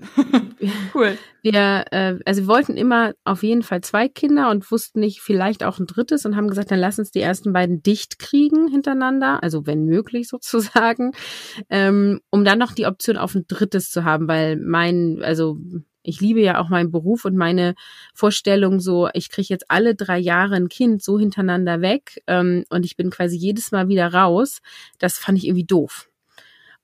cool. 0.96 1.18
Wir, 1.42 1.84
äh, 1.92 2.18
also 2.26 2.44
wir 2.44 2.48
wollten 2.48 2.78
immer 2.78 3.12
auf 3.26 3.44
jeden 3.44 3.62
Fall 3.62 3.82
zwei 3.82 4.08
Kinder 4.08 4.50
und 4.50 4.72
wussten 4.72 5.02
nicht 5.02 5.20
vielleicht 5.20 5.66
auch 5.66 5.80
ein 5.80 5.86
drittes 5.86 6.26
und 6.26 6.38
haben 6.38 6.48
gesagt, 6.48 6.72
dann 6.72 6.80
lass 6.80 6.98
uns 6.98 7.12
die 7.12 7.20
ersten 7.20 7.52
beiden 7.52 7.84
dicht 7.84 8.20
kriegen 8.20 8.70
hintereinander, 8.70 9.44
also 9.44 9.68
wenn 9.68 9.84
möglich 9.84 10.30
sozusagen, 10.30 11.12
ähm, 11.70 12.22
um 12.30 12.46
dann 12.46 12.58
noch 12.58 12.72
die 12.72 12.86
Option 12.86 13.18
auf 13.18 13.36
ein 13.36 13.44
drittes 13.50 13.92
zu 13.92 14.06
haben, 14.06 14.30
weil 14.30 14.56
mein, 14.56 15.20
also 15.22 15.58
ich 16.02 16.22
liebe 16.22 16.40
ja 16.40 16.62
auch 16.62 16.70
meinen 16.70 16.90
Beruf 16.90 17.26
und 17.26 17.36
meine 17.36 17.76
Vorstellung 18.14 18.80
so, 18.80 19.10
ich 19.14 19.30
kriege 19.30 19.50
jetzt 19.50 19.70
alle 19.70 19.94
drei 19.94 20.20
Jahre 20.20 20.56
ein 20.56 20.70
Kind 20.70 21.04
so 21.04 21.20
hintereinander 21.20 21.82
weg 21.82 22.22
ähm, 22.28 22.64
und 22.70 22.86
ich 22.86 22.96
bin 22.96 23.10
quasi 23.10 23.36
jedes 23.36 23.74
Mal 23.74 23.90
wieder 23.90 24.14
raus. 24.14 24.60
Das 25.00 25.18
fand 25.18 25.38
ich 25.38 25.48
irgendwie 25.48 25.66
doof. 25.66 26.08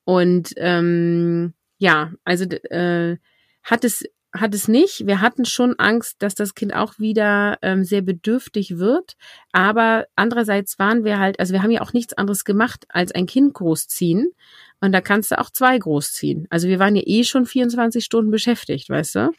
Und 0.08 0.54
ähm, 0.56 1.54
ja, 1.80 2.14
also 2.24 2.46
äh, 2.46 3.18
hat 3.62 3.84
es 3.84 4.06
hat 4.34 4.56
es 4.56 4.70
nicht. 4.70 5.06
Wir 5.06 5.20
hatten 5.20 5.44
schon 5.44 5.78
Angst, 5.80 6.16
dass 6.20 6.34
das 6.34 6.56
Kind 6.56 6.74
auch 6.74 6.98
wieder 6.98 7.58
ähm, 7.62 7.84
sehr 7.84 8.02
bedürftig 8.02 8.78
wird. 8.78 9.18
Aber 9.52 10.06
andererseits 10.16 10.80
waren 10.80 11.04
wir 11.04 11.20
halt, 11.20 11.42
also 11.42 11.52
wir 11.52 11.62
haben 11.62 11.72
ja 11.72 11.82
auch 11.82 11.92
nichts 11.92 12.14
anderes 12.14 12.46
gemacht, 12.46 12.86
als 12.88 13.12
ein 13.12 13.26
Kind 13.26 13.54
großziehen. 13.54 14.32
Und 14.80 14.94
da 14.94 15.02
kannst 15.02 15.32
du 15.32 15.40
auch 15.40 15.50
zwei 15.50 15.78
großziehen. 15.78 16.48
Also 16.50 16.70
wir 16.70 16.80
waren 16.80 16.96
ja 16.96 17.04
eh 17.06 17.26
schon 17.26 17.46
24 17.46 18.06
Stunden 18.06 18.32
beschäftigt, 18.32 18.90
weißt 18.90 19.16
du? 19.16 19.32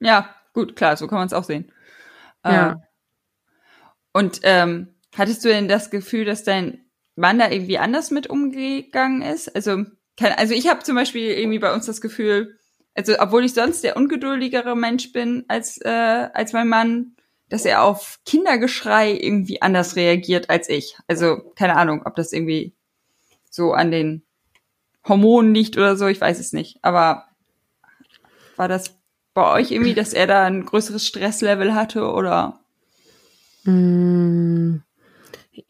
Ja, 0.00 0.34
gut, 0.54 0.74
klar, 0.74 0.96
so 0.96 1.06
kann 1.06 1.18
man 1.18 1.28
es 1.28 1.34
auch 1.34 1.44
sehen. 1.44 1.70
Ja. 2.44 2.72
Äh, 2.72 2.76
und 4.12 4.40
ähm, 4.42 4.96
hattest 5.16 5.44
du 5.44 5.50
denn 5.50 5.68
das 5.68 5.90
Gefühl, 5.90 6.24
dass 6.24 6.42
dein 6.42 6.83
Mann 7.16 7.38
da 7.38 7.50
irgendwie 7.50 7.78
anders 7.78 8.10
mit 8.10 8.28
umgegangen 8.28 9.22
ist. 9.22 9.54
Also, 9.54 9.84
kann, 10.16 10.32
also 10.36 10.54
ich 10.54 10.68
habe 10.68 10.82
zum 10.82 10.94
Beispiel 10.94 11.30
irgendwie 11.30 11.58
bei 11.58 11.72
uns 11.72 11.86
das 11.86 12.00
Gefühl, 12.00 12.58
also 12.94 13.14
obwohl 13.18 13.44
ich 13.44 13.54
sonst 13.54 13.82
der 13.82 13.96
ungeduldigere 13.96 14.76
Mensch 14.76 15.12
bin 15.12 15.44
als, 15.48 15.78
äh, 15.78 16.28
als 16.32 16.52
mein 16.52 16.68
Mann, 16.68 17.16
dass 17.48 17.64
er 17.64 17.82
auf 17.82 18.20
Kindergeschrei 18.24 19.12
irgendwie 19.12 19.60
anders 19.62 19.96
reagiert 19.96 20.50
als 20.50 20.68
ich. 20.68 20.96
Also 21.08 21.52
keine 21.56 21.76
Ahnung, 21.76 22.02
ob 22.04 22.14
das 22.16 22.32
irgendwie 22.32 22.74
so 23.50 23.72
an 23.72 23.90
den 23.90 24.22
Hormonen 25.06 25.54
liegt 25.54 25.76
oder 25.76 25.96
so, 25.96 26.06
ich 26.06 26.20
weiß 26.20 26.38
es 26.38 26.52
nicht. 26.52 26.78
Aber 26.82 27.26
war 28.56 28.68
das 28.68 28.96
bei 29.34 29.52
euch 29.52 29.72
irgendwie, 29.72 29.94
dass 29.94 30.12
er 30.14 30.26
da 30.26 30.44
ein 30.44 30.64
größeres 30.64 31.06
Stresslevel 31.06 31.74
hatte 31.74 32.10
oder? 32.10 32.60
Mm 33.64 34.83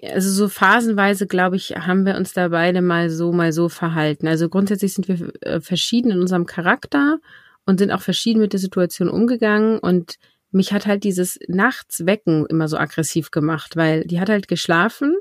also 0.02 0.30
so 0.30 0.48
phasenweise, 0.48 1.26
glaube 1.26 1.56
ich, 1.56 1.70
haben 1.70 2.06
wir 2.06 2.16
uns 2.16 2.32
da 2.32 2.48
beide 2.48 2.82
mal 2.82 3.10
so, 3.10 3.32
mal 3.32 3.52
so 3.52 3.68
verhalten. 3.68 4.26
Also 4.26 4.48
grundsätzlich 4.48 4.94
sind 4.94 5.08
wir 5.08 5.32
äh, 5.42 5.60
verschieden 5.60 6.10
in 6.10 6.20
unserem 6.20 6.46
Charakter 6.46 7.18
und 7.66 7.78
sind 7.78 7.90
auch 7.90 8.00
verschieden 8.00 8.40
mit 8.40 8.52
der 8.52 8.60
Situation 8.60 9.08
umgegangen 9.08 9.78
und 9.78 10.16
mich 10.50 10.72
hat 10.72 10.86
halt 10.86 11.04
dieses 11.04 11.38
Nachtswecken 11.48 12.46
immer 12.46 12.68
so 12.68 12.76
aggressiv 12.76 13.30
gemacht, 13.30 13.76
weil 13.76 14.04
die 14.04 14.20
hat 14.20 14.28
halt 14.28 14.46
geschlafen 14.46 15.16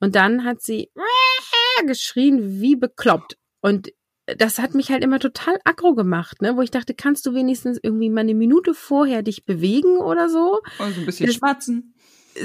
und 0.00 0.14
dann 0.14 0.44
hat 0.44 0.62
sie 0.62 0.90
geschrien 1.86 2.60
wie 2.60 2.76
bekloppt 2.76 3.36
und 3.60 3.92
das 4.26 4.60
hat 4.60 4.74
mich 4.74 4.90
halt 4.90 5.02
immer 5.02 5.18
total 5.18 5.58
aggro 5.64 5.94
gemacht, 5.94 6.42
ne, 6.42 6.56
wo 6.56 6.62
ich 6.62 6.70
dachte, 6.70 6.94
kannst 6.94 7.26
du 7.26 7.34
wenigstens 7.34 7.78
irgendwie 7.82 8.08
mal 8.08 8.20
eine 8.20 8.34
Minute 8.34 8.72
vorher 8.72 9.22
dich 9.22 9.44
bewegen 9.44 9.98
oder 9.98 10.28
so? 10.28 10.60
Also 10.78 11.00
ein 11.00 11.06
bisschen 11.06 11.26
das, 11.26 11.36
schmatzen 11.36 11.91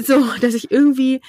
so, 0.02 0.24
dass 0.40 0.54
ich 0.54 0.70
irgendwie 0.70 1.20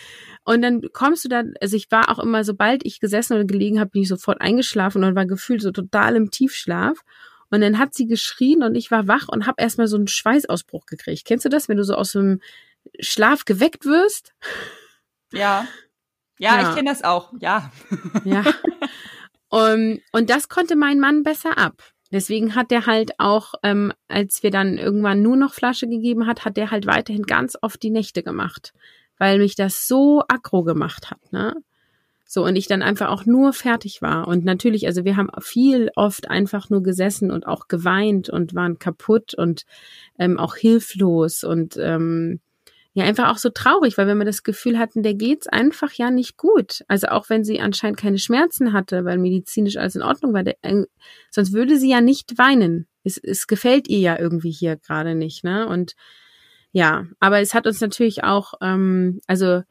und 0.49 0.63
dann 0.63 0.81
kommst 0.93 1.23
du 1.25 1.29
dann, 1.29 1.53
also 1.61 1.75
ich 1.75 1.91
war 1.91 2.09
auch 2.09 2.17
immer, 2.17 2.43
sobald 2.43 2.85
ich 2.85 2.99
gesessen 2.99 3.33
oder 3.33 3.45
gelegen 3.45 3.79
habe, 3.79 3.91
bin 3.91 4.01
ich 4.01 4.07
sofort 4.07 4.41
eingeschlafen 4.41 5.03
und 5.03 5.15
war 5.15 5.27
gefühlt 5.27 5.61
so 5.61 5.71
total 5.71 6.15
im 6.15 6.31
Tiefschlaf. 6.31 6.97
Und 7.51 7.61
dann 7.61 7.77
hat 7.77 7.93
sie 7.93 8.07
geschrien 8.07 8.63
und 8.63 8.73
ich 8.73 8.89
war 8.89 9.07
wach 9.07 9.27
und 9.27 9.45
habe 9.45 9.61
erstmal 9.61 9.87
so 9.87 9.97
einen 9.97 10.07
Schweißausbruch 10.07 10.85
gekriegt. 10.85 11.25
Kennst 11.25 11.45
du 11.45 11.49
das, 11.49 11.69
wenn 11.69 11.77
du 11.77 11.83
so 11.83 11.93
aus 11.93 12.13
dem 12.13 12.41
Schlaf 12.99 13.45
geweckt 13.45 13.85
wirst? 13.85 14.33
Ja. 15.31 15.67
Ja, 16.39 16.61
ja. 16.61 16.69
ich 16.69 16.75
kenne 16.75 16.89
das 16.89 17.03
auch. 17.03 17.31
Ja. 17.39 17.71
Ja. 18.23 18.43
um, 19.49 19.99
und 20.11 20.29
das 20.29 20.47
konnte 20.49 20.75
mein 20.75 20.99
Mann 20.99 21.23
besser 21.23 21.57
ab. 21.57 21.83
Deswegen 22.11 22.55
hat 22.55 22.71
der 22.71 22.85
halt 22.85 23.19
auch, 23.19 23.53
ähm, 23.63 23.93
als 24.07 24.41
wir 24.41 24.51
dann 24.51 24.77
irgendwann 24.77 25.21
nur 25.21 25.35
noch 25.35 25.53
Flasche 25.53 25.87
gegeben 25.87 26.25
hat, 26.25 26.45
hat 26.45 26.57
der 26.57 26.71
halt 26.71 26.87
weiterhin 26.87 27.23
ganz 27.23 27.55
oft 27.61 27.81
die 27.83 27.91
Nächte 27.91 28.23
gemacht, 28.23 28.73
weil 29.17 29.37
mich 29.39 29.55
das 29.55 29.87
so 29.87 30.23
aggro 30.27 30.63
gemacht 30.63 31.11
hat, 31.11 31.31
ne? 31.31 31.55
So, 32.31 32.45
und 32.45 32.55
ich 32.55 32.67
dann 32.67 32.83
einfach 32.83 33.09
auch 33.09 33.25
nur 33.25 33.53
fertig 33.53 34.03
war. 34.03 34.27
Und 34.27 34.45
natürlich, 34.45 34.85
also 34.85 35.03
wir 35.03 35.17
haben 35.17 35.31
viel 35.41 35.89
oft 35.95 36.29
einfach 36.29 36.69
nur 36.69 36.83
gesessen 36.83 37.31
und 37.31 37.47
auch 37.47 37.67
geweint 37.67 38.29
und 38.29 38.53
waren 38.53 38.77
kaputt 38.77 39.33
und 39.33 39.65
ähm, 40.19 40.37
auch 40.37 40.55
hilflos 40.55 41.43
und 41.43 41.77
ähm, 41.77 42.39
ja 42.99 43.05
einfach 43.05 43.31
auch 43.31 43.37
so 43.37 43.49
traurig, 43.49 43.97
weil 43.97 44.07
wenn 44.07 44.17
wir 44.17 44.25
das 44.25 44.43
Gefühl 44.43 44.77
hatten, 44.77 45.03
der 45.03 45.15
geht's 45.15 45.47
einfach 45.47 45.91
ja 45.93 46.11
nicht 46.11 46.37
gut. 46.37 46.83
Also 46.87 47.07
auch 47.07 47.29
wenn 47.29 47.43
sie 47.43 47.59
anscheinend 47.59 47.99
keine 47.99 48.19
Schmerzen 48.19 48.73
hatte, 48.73 49.05
weil 49.05 49.17
medizinisch 49.17 49.77
alles 49.77 49.95
in 49.95 50.01
Ordnung 50.01 50.33
war, 50.33 50.43
der, 50.43 50.55
äh, 50.61 50.83
sonst 51.31 51.53
würde 51.53 51.77
sie 51.77 51.89
ja 51.89 52.01
nicht 52.01 52.37
weinen. 52.37 52.87
Es, 53.03 53.17
es 53.17 53.47
gefällt 53.47 53.87
ihr 53.87 53.99
ja 53.99 54.19
irgendwie 54.19 54.51
hier 54.51 54.77
gerade 54.77 55.15
nicht, 55.15 55.43
ne? 55.43 55.67
Und 55.67 55.93
ja, 56.71 57.07
aber 57.19 57.39
es 57.39 57.53
hat 57.53 57.65
uns 57.65 57.81
natürlich 57.81 58.23
auch, 58.23 58.53
ähm, 58.61 59.21
also 59.25 59.63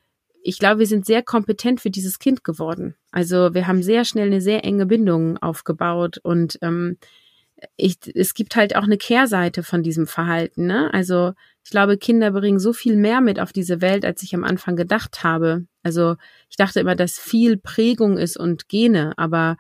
ich 0.43 0.59
glaube, 0.59 0.81
wir 0.81 0.87
sind 0.87 1.07
sehr 1.07 1.23
kompetent 1.23 1.81
für 1.81 1.91
dieses 1.91 2.19
Kind 2.19 2.43
geworden. 2.43 2.97
Also 3.11 3.55
wir 3.55 3.67
haben 3.67 3.83
sehr 3.83 4.05
schnell 4.05 4.27
eine 4.27 4.41
sehr 4.41 4.65
enge 4.65 4.87
Bindung 4.87 5.37
aufgebaut 5.39 6.19
und 6.23 6.59
ähm, 6.63 6.99
ich, 7.77 7.99
es 8.15 8.35
gibt 8.35 8.57
halt 8.57 8.77
auch 8.77 8.85
eine 8.85 8.99
Kehrseite 8.99 9.63
von 9.63 9.83
diesem 9.83 10.07
Verhalten. 10.07 10.67
Ne? 10.67 10.93
Also 10.93 11.33
ich 11.69 11.71
glaube, 11.71 11.99
Kinder 11.99 12.31
bringen 12.31 12.59
so 12.59 12.73
viel 12.73 12.97
mehr 12.97 13.21
mit 13.21 13.39
auf 13.39 13.53
diese 13.53 13.83
Welt, 13.83 14.07
als 14.07 14.23
ich 14.23 14.35
am 14.35 14.43
Anfang 14.43 14.75
gedacht 14.75 15.23
habe. 15.23 15.67
Also 15.83 16.17
ich 16.49 16.57
dachte 16.57 16.81
immer, 16.81 16.97
dass 16.97 17.19
viel 17.19 17.59
Prägung 17.59 18.17
ist 18.17 18.39
und 18.39 18.71
Gene, 18.71 19.13
aber 19.19 19.59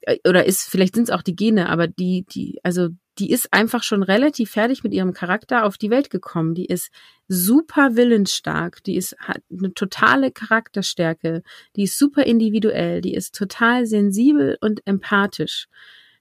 äh, 0.00 0.18
oder 0.28 0.46
ist 0.46 0.68
vielleicht 0.68 0.96
sind 0.96 1.04
es 1.04 1.14
auch 1.14 1.22
die 1.22 1.36
Gene, 1.36 1.68
aber 1.68 1.86
die 1.86 2.26
die 2.28 2.58
also 2.64 2.88
die 3.20 3.30
ist 3.30 3.52
einfach 3.52 3.84
schon 3.84 4.02
relativ 4.02 4.50
fertig 4.50 4.82
mit 4.82 4.92
ihrem 4.92 5.12
Charakter 5.12 5.64
auf 5.64 5.78
die 5.78 5.90
Welt 5.90 6.10
gekommen. 6.10 6.56
Die 6.56 6.66
ist 6.66 6.90
super 7.28 7.94
willensstark, 7.94 8.82
die 8.82 8.96
ist 8.96 9.16
hat 9.20 9.42
eine 9.48 9.72
totale 9.74 10.32
Charakterstärke, 10.32 11.44
die 11.76 11.84
ist 11.84 11.96
super 12.00 12.24
individuell, 12.24 13.00
die 13.00 13.14
ist 13.14 13.36
total 13.36 13.86
sensibel 13.86 14.58
und 14.60 14.84
empathisch. 14.88 15.68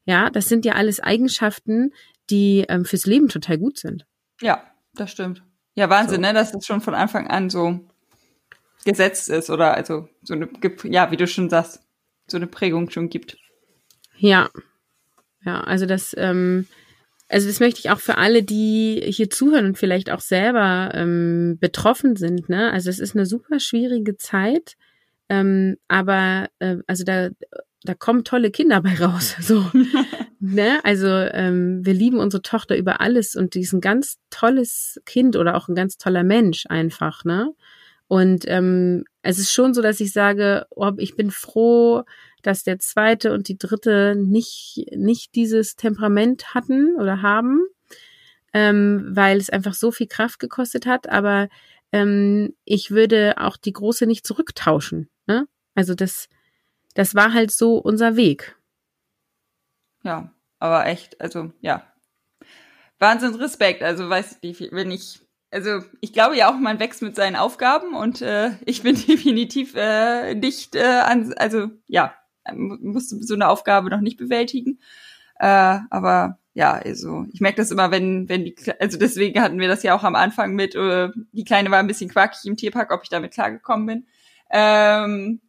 Ja, 0.06 0.30
das 0.30 0.48
sind 0.48 0.64
ja 0.64 0.74
alles 0.74 1.00
Eigenschaften, 1.00 1.92
die 2.30 2.66
ähm, 2.70 2.86
fürs 2.86 3.08
Leben 3.08 3.30
total 3.30 3.58
gut 3.58 3.80
sind. 3.80 4.06
Ja, 4.42 4.62
das 4.98 5.12
stimmt. 5.12 5.44
Ja, 5.76 5.90
Wahnsinn, 5.90 6.18
so. 6.18 6.22
ne, 6.22 6.34
dass 6.34 6.52
das 6.52 6.66
schon 6.66 6.82
von 6.82 6.96
Anfang 6.96 7.28
an 7.28 7.50
so 7.50 7.80
gesetzt 8.84 9.30
ist 9.30 9.50
oder 9.50 9.74
also 9.74 10.08
so 10.24 10.34
eine, 10.34 10.50
ja, 10.84 11.12
wie 11.12 11.18
du 11.18 11.28
schon 11.28 11.50
sagst, 11.50 11.82
so 12.28 12.38
eine 12.38 12.48
Prägung 12.48 12.90
schon 12.90 13.10
gibt. 13.10 13.38
Ja, 14.18 14.50
ja, 15.46 15.62
also 15.62 15.86
das, 15.86 16.16
ähm, 16.18 16.68
also 17.30 17.48
das 17.48 17.60
möchte 17.60 17.80
ich 17.80 17.90
auch 17.90 18.00
für 18.00 18.18
alle, 18.18 18.44
die 18.44 19.04
hier 19.08 19.30
zuhören 19.30 19.66
und 19.66 19.78
vielleicht 19.78 20.10
auch 20.10 20.22
selber 20.22 20.92
ähm, 20.94 21.58
betroffen 21.60 22.16
sind. 22.16 22.50
Ne? 22.50 22.72
Also 22.72 22.90
es 22.90 23.00
ist 23.00 23.16
eine 23.16 23.26
super 23.26 23.60
schwierige 23.60 24.18
Zeit, 24.18 24.76
ähm, 25.30 25.78
aber 25.88 26.50
äh, 26.60 26.78
also 26.88 27.04
da 27.04 27.30
da 27.84 27.94
kommen 27.94 28.24
tolle 28.24 28.52
Kinder 28.52 28.82
bei 28.82 28.96
raus. 28.96 29.36
So, 29.42 29.66
ne? 30.40 30.80
Also 30.84 31.08
ähm, 31.08 31.86
wir 31.86 31.94
lieben 31.94 32.20
unsere 32.20 32.42
Tochter 32.42 32.78
über 32.78 33.02
alles 33.02 33.36
und 33.36 33.56
die 33.56 33.62
ist 33.62 33.74
ein 33.74 33.82
ganz 33.82 34.18
tolles 34.30 35.02
Kind 35.06 35.36
oder 35.36 35.56
auch 35.56 35.68
ein 35.68 35.76
ganz 35.76 35.98
toller 35.98 36.24
Mensch 36.24 36.66
einfach, 36.68 37.24
ne? 37.24 37.54
Und 38.08 38.46
ähm, 38.48 39.04
es 39.22 39.38
ist 39.38 39.52
schon 39.52 39.74
so, 39.74 39.82
dass 39.82 40.00
ich 40.00 40.14
sage, 40.14 40.66
oh, 40.70 40.92
ich 40.98 41.16
bin 41.16 41.30
froh, 41.30 42.04
dass 42.42 42.64
der 42.64 42.80
zweite 42.80 43.34
und 43.34 43.50
die 43.50 43.58
dritte 43.58 44.16
nicht 44.16 44.86
nicht 44.96 45.36
dieses 45.36 45.76
Temperament 45.76 46.54
hatten 46.54 46.96
oder 46.98 47.22
haben, 47.22 47.66
ähm, 48.54 49.08
weil 49.10 49.38
es 49.38 49.50
einfach 49.50 49.74
so 49.74 49.92
viel 49.92 50.08
Kraft 50.08 50.40
gekostet 50.40 50.86
hat. 50.86 51.10
Aber 51.10 51.50
ähm, 51.92 52.56
ich 52.66 52.92
würde 52.92 53.36
auch 53.38 53.58
die 53.58 53.74
große 53.74 54.06
nicht 54.06 54.26
zurücktauschen. 54.26 55.10
Ne? 55.28 55.48
Also 55.76 55.94
das 55.96 56.30
das 56.96 57.14
war 57.14 57.34
halt 57.34 57.52
so 57.52 57.78
unser 57.78 58.16
Weg. 58.16 58.57
Ja, 60.08 60.32
aber 60.60 60.86
echt, 60.86 61.20
also 61.20 61.52
ja. 61.60 61.84
Wahnsinn 62.98 63.36
Respekt. 63.36 63.84
Also 63.84 64.10
weiß 64.10 64.38
ich, 64.40 64.72
wenn 64.72 64.90
ich, 64.90 65.20
also 65.52 65.82
ich 66.00 66.14
glaube 66.14 66.38
ja 66.38 66.50
auch, 66.50 66.58
man 66.58 66.80
wächst 66.80 67.02
mit 67.02 67.18
seinen 67.18 67.36
Aufgaben 67.36 67.94
und 67.94 68.22
äh, 68.22 68.52
ich 68.66 68.84
bin 68.84 68.96
definitiv 69.08 69.76
äh, 69.76 70.34
nicht 70.34 70.78
äh, 70.78 71.02
an, 71.04 71.34
also 71.34 71.72
ja, 71.88 72.14
musste 72.54 73.22
so 73.22 73.34
eine 73.34 73.50
Aufgabe 73.50 73.90
noch 73.90 74.00
nicht 74.00 74.16
bewältigen. 74.16 74.80
Äh, 75.40 75.80
aber 75.90 76.40
ja, 76.54 76.72
also 76.72 77.26
ich 77.34 77.42
merke 77.42 77.58
das 77.58 77.72
immer, 77.72 77.92
wenn, 77.92 78.30
wenn 78.30 78.46
die, 78.46 78.56
also 78.80 78.98
deswegen 78.98 79.42
hatten 79.42 79.60
wir 79.60 79.68
das 79.68 79.84
ja 79.84 79.94
auch 79.94 80.06
am 80.06 80.16
Anfang 80.16 80.54
mit, 80.54 80.74
äh, 80.74 81.10
die 81.34 81.44
Kleine 81.44 81.70
war 81.70 81.80
ein 81.80 81.88
bisschen 81.88 82.10
quakig 82.10 82.46
im 82.46 82.56
Tierpark, 82.56 82.94
ob 82.94 83.04
ich 83.04 83.10
damit 83.10 83.34
klargekommen 83.34 83.86
bin. 83.86 84.08
Ähm, 84.52 85.42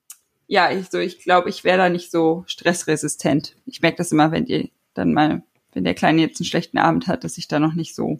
ja, 0.48 0.72
ich 0.72 0.88
so, 0.90 0.98
ich 0.98 1.22
glaube, 1.22 1.50
ich 1.50 1.62
wäre 1.62 1.78
da 1.78 1.88
nicht 1.90 2.10
so 2.10 2.42
stressresistent. 2.46 3.54
Ich 3.66 3.82
merke 3.82 3.98
das 3.98 4.10
immer, 4.10 4.32
wenn 4.32 4.46
die 4.46 4.72
dann 4.94 5.12
mal, 5.12 5.42
wenn 5.72 5.84
der 5.84 5.94
Kleine 5.94 6.22
jetzt 6.22 6.40
einen 6.40 6.46
schlechten 6.46 6.78
Abend 6.78 7.06
hat, 7.06 7.22
dass 7.22 7.38
ich 7.38 7.46
da 7.48 7.60
noch 7.60 7.74
nicht 7.74 7.94
so 7.94 8.18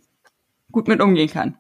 gut 0.70 0.86
mit 0.86 1.00
umgehen 1.00 1.30
kann. 1.30 1.56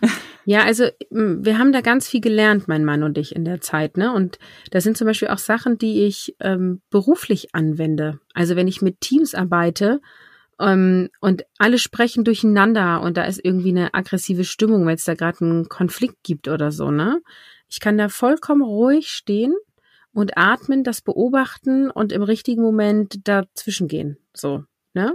Ja, 0.44 0.64
also 0.64 0.86
wir 1.08 1.56
haben 1.56 1.70
da 1.70 1.82
ganz 1.82 2.08
viel 2.08 2.20
gelernt, 2.20 2.66
mein 2.66 2.84
Mann 2.84 3.04
und 3.04 3.16
ich 3.16 3.36
in 3.36 3.44
der 3.44 3.60
Zeit, 3.60 3.96
ne? 3.96 4.12
Und 4.12 4.40
da 4.72 4.80
sind 4.80 4.96
zum 4.96 5.06
Beispiel 5.06 5.28
auch 5.28 5.38
Sachen, 5.38 5.78
die 5.78 6.04
ich 6.04 6.34
ähm, 6.40 6.80
beruflich 6.90 7.54
anwende. 7.54 8.18
Also 8.34 8.56
wenn 8.56 8.66
ich 8.66 8.82
mit 8.82 9.00
Teams 9.00 9.36
arbeite 9.36 10.00
ähm, 10.58 11.10
und 11.20 11.44
alle 11.58 11.78
sprechen 11.78 12.24
durcheinander 12.24 13.02
und 13.02 13.16
da 13.16 13.22
ist 13.22 13.40
irgendwie 13.40 13.68
eine 13.68 13.94
aggressive 13.94 14.42
Stimmung, 14.42 14.84
weil 14.84 14.96
es 14.96 15.04
da 15.04 15.14
gerade 15.14 15.44
einen 15.44 15.68
Konflikt 15.68 16.24
gibt 16.24 16.48
oder 16.48 16.72
so, 16.72 16.90
ne? 16.90 17.22
Ich 17.68 17.78
kann 17.78 17.96
da 17.96 18.08
vollkommen 18.08 18.62
ruhig 18.62 19.10
stehen 19.10 19.54
und 20.12 20.36
atmen, 20.36 20.84
das 20.84 21.00
beobachten 21.00 21.90
und 21.90 22.12
im 22.12 22.22
richtigen 22.22 22.62
Moment 22.62 23.26
dazwischen 23.26 23.88
gehen, 23.88 24.18
so, 24.34 24.64
ne? 24.94 25.14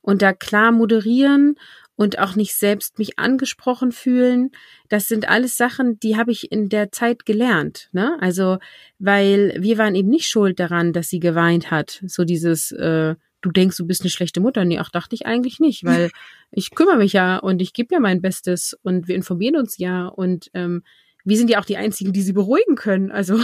Und 0.00 0.22
da 0.22 0.32
klar 0.32 0.72
moderieren 0.72 1.56
und 1.98 2.20
auch 2.20 2.36
nicht 2.36 2.54
selbst 2.54 3.00
mich 3.00 3.18
angesprochen 3.18 3.90
fühlen. 3.90 4.52
Das 4.88 5.08
sind 5.08 5.28
alles 5.28 5.56
Sachen, 5.56 5.98
die 5.98 6.16
habe 6.16 6.30
ich 6.30 6.52
in 6.52 6.68
der 6.68 6.92
Zeit 6.92 7.26
gelernt. 7.26 7.88
Ne? 7.90 8.16
Also, 8.20 8.58
weil 9.00 9.56
wir 9.58 9.78
waren 9.78 9.96
eben 9.96 10.08
nicht 10.08 10.28
schuld 10.28 10.60
daran, 10.60 10.92
dass 10.92 11.08
sie 11.08 11.18
geweint 11.18 11.72
hat. 11.72 12.00
So 12.06 12.22
dieses, 12.22 12.70
äh, 12.70 13.16
du 13.40 13.50
denkst, 13.50 13.76
du 13.76 13.84
bist 13.84 14.02
eine 14.02 14.10
schlechte 14.10 14.40
Mutter. 14.40 14.64
Nee, 14.64 14.78
auch 14.78 14.90
dachte 14.90 15.16
ich 15.16 15.26
eigentlich 15.26 15.58
nicht, 15.58 15.84
weil 15.84 16.10
ich 16.52 16.70
kümmere 16.70 16.98
mich 16.98 17.14
ja 17.14 17.36
und 17.36 17.60
ich 17.60 17.72
gebe 17.72 17.92
ja 17.92 17.98
mein 17.98 18.22
Bestes 18.22 18.78
und 18.82 19.08
wir 19.08 19.16
informieren 19.16 19.56
uns 19.56 19.76
ja 19.76 20.06
und 20.06 20.50
ähm, 20.54 20.84
wir 21.24 21.36
sind 21.36 21.50
ja 21.50 21.58
auch 21.58 21.64
die 21.64 21.78
Einzigen, 21.78 22.12
die 22.12 22.22
sie 22.22 22.32
beruhigen 22.32 22.76
können. 22.76 23.10
Also 23.10 23.40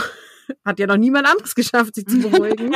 hat 0.64 0.78
ja 0.78 0.86
noch 0.86 0.96
niemand 0.96 1.26
anderes 1.26 1.54
geschafft, 1.54 1.94
sie 1.94 2.04
zu 2.04 2.18
beruhigen. 2.18 2.74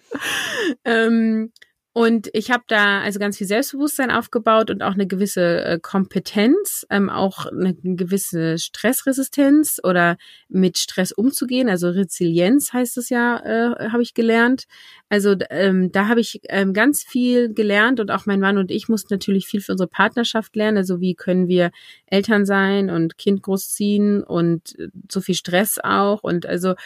ähm, 0.84 1.52
und 1.98 2.30
ich 2.32 2.52
habe 2.52 2.62
da 2.68 3.00
also 3.00 3.18
ganz 3.18 3.38
viel 3.38 3.48
Selbstbewusstsein 3.48 4.12
aufgebaut 4.12 4.70
und 4.70 4.84
auch 4.84 4.92
eine 4.92 5.08
gewisse 5.08 5.64
äh, 5.64 5.78
Kompetenz, 5.82 6.86
ähm, 6.90 7.10
auch 7.10 7.46
eine 7.46 7.74
gewisse 7.74 8.56
Stressresistenz 8.56 9.80
oder 9.82 10.16
mit 10.48 10.78
Stress 10.78 11.10
umzugehen. 11.10 11.68
Also 11.68 11.88
Resilienz 11.88 12.72
heißt 12.72 12.98
es 12.98 13.08
ja, 13.08 13.40
äh, 13.40 13.88
habe 13.90 14.02
ich 14.02 14.14
gelernt. 14.14 14.66
Also 15.08 15.34
ähm, 15.50 15.90
da 15.90 16.06
habe 16.06 16.20
ich 16.20 16.40
ähm, 16.50 16.72
ganz 16.72 17.02
viel 17.02 17.52
gelernt 17.52 17.98
und 17.98 18.12
auch 18.12 18.26
mein 18.26 18.38
Mann 18.38 18.58
und 18.58 18.70
ich 18.70 18.88
mussten 18.88 19.12
natürlich 19.12 19.48
viel 19.48 19.60
für 19.60 19.72
unsere 19.72 19.88
Partnerschaft 19.88 20.54
lernen. 20.54 20.76
Also 20.76 21.00
wie 21.00 21.16
können 21.16 21.48
wir 21.48 21.72
Eltern 22.06 22.46
sein 22.46 22.90
und 22.90 23.18
Kind 23.18 23.42
großziehen 23.42 24.22
und 24.22 24.78
äh, 24.78 24.86
so 25.10 25.20
viel 25.20 25.34
Stress 25.34 25.80
auch 25.82 26.22
und 26.22 26.46
also 26.46 26.76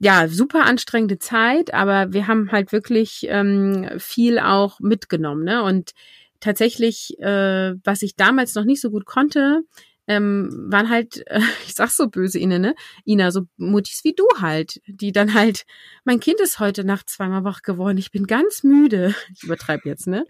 ja, 0.00 0.28
super 0.28 0.64
anstrengende 0.64 1.18
Zeit, 1.18 1.74
aber 1.74 2.12
wir 2.12 2.26
haben 2.28 2.52
halt 2.52 2.72
wirklich 2.72 3.26
ähm, 3.28 3.88
viel 3.98 4.38
auch 4.38 4.78
mitgenommen. 4.80 5.44
Ne? 5.44 5.62
Und 5.62 5.92
tatsächlich, 6.40 7.18
äh, 7.18 7.74
was 7.84 8.02
ich 8.02 8.14
damals 8.14 8.54
noch 8.54 8.64
nicht 8.64 8.80
so 8.80 8.90
gut 8.90 9.06
konnte, 9.06 9.62
ähm, 10.06 10.66
waren 10.68 10.88
halt, 10.88 11.24
äh, 11.26 11.40
ich 11.66 11.74
sag's 11.74 11.96
so 11.96 12.08
böse, 12.08 12.38
Ina, 12.38 12.58
ne? 12.58 12.74
Ina, 13.04 13.30
so 13.30 13.42
Mutis 13.56 14.04
wie 14.04 14.14
du 14.14 14.24
halt, 14.40 14.80
die 14.86 15.12
dann 15.12 15.34
halt, 15.34 15.64
mein 16.04 16.20
Kind 16.20 16.40
ist 16.40 16.60
heute 16.60 16.84
Nacht 16.84 17.10
zweimal 17.10 17.44
wach 17.44 17.62
geworden, 17.62 17.98
ich 17.98 18.10
bin 18.10 18.26
ganz 18.26 18.62
müde. 18.62 19.14
Ich 19.34 19.44
übertreibe 19.44 19.88
jetzt, 19.88 20.06
ne? 20.06 20.24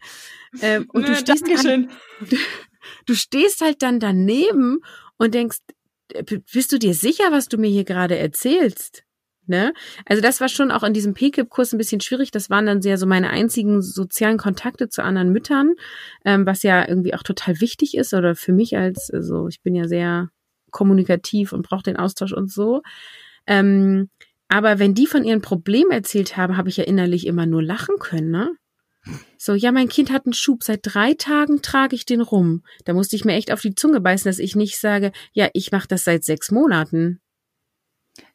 Ähm, 0.61 0.89
und 0.93 1.03
ja, 1.03 1.11
du, 1.11 1.17
stehst 1.17 1.47
halt, 1.47 1.89
du 3.07 3.15
stehst 3.15 3.61
halt 3.61 3.83
dann 3.83 4.01
daneben 4.01 4.81
und 5.19 5.35
denkst, 5.35 5.59
äh, 6.15 6.25
bist 6.25 6.73
du 6.73 6.79
dir 6.79 6.95
sicher, 6.95 7.31
was 7.31 7.49
du 7.49 7.59
mir 7.59 7.71
hier 7.71 7.85
gerade 7.85 8.19
erzählst? 8.19 9.05
Ne? 9.49 9.73
Also 10.05 10.23
das 10.23 10.41
war 10.41 10.49
schon 10.49 10.71
auch 10.71 10.83
in 10.83 10.93
diesem 10.93 11.15
PKIP-Kurs 11.15 11.73
ein 11.73 11.79
bisschen 11.79 12.01
schwierig. 12.01 12.31
Das 12.31 12.51
waren 12.51 12.67
dann 12.67 12.83
sehr 12.83 12.99
so 12.99 13.07
meine 13.07 13.31
einzigen 13.31 13.83
sozialen 13.83 14.39
Kontakte 14.39 14.89
zu 14.89 15.03
anderen 15.03 15.33
Müttern, 15.33 15.75
ähm, 16.25 16.47
was 16.47 16.63
ja 16.63 16.87
irgendwie 16.87 17.15
auch 17.15 17.23
total 17.23 17.61
wichtig 17.61 17.97
ist 17.97 18.15
oder 18.15 18.35
für 18.35 18.53
mich 18.53 18.77
als, 18.77 19.11
also 19.11 19.49
ich 19.49 19.63
bin 19.63 19.75
ja 19.75 19.89
sehr 19.89 20.29
kommunikativ 20.71 21.53
und 21.53 21.67
brauche 21.67 21.83
den 21.83 21.97
Austausch 21.97 22.33
und 22.33 22.53
so. 22.53 22.83
Ähm, 23.47 24.11
aber 24.49 24.79
wenn 24.79 24.95
die 24.95 25.07
von 25.07 25.25
ihren 25.25 25.43
Problemen 25.43 25.91
erzählt 25.91 26.37
haben, 26.37 26.57
habe 26.57 26.69
ich 26.69 26.77
ja 26.77 26.85
innerlich 26.85 27.27
immer 27.27 27.47
nur 27.47 27.63
lachen 27.63 27.97
können, 27.99 28.31
ne? 28.31 28.51
So, 29.39 29.55
ja, 29.55 29.73
mein 29.73 29.89
Kind 29.89 30.11
hat 30.11 30.27
einen 30.27 30.33
Schub. 30.33 30.65
Seit 30.65 30.81
drei 30.83 31.15
Tagen 31.15 31.63
trage 31.63 31.95
ich 31.95 32.05
den 32.05 32.21
rum. 32.21 32.63
Da 32.85 32.93
musste 32.93 33.17
ich 33.17 33.25
mir 33.25 33.35
echt 33.35 33.53
auf 33.53 33.61
die 33.61 33.75
Zunge 33.75 34.01
beißen, 34.01 34.29
dass 34.29 34.39
ich 34.39 34.57
nicht 34.57 34.79
sage, 34.79 35.13
ja, 35.33 35.49
ich 35.55 35.73
mache 35.73 35.89
das 35.89 36.05
seit 36.05 36.25
sechs 36.25 36.51
Monaten. 36.51 37.21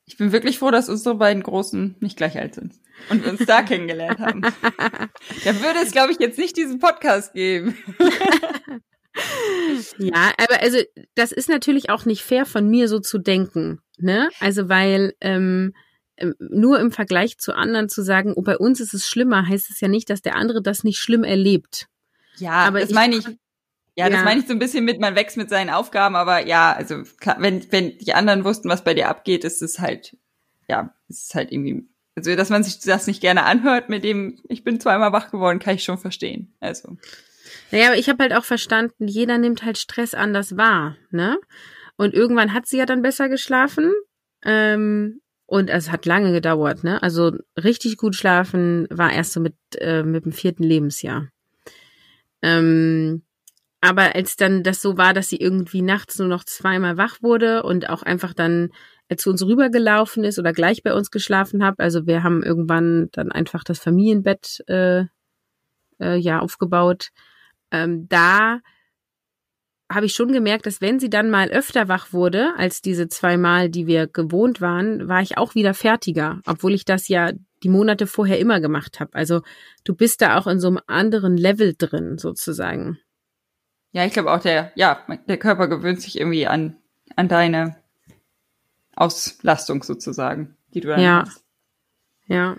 Ich 0.06 0.18
bin 0.18 0.32
wirklich 0.32 0.60
froh, 0.60 0.72
dass 0.72 0.90
unsere 0.90 1.16
beiden 1.16 1.44
Großen 1.44 1.96
nicht 2.00 2.18
gleich 2.18 2.38
alt 2.38 2.56
sind 2.56 2.74
und 3.10 3.24
wir 3.24 3.32
uns 3.32 3.46
da 3.46 3.62
kennengelernt 3.64 4.20
haben. 4.20 4.42
Da 4.42 5.62
würde 5.62 5.80
es, 5.82 5.92
glaube 5.92 6.12
ich, 6.12 6.20
jetzt 6.20 6.38
nicht 6.38 6.58
diesen 6.58 6.80
Podcast 6.80 7.34
geben. 7.34 7.78
ja, 9.98 10.32
aber 10.38 10.62
also 10.62 10.80
das 11.16 11.32
ist 11.32 11.50
natürlich 11.50 11.90
auch 11.90 12.06
nicht 12.06 12.24
fair 12.24 12.46
von 12.46 12.70
mir 12.70 12.88
so 12.88 13.00
zu 13.00 13.18
denken, 13.18 13.80
ne? 13.98 14.30
Also 14.40 14.70
weil 14.70 15.14
ähm, 15.22 15.74
ähm, 16.18 16.36
nur 16.40 16.80
im 16.80 16.92
Vergleich 16.92 17.40
zu 17.40 17.54
anderen 17.54 17.90
zu 17.90 18.04
sagen, 18.04 18.34
oh, 18.36 18.42
bei 18.42 18.58
uns 18.58 18.80
ist 18.80 18.94
es 18.94 19.08
schlimmer, 19.08 19.48
heißt 19.48 19.70
es 19.70 19.82
ja 19.82 19.88
nicht, 19.88 20.10
dass 20.10 20.22
der 20.22 20.36
andere 20.36 20.62
das 20.62 20.84
nicht 20.84 21.00
schlimm 21.00 21.24
erlebt. 21.24 21.88
Ja, 22.38 22.52
aber 22.52 22.80
das 22.80 22.90
ich, 22.90 22.96
meine 22.96 23.16
ich. 23.16 23.26
Ja, 23.96 24.10
das 24.10 24.24
meine 24.24 24.40
ich 24.40 24.48
so 24.48 24.54
ein 24.54 24.60
bisschen 24.60 24.86
mit, 24.86 25.00
man 25.00 25.16
wächst 25.16 25.38
mit 25.38 25.50
seinen 25.50 25.70
Aufgaben, 25.70 26.16
aber 26.16 26.48
ja, 26.48 26.74
also 26.74 27.04
wenn, 27.38 27.72
wenn 27.72 27.98
die 28.00 28.14
anderen 28.14 28.44
wussten, 28.44 28.70
was 28.70 28.84
bei 28.84 28.96
dir 28.96 29.08
abgeht, 29.08 29.44
ist 29.44 29.62
es 29.62 29.80
halt, 29.80 30.18
ja, 30.68 30.96
ist 31.10 31.30
es 31.30 31.36
halt 31.36 31.52
irgendwie, 31.52 31.88
also 32.16 32.36
dass 32.36 32.50
man 32.50 32.64
sich 32.64 32.80
das 32.80 33.06
nicht 33.06 33.22
gerne 33.22 33.44
anhört 33.44 33.90
mit 33.90 34.04
dem, 34.04 34.40
ich 34.50 34.64
bin 34.64 34.80
zweimal 34.80 35.12
wach 35.12 35.30
geworden, 35.30 35.60
kann 35.60 35.76
ich 35.76 35.84
schon 35.84 36.00
verstehen. 36.00 36.56
Also. 36.60 36.98
Naja, 37.72 37.88
aber 37.88 37.98
ich 37.98 38.10
habe 38.10 38.24
halt 38.24 38.34
auch 38.34 38.46
verstanden, 38.46 39.08
jeder 39.08 39.38
nimmt 39.38 39.64
halt 39.64 39.78
Stress 39.78 40.16
anders 40.16 40.58
wahr, 40.58 40.98
ne? 41.12 41.38
Und 41.96 42.16
irgendwann 42.16 42.54
hat 42.54 42.66
sie 42.66 42.78
ja 42.78 42.88
dann 42.88 43.04
besser 43.04 43.30
geschlafen. 43.30 43.94
Ähm, 44.44 45.22
und 45.46 45.70
es 45.70 45.92
hat 45.92 46.08
lange 46.08 46.32
gedauert, 46.32 46.84
ne? 46.84 47.04
Also 47.04 47.32
richtig 47.62 47.98
gut 47.98 48.16
schlafen 48.16 48.88
war 48.90 49.14
erst 49.14 49.34
so 49.34 49.40
mit, 49.40 49.56
äh, 49.78 50.02
mit 50.02 50.26
dem 50.26 50.32
vierten 50.32 50.64
Lebensjahr. 50.64 51.30
Ähm, 52.42 53.24
aber 53.84 54.16
als 54.16 54.38
dann 54.38 54.64
das 54.64 54.82
so 54.82 54.98
war, 54.98 55.14
dass 55.14 55.28
sie 55.28 55.36
irgendwie 55.36 55.82
nachts 55.82 56.18
nur 56.18 56.30
noch 56.30 56.46
zweimal 56.46 56.96
wach 56.96 57.22
wurde 57.22 57.64
und 57.64 57.90
auch 57.90 58.02
einfach 58.02 58.34
dann 58.34 58.70
zu 59.18 59.30
uns 59.30 59.46
rübergelaufen 59.46 60.24
ist 60.24 60.40
oder 60.40 60.54
gleich 60.54 60.84
bei 60.84 60.94
uns 60.94 61.12
geschlafen 61.12 61.66
hat, 61.66 61.76
also 61.80 62.08
wir 62.08 62.24
haben 62.24 62.44
irgendwann 62.44 63.10
dann 63.12 63.30
einfach 63.30 63.66
das 63.66 63.80
Familienbett 63.80 64.64
äh, 64.68 65.04
äh, 66.00 66.16
ja 66.18 66.40
aufgebaut. 66.40 67.10
Ähm, 67.72 68.08
da 68.08 68.62
habe 69.92 70.06
ich 70.06 70.14
schon 70.14 70.32
gemerkt, 70.32 70.66
dass 70.66 70.80
wenn 70.80 71.02
sie 71.02 71.10
dann 71.10 71.30
mal 71.30 71.50
öfter 71.50 71.90
wach 71.90 72.14
wurde 72.14 72.54
als 72.56 72.82
diese 72.82 73.10
zweimal, 73.10 73.70
die 73.70 73.86
wir 73.86 74.08
gewohnt 74.08 74.62
waren, 74.62 75.10
war 75.10 75.22
ich 75.22 75.38
auch 75.38 75.56
wieder 75.56 75.74
fertiger, 75.74 76.40
obwohl 76.46 76.74
ich 76.74 76.86
das 76.86 77.10
ja 77.10 77.34
die 77.64 77.70
Monate 77.70 78.08
vorher 78.08 78.40
immer 78.40 78.62
gemacht 78.62 79.02
habe. 79.02 79.14
Also 79.14 79.42
du 79.84 79.94
bist 79.94 80.22
da 80.22 80.40
auch 80.40 80.48
in 80.48 80.62
so 80.62 80.70
einem 80.70 80.80
anderen 80.88 81.36
Level 81.36 81.76
drin 81.78 82.18
sozusagen. 82.18 82.98
Ja, 83.94 84.06
ich 84.06 84.14
glaube 84.14 84.32
auch 84.32 84.40
der, 84.40 84.72
ja, 84.76 85.00
der 85.28 85.38
Körper 85.38 85.68
gewöhnt 85.68 86.02
sich 86.02 86.20
irgendwie 86.20 86.48
an, 86.48 86.76
an 87.16 87.28
deine 87.28 87.78
Auslastung 88.96 89.84
sozusagen, 89.84 90.58
die 90.74 90.82
du 90.82 90.90
dann 90.90 91.00
ja. 91.00 91.24
hast. 91.26 91.44
Ja. 92.28 92.58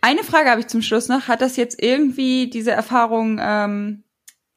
Eine 0.00 0.24
Frage 0.24 0.50
habe 0.50 0.60
ich 0.60 0.66
zum 0.66 0.82
Schluss 0.82 1.08
noch. 1.08 1.28
Hat 1.28 1.40
das 1.40 1.56
jetzt 1.56 1.80
irgendwie 1.82 2.50
diese 2.50 2.72
Erfahrung 2.72 3.38
ähm, 3.40 4.02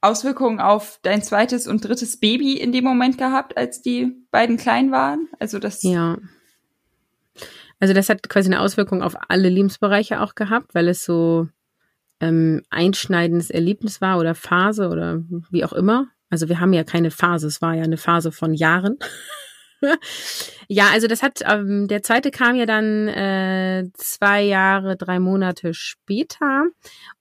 Auswirkungen 0.01 0.59
auf 0.59 0.99
dein 1.03 1.21
zweites 1.21 1.67
und 1.67 1.85
drittes 1.85 2.19
Baby 2.19 2.57
in 2.57 2.71
dem 2.71 2.83
Moment 2.83 3.19
gehabt, 3.19 3.57
als 3.57 3.83
die 3.83 4.25
beiden 4.31 4.57
klein 4.57 4.91
waren? 4.91 5.27
Also 5.39 5.59
das. 5.59 5.83
Ja. 5.83 6.17
Also 7.79 7.93
das 7.93 8.09
hat 8.09 8.27
quasi 8.27 8.47
eine 8.49 8.61
Auswirkung 8.61 9.03
auf 9.03 9.15
alle 9.27 9.49
Lebensbereiche 9.49 10.21
auch 10.21 10.33
gehabt, 10.33 10.73
weil 10.73 10.87
es 10.87 11.03
so 11.03 11.47
ähm, 12.21 12.61
einschneidendes 12.69 13.49
Erlebnis 13.49 13.99
war 13.99 14.19
oder 14.19 14.35
Phase 14.35 14.89
oder 14.89 15.21
wie 15.49 15.65
auch 15.65 15.73
immer. 15.73 16.07
Also 16.29 16.47
wir 16.47 16.59
haben 16.59 16.71
ja 16.71 16.85
keine 16.85 17.11
Phase, 17.11 17.47
es 17.47 17.61
war 17.61 17.75
ja 17.75 17.83
eine 17.83 17.97
Phase 17.97 18.31
von 18.31 18.53
Jahren. 18.53 18.97
ja, 20.67 20.89
also 20.93 21.07
das 21.07 21.23
hat, 21.23 21.41
ähm, 21.45 21.87
der 21.87 22.03
zweite 22.03 22.31
kam 22.31 22.55
ja 22.55 22.65
dann 22.65 23.07
äh, 23.07 23.89
zwei 23.95 24.43
Jahre, 24.43 24.95
drei 24.95 25.19
Monate 25.19 25.73
später. 25.73 26.67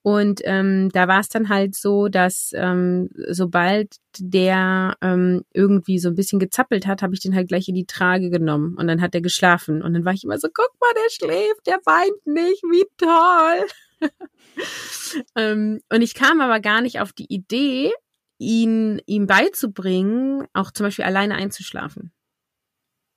Und 0.03 0.42
ähm, 0.44 0.90
da 0.92 1.09
war 1.09 1.20
es 1.20 1.28
dann 1.28 1.48
halt 1.48 1.74
so, 1.74 2.09
dass 2.09 2.53
ähm, 2.55 3.09
sobald 3.28 3.96
der 4.18 4.96
ähm, 5.01 5.42
irgendwie 5.53 5.98
so 5.98 6.11
ein 6.11 6.14
bisschen 6.14 6.38
gezappelt 6.38 6.86
hat, 6.86 7.03
habe 7.03 7.14
ich 7.14 7.20
den 7.20 7.34
halt 7.34 7.48
gleich 7.48 7.68
in 7.68 7.74
die 7.74 7.86
Trage 7.86 8.30
genommen 8.30 8.76
und 8.78 8.86
dann 8.86 9.01
hat 9.01 9.14
er 9.14 9.22
geschlafen. 9.22 9.82
Und 9.82 9.94
dann 9.94 10.05
war 10.05 10.12
ich 10.12 10.24
immer 10.24 10.38
so, 10.38 10.48
guck 10.53 10.70
mal, 10.80 10.92
der 10.94 11.11
schläft, 11.11 11.66
der 11.66 11.80
weint 11.84 12.26
nicht, 12.26 12.62
wie 12.64 12.86
toll. 12.96 13.66
ähm, 15.36 15.80
und 15.92 16.03
ich 16.03 16.14
kam 16.14 16.40
aber 16.40 16.61
gar 16.61 16.80
nicht 16.80 17.01
auf 17.01 17.12
die 17.12 17.32
Idee, 17.32 17.92
ihn 18.38 19.01
ihm 19.07 19.26
beizubringen, 19.26 20.46
auch 20.53 20.70
zum 20.70 20.86
Beispiel 20.86 21.05
alleine 21.05 21.34
einzuschlafen. 21.34 22.12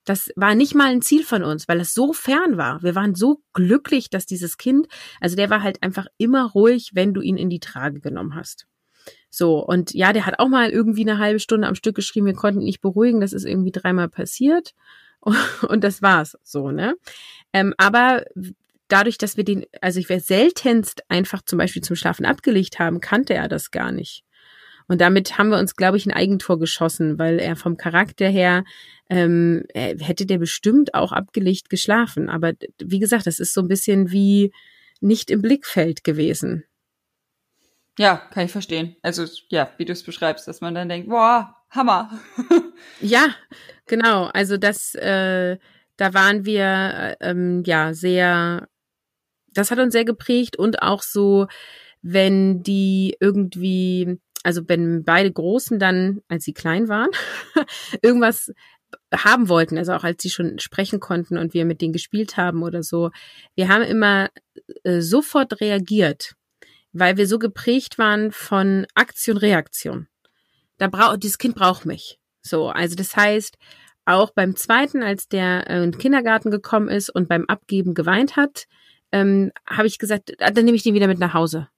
Das 0.04 0.30
war 0.36 0.54
nicht 0.54 0.74
mal 0.74 0.90
ein 0.90 1.00
Ziel 1.00 1.24
von 1.24 1.42
uns, 1.42 1.66
weil 1.66 1.80
es 1.80 1.94
so 1.94 2.12
fern 2.12 2.58
war. 2.58 2.82
Wir 2.82 2.94
waren 2.94 3.14
so 3.14 3.42
glücklich, 3.54 4.10
dass 4.10 4.26
dieses 4.26 4.58
Kind, 4.58 4.86
also 5.18 5.34
der 5.34 5.48
war 5.48 5.62
halt 5.62 5.82
einfach 5.82 6.06
immer 6.18 6.50
ruhig, 6.50 6.90
wenn 6.92 7.14
du 7.14 7.22
ihn 7.22 7.38
in 7.38 7.48
die 7.48 7.60
Trage 7.60 8.00
genommen 8.00 8.34
hast. 8.34 8.66
So, 9.30 9.64
und 9.64 9.94
ja, 9.94 10.12
der 10.12 10.26
hat 10.26 10.38
auch 10.38 10.48
mal 10.48 10.70
irgendwie 10.70 11.08
eine 11.08 11.18
halbe 11.18 11.40
Stunde 11.40 11.66
am 11.66 11.74
Stück 11.74 11.96
geschrieben, 11.96 12.26
wir 12.26 12.34
konnten 12.34 12.60
ihn 12.60 12.66
nicht 12.66 12.82
beruhigen, 12.82 13.20
das 13.20 13.32
ist 13.32 13.44
irgendwie 13.44 13.72
dreimal 13.72 14.08
passiert. 14.08 14.74
Und 15.68 15.82
das 15.82 16.02
war's 16.02 16.36
so, 16.42 16.70
ne? 16.70 16.96
Ähm, 17.52 17.72
aber 17.78 18.24
dadurch, 18.88 19.18
dass 19.18 19.36
wir 19.36 19.44
den, 19.44 19.64
also 19.80 19.98
ich 20.00 20.08
wäre 20.08 20.20
seltenst 20.20 21.02
einfach 21.08 21.42
zum 21.42 21.58
Beispiel 21.58 21.82
zum 21.82 21.96
Schlafen 21.96 22.26
abgelegt 22.26 22.78
haben, 22.78 23.00
kannte 23.00 23.34
er 23.34 23.48
das 23.48 23.70
gar 23.70 23.92
nicht. 23.92 24.24
Und 24.86 25.00
damit 25.00 25.38
haben 25.38 25.48
wir 25.48 25.58
uns, 25.58 25.76
glaube 25.76 25.96
ich, 25.96 26.06
ein 26.06 26.12
Eigentor 26.12 26.58
geschossen, 26.58 27.18
weil 27.18 27.38
er 27.38 27.56
vom 27.56 27.76
Charakter 27.76 28.28
her 28.28 28.64
ähm, 29.08 29.64
hätte 29.72 30.26
der 30.26 30.38
bestimmt 30.38 30.94
auch 30.94 31.12
abgelegt 31.12 31.70
geschlafen. 31.70 32.28
Aber 32.28 32.52
wie 32.82 32.98
gesagt, 32.98 33.26
das 33.26 33.38
ist 33.38 33.54
so 33.54 33.62
ein 33.62 33.68
bisschen 33.68 34.10
wie 34.10 34.52
nicht 35.00 35.30
im 35.30 35.40
Blickfeld 35.40 36.04
gewesen. 36.04 36.64
Ja, 37.98 38.16
kann 38.16 38.46
ich 38.46 38.52
verstehen. 38.52 38.96
Also 39.02 39.24
ja, 39.48 39.70
wie 39.78 39.84
du 39.84 39.92
es 39.92 40.02
beschreibst, 40.02 40.48
dass 40.48 40.60
man 40.60 40.74
dann 40.74 40.88
denkt, 40.88 41.08
boah, 41.08 41.56
Hammer. 41.70 42.18
ja, 43.00 43.34
genau. 43.86 44.24
Also 44.26 44.56
das, 44.56 44.94
äh, 44.96 45.58
da 45.96 46.14
waren 46.14 46.44
wir 46.44 47.16
äh, 47.20 47.30
ähm, 47.30 47.62
ja 47.64 47.94
sehr, 47.94 48.68
das 49.54 49.70
hat 49.70 49.78
uns 49.78 49.92
sehr 49.92 50.04
geprägt 50.04 50.58
und 50.58 50.82
auch 50.82 51.02
so, 51.02 51.46
wenn 52.02 52.62
die 52.62 53.16
irgendwie 53.20 54.18
also 54.44 54.62
wenn 54.68 55.04
beide 55.04 55.32
Großen 55.32 55.78
dann, 55.78 56.20
als 56.28 56.44
sie 56.44 56.52
klein 56.52 56.88
waren, 56.88 57.08
irgendwas 58.02 58.52
haben 59.12 59.48
wollten, 59.48 59.78
also 59.78 59.92
auch 59.92 60.04
als 60.04 60.22
sie 60.22 60.30
schon 60.30 60.58
sprechen 60.58 61.00
konnten 61.00 61.38
und 61.38 61.54
wir 61.54 61.64
mit 61.64 61.80
denen 61.80 61.92
gespielt 61.92 62.36
haben 62.36 62.62
oder 62.62 62.82
so, 62.82 63.10
wir 63.56 63.68
haben 63.68 63.82
immer 63.82 64.28
äh, 64.84 65.00
sofort 65.00 65.60
reagiert, 65.60 66.34
weil 66.92 67.16
wir 67.16 67.26
so 67.26 67.38
geprägt 67.38 67.98
waren 67.98 68.30
von 68.30 68.86
Aktion, 68.94 69.36
Reaktion. 69.36 70.06
Da 70.78 70.88
braucht 70.88 71.22
dieses 71.22 71.38
Kind 71.38 71.54
braucht 71.54 71.86
mich. 71.86 72.18
So, 72.42 72.68
also 72.68 72.94
das 72.94 73.16
heißt, 73.16 73.56
auch 74.04 74.30
beim 74.30 74.54
zweiten, 74.54 75.02
als 75.02 75.28
der 75.28 75.68
äh, 75.70 75.82
in 75.82 75.92
den 75.92 75.98
Kindergarten 75.98 76.50
gekommen 76.50 76.88
ist 76.88 77.08
und 77.08 77.28
beim 77.28 77.46
Abgeben 77.46 77.94
geweint 77.94 78.36
hat, 78.36 78.66
ähm, 79.14 79.52
habe 79.66 79.86
ich 79.86 79.98
gesagt, 79.98 80.32
ah, 80.40 80.50
dann 80.50 80.64
nehme 80.64 80.76
ich 80.76 80.82
den 80.82 80.94
wieder 80.94 81.08
mit 81.08 81.18
nach 81.18 81.34
Hause 81.34 81.68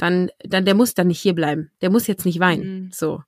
dann, 0.00 0.30
dann 0.42 0.64
der 0.64 0.74
muss 0.74 0.94
dann 0.94 1.08
nicht 1.08 1.20
hier 1.20 1.34
bleiben. 1.34 1.70
Der 1.82 1.90
muss 1.90 2.06
jetzt 2.06 2.24
nicht 2.24 2.40
weinen. 2.40 2.84
Mhm. 2.84 2.90
So. 2.92 3.22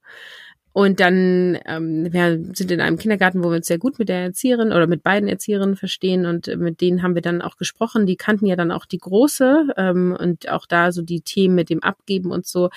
Und 0.75 1.01
dann, 1.01 1.59
ähm, 1.67 2.11
wir 2.11 2.43
sind 2.55 2.71
in 2.71 2.81
einem 2.81 2.97
Kindergarten, 2.97 3.45
wo 3.45 3.51
wir 3.51 3.57
uns 3.57 3.67
sehr 3.67 3.77
gut 3.77 3.99
mit 3.99 4.09
der 4.09 4.23
Erzieherin 4.23 4.69
oder 4.69 4.87
mit 4.87 5.03
beiden 5.03 5.29
Erzieherinnen 5.29 5.77
verstehen 5.77 6.25
und 6.25 6.47
mit 6.57 6.81
denen 6.81 7.03
haben 7.03 7.15
wir 7.15 7.21
dann 7.21 7.43
auch 7.43 7.59
gesprochen. 7.59 8.07
Die 8.07 8.17
kannten 8.17 8.47
ja 8.47 8.57
dann 8.57 8.71
auch 8.71 8.87
die 8.87 8.97
Große 8.97 9.67
ähm, 9.77 10.17
und 10.19 10.49
auch 10.49 10.65
da 10.65 10.91
so 10.91 11.03
die 11.03 11.21
Themen 11.21 11.57
mit 11.57 11.69
dem 11.69 11.83
Abgeben 11.83 12.31
und 12.31 12.47
so, 12.47 12.71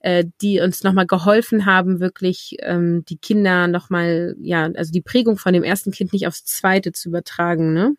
äh, 0.00 0.26
die 0.42 0.60
uns 0.60 0.84
nochmal 0.84 1.06
geholfen 1.06 1.64
haben, 1.64 2.00
wirklich 2.00 2.58
ähm, 2.60 3.06
die 3.08 3.16
Kinder 3.16 3.66
nochmal, 3.66 4.36
ja, 4.40 4.68
also 4.74 4.92
die 4.92 5.00
Prägung 5.00 5.38
von 5.38 5.54
dem 5.54 5.64
ersten 5.64 5.90
Kind 5.90 6.12
nicht 6.12 6.26
aufs 6.26 6.44
zweite 6.44 6.92
zu 6.92 7.08
übertragen, 7.08 7.72
ne? 7.72 7.94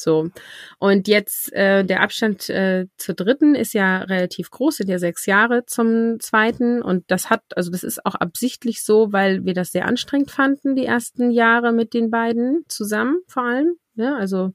So. 0.00 0.30
Und 0.78 1.08
jetzt 1.08 1.52
äh, 1.52 1.84
der 1.84 2.02
Abstand 2.02 2.48
äh, 2.48 2.86
zur 2.96 3.14
dritten 3.14 3.54
ist 3.54 3.74
ja 3.74 3.98
relativ 3.98 4.50
groß, 4.50 4.76
sind 4.76 4.88
ja 4.88 4.98
sechs 4.98 5.26
Jahre 5.26 5.66
zum 5.66 6.18
zweiten. 6.20 6.82
Und 6.82 7.04
das 7.10 7.30
hat, 7.30 7.42
also 7.56 7.70
das 7.70 7.82
ist 7.82 8.04
auch 8.06 8.14
absichtlich 8.14 8.82
so, 8.82 9.12
weil 9.12 9.44
wir 9.44 9.54
das 9.54 9.72
sehr 9.72 9.86
anstrengend 9.86 10.30
fanden, 10.30 10.74
die 10.74 10.86
ersten 10.86 11.30
Jahre 11.30 11.72
mit 11.72 11.94
den 11.94 12.10
beiden 12.10 12.64
zusammen 12.68 13.20
vor 13.26 13.44
allem. 13.44 13.76
Ja, 13.94 14.16
also 14.16 14.52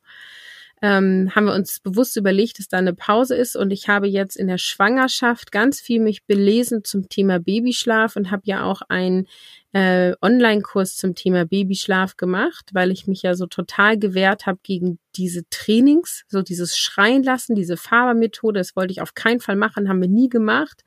ähm, 0.85 1.31
haben 1.33 1.45
wir 1.45 1.55
uns 1.55 1.79
bewusst 1.79 2.15
überlegt, 2.15 2.59
dass 2.59 2.67
da 2.67 2.77
eine 2.77 2.93
Pause 2.93 3.35
ist. 3.35 3.55
Und 3.55 3.71
ich 3.71 3.87
habe 3.87 4.05
jetzt 4.05 4.35
in 4.35 4.45
der 4.45 4.59
Schwangerschaft 4.59 5.51
ganz 5.51 5.81
viel 5.81 5.99
mich 5.99 6.25
belesen 6.25 6.83
zum 6.83 7.09
Thema 7.09 7.39
Babyschlaf 7.39 8.15
und 8.15 8.29
habe 8.29 8.43
ja 8.45 8.63
auch 8.65 8.83
ein 8.87 9.25
äh, 9.73 10.13
Online-Kurs 10.21 10.95
zum 10.95 11.15
Thema 11.15 11.45
Babyschlaf 11.45 12.17
gemacht, 12.17 12.69
weil 12.73 12.91
ich 12.91 13.07
mich 13.07 13.23
ja 13.23 13.33
so 13.33 13.47
total 13.47 13.97
gewehrt 13.97 14.45
habe 14.45 14.59
gegen 14.61 14.99
diese 15.15 15.41
Trainings, 15.49 16.23
so 16.27 16.43
dieses 16.43 16.77
Schreien 16.77 17.23
lassen, 17.23 17.55
diese 17.55 17.77
Fabermethode, 17.77 18.59
das 18.59 18.75
wollte 18.75 18.91
ich 18.91 19.01
auf 19.01 19.15
keinen 19.15 19.39
Fall 19.39 19.55
machen, 19.55 19.89
haben 19.89 20.01
wir 20.01 20.07
nie 20.07 20.29
gemacht. 20.29 20.83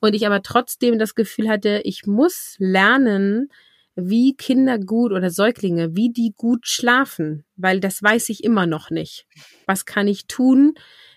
Und 0.00 0.14
ich 0.14 0.24
aber 0.24 0.42
trotzdem 0.42 1.00
das 1.00 1.16
Gefühl 1.16 1.48
hatte, 1.48 1.80
ich 1.82 2.06
muss 2.06 2.54
lernen, 2.58 3.48
wie 3.94 4.34
Kinder 4.36 4.78
gut 4.78 5.12
oder 5.12 5.30
Säuglinge, 5.30 5.94
wie 5.96 6.10
die 6.10 6.32
gut 6.36 6.66
schlafen, 6.66 7.44
weil 7.56 7.80
das 7.80 8.02
weiß 8.02 8.28
ich 8.30 8.44
immer 8.44 8.66
noch 8.66 8.90
nicht. 8.90 9.26
Was 9.66 9.84
kann 9.84 10.08
ich 10.08 10.26
tun, 10.26 10.74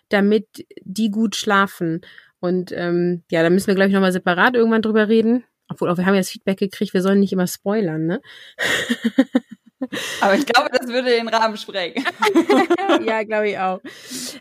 damit 0.10 0.66
die 0.84 1.10
gut 1.10 1.36
schlafen? 1.36 2.02
Und 2.40 2.72
ähm, 2.74 3.24
ja, 3.32 3.44
da 3.44 3.50
müssen 3.50 3.68
wir, 3.68 3.76
glaube 3.76 3.90
ich, 3.90 3.94
nochmal 3.94 4.12
separat 4.12 4.56
irgendwann 4.56 4.82
drüber 4.82 5.08
reden. 5.08 5.44
Obwohl, 5.68 5.90
auch 5.90 5.98
wir 5.98 6.06
haben 6.06 6.14
ja 6.14 6.20
das 6.20 6.30
Feedback 6.30 6.60
gekriegt, 6.60 6.94
wir 6.94 7.02
sollen 7.02 7.20
nicht 7.20 7.34
immer 7.34 7.48
spoilern, 7.48 8.06
ne? 8.06 8.22
Aber 10.22 10.36
ich 10.36 10.46
glaube, 10.46 10.70
das 10.72 10.88
würde 10.88 11.10
den 11.10 11.28
Rahmen 11.28 11.58
sprengen. 11.58 12.04
ja, 13.06 13.24
glaube 13.24 13.50
ich 13.50 13.58
auch. 13.58 13.82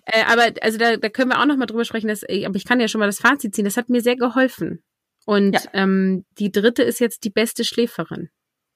Äh, 0.05 0.25
aber 0.27 0.51
also 0.61 0.79
da, 0.79 0.97
da 0.97 1.09
können 1.09 1.31
wir 1.31 1.41
auch 1.41 1.47
noch 1.47 1.57
mal 1.57 1.67
drüber 1.67 1.85
sprechen. 1.85 2.09
Dass, 2.09 2.23
äh, 2.23 2.45
aber 2.47 2.57
ich 2.57 2.65
kann 2.65 2.81
ja 2.81 2.89
schon 2.89 2.99
mal 2.99 3.07
das 3.07 3.21
Fazit 3.21 3.55
ziehen. 3.55 3.65
Das 3.65 3.77
hat 3.77 3.89
mir 3.89 4.01
sehr 4.01 4.17
geholfen. 4.17 4.83
Und 5.27 5.55
ja. 5.55 5.61
ähm, 5.73 6.25
die 6.39 6.53
dritte 6.53 6.83
ist 6.83 7.01
jetzt 7.01 7.25
die 7.25 7.31
beste 7.31 7.65
Schläferin. 7.65 8.31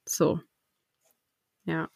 So. 0.07 0.41
Ja. 1.65 1.89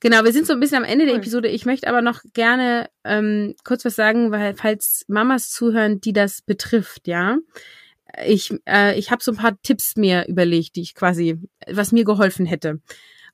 Genau, 0.00 0.24
wir 0.24 0.32
sind 0.32 0.46
so 0.46 0.52
ein 0.52 0.60
bisschen 0.60 0.78
am 0.78 0.84
Ende 0.84 1.04
cool. 1.04 1.10
der 1.10 1.18
Episode. 1.18 1.48
Ich 1.48 1.66
möchte 1.66 1.88
aber 1.88 2.02
noch 2.02 2.20
gerne 2.32 2.88
ähm, 3.04 3.54
kurz 3.64 3.84
was 3.84 3.96
sagen, 3.96 4.30
weil 4.30 4.54
falls 4.54 5.04
Mamas 5.08 5.50
zuhören, 5.50 6.00
die 6.00 6.12
das 6.12 6.42
betrifft, 6.42 7.06
ja 7.06 7.38
ich, 8.24 8.52
äh, 8.66 8.98
ich 8.98 9.10
habe 9.10 9.22
so 9.22 9.32
ein 9.32 9.36
paar 9.36 9.60
Tipps 9.62 9.96
mir 9.96 10.26
überlegt, 10.28 10.76
die 10.76 10.82
ich 10.82 10.94
quasi, 10.94 11.38
was 11.66 11.92
mir 11.92 12.04
geholfen 12.04 12.46
hätte. 12.46 12.80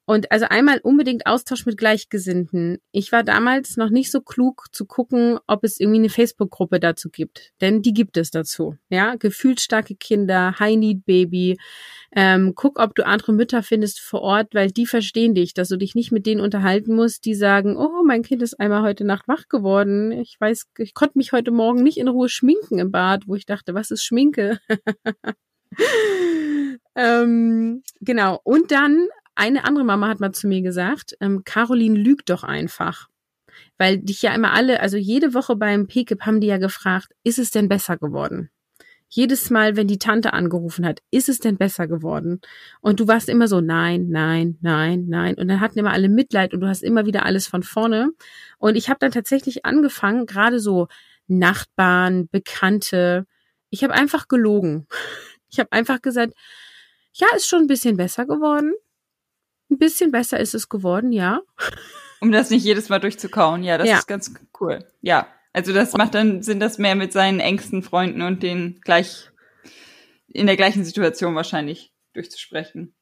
Und 0.08 0.30
also 0.30 0.46
einmal 0.48 0.78
unbedingt 0.78 1.26
Austausch 1.26 1.66
mit 1.66 1.76
Gleichgesinnten. 1.76 2.78
Ich 2.92 3.10
war 3.10 3.24
damals 3.24 3.76
noch 3.76 3.90
nicht 3.90 4.12
so 4.12 4.20
klug 4.20 4.66
zu 4.70 4.86
gucken, 4.86 5.40
ob 5.48 5.64
es 5.64 5.80
irgendwie 5.80 5.98
eine 5.98 6.10
Facebook-Gruppe 6.10 6.78
dazu 6.78 7.10
gibt. 7.10 7.50
Denn 7.60 7.82
die 7.82 7.92
gibt 7.92 8.16
es 8.16 8.30
dazu. 8.30 8.76
Ja, 8.88 9.16
gefühlsstarke 9.16 9.96
Kinder, 9.96 10.60
High 10.60 10.76
Need 10.76 11.04
Baby. 11.06 11.58
Ähm, 12.14 12.52
guck, 12.54 12.78
ob 12.78 12.94
du 12.94 13.04
andere 13.04 13.32
Mütter 13.32 13.64
findest 13.64 13.98
vor 13.98 14.22
Ort, 14.22 14.54
weil 14.54 14.70
die 14.70 14.86
verstehen 14.86 15.34
dich, 15.34 15.54
dass 15.54 15.68
du 15.68 15.76
dich 15.76 15.96
nicht 15.96 16.12
mit 16.12 16.24
denen 16.24 16.40
unterhalten 16.40 16.94
musst, 16.94 17.24
die 17.24 17.34
sagen, 17.34 17.76
oh, 17.76 18.04
mein 18.06 18.22
Kind 18.22 18.42
ist 18.42 18.60
einmal 18.60 18.82
heute 18.82 19.04
Nacht 19.04 19.26
wach 19.26 19.48
geworden. 19.48 20.12
Ich 20.12 20.36
weiß, 20.38 20.68
ich 20.78 20.94
konnte 20.94 21.18
mich 21.18 21.32
heute 21.32 21.50
Morgen 21.50 21.82
nicht 21.82 21.98
in 21.98 22.06
Ruhe 22.06 22.28
schminken 22.28 22.78
im 22.78 22.92
Bad, 22.92 23.24
wo 23.26 23.34
ich 23.34 23.44
dachte, 23.44 23.74
was 23.74 23.90
ist 23.90 24.04
Schminke? 24.04 24.60
ähm, 26.94 27.82
genau. 28.00 28.40
Und 28.44 28.70
dann 28.70 29.08
eine 29.36 29.64
andere 29.64 29.84
Mama 29.84 30.08
hat 30.08 30.20
mal 30.20 30.32
zu 30.32 30.48
mir 30.48 30.62
gesagt, 30.62 31.16
ähm, 31.20 31.44
Caroline 31.44 31.98
lügt 31.98 32.30
doch 32.30 32.42
einfach. 32.42 33.08
Weil 33.78 33.98
dich 33.98 34.22
ja 34.22 34.34
immer 34.34 34.52
alle, 34.52 34.80
also 34.80 34.96
jede 34.96 35.34
Woche 35.34 35.56
beim 35.56 35.86
PKIP 35.86 36.22
haben 36.22 36.40
die 36.40 36.46
ja 36.48 36.58
gefragt, 36.58 37.12
ist 37.24 37.38
es 37.38 37.50
denn 37.50 37.68
besser 37.68 37.96
geworden? 37.96 38.50
Jedes 39.08 39.50
Mal, 39.50 39.76
wenn 39.76 39.86
die 39.86 39.98
Tante 39.98 40.32
angerufen 40.32 40.84
hat, 40.84 41.00
ist 41.10 41.28
es 41.28 41.38
denn 41.38 41.56
besser 41.56 41.86
geworden? 41.86 42.40
Und 42.80 42.98
du 42.98 43.06
warst 43.06 43.28
immer 43.28 43.46
so, 43.46 43.60
nein, 43.60 44.08
nein, 44.08 44.58
nein, 44.62 45.06
nein. 45.08 45.36
Und 45.36 45.48
dann 45.48 45.60
hatten 45.60 45.78
immer 45.78 45.92
alle 45.92 46.08
Mitleid 46.08 46.52
und 46.52 46.60
du 46.60 46.66
hast 46.66 46.82
immer 46.82 47.06
wieder 47.06 47.24
alles 47.24 47.46
von 47.46 47.62
vorne. 47.62 48.10
Und 48.58 48.76
ich 48.76 48.88
habe 48.88 48.98
dann 48.98 49.12
tatsächlich 49.12 49.64
angefangen, 49.64 50.26
gerade 50.26 50.58
so 50.58 50.88
Nachbarn, 51.28 52.28
Bekannte, 52.30 53.26
ich 53.70 53.84
habe 53.84 53.94
einfach 53.94 54.28
gelogen. 54.28 54.86
Ich 55.48 55.60
habe 55.60 55.70
einfach 55.70 56.02
gesagt, 56.02 56.34
ja, 57.12 57.28
ist 57.34 57.46
schon 57.46 57.62
ein 57.62 57.66
bisschen 57.68 57.96
besser 57.96 58.26
geworden. 58.26 58.74
Ein 59.70 59.78
bisschen 59.78 60.12
besser 60.12 60.38
ist 60.38 60.54
es 60.54 60.68
geworden, 60.68 61.12
ja. 61.12 61.40
Um 62.20 62.32
das 62.32 62.50
nicht 62.50 62.64
jedes 62.64 62.88
Mal 62.88 62.98
durchzukauen, 62.98 63.62
ja, 63.62 63.78
das 63.78 63.88
ja. 63.88 63.98
ist 63.98 64.06
ganz 64.06 64.32
cool. 64.60 64.84
Ja, 65.02 65.28
also 65.52 65.72
das 65.72 65.92
macht 65.94 66.14
dann 66.14 66.42
Sinn, 66.42 66.60
das 66.60 66.78
mehr 66.78 66.94
mit 66.94 67.12
seinen 67.12 67.40
engsten 67.40 67.82
Freunden 67.82 68.22
und 68.22 68.42
den 68.42 68.80
gleich 68.82 69.30
in 70.28 70.46
der 70.46 70.56
gleichen 70.56 70.84
Situation 70.84 71.34
wahrscheinlich 71.34 71.92
durchzusprechen. 72.12 72.94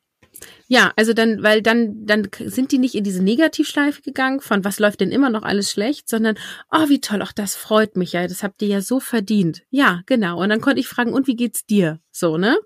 Ja, 0.66 0.92
also 0.96 1.12
dann, 1.12 1.42
weil 1.42 1.62
dann, 1.62 2.06
dann 2.06 2.28
sind 2.38 2.72
die 2.72 2.78
nicht 2.78 2.94
in 2.94 3.04
diese 3.04 3.22
Negativschleife 3.22 4.02
gegangen 4.02 4.40
von 4.40 4.64
was 4.64 4.78
läuft 4.78 5.00
denn 5.00 5.12
immer 5.12 5.30
noch 5.30 5.42
alles 5.42 5.70
schlecht, 5.70 6.08
sondern, 6.08 6.36
oh, 6.70 6.88
wie 6.88 7.00
toll, 7.00 7.22
auch 7.22 7.32
das 7.32 7.54
freut 7.54 7.96
mich 7.96 8.12
ja, 8.12 8.26
das 8.26 8.42
habt 8.42 8.62
ihr 8.62 8.68
ja 8.68 8.80
so 8.80 9.00
verdient. 9.00 9.62
Ja, 9.70 10.02
genau. 10.06 10.42
Und 10.42 10.48
dann 10.48 10.60
konnte 10.60 10.80
ich 10.80 10.88
fragen, 10.88 11.12
und 11.12 11.26
wie 11.26 11.36
geht's 11.36 11.66
dir? 11.66 12.00
So, 12.10 12.36
ne? 12.36 12.56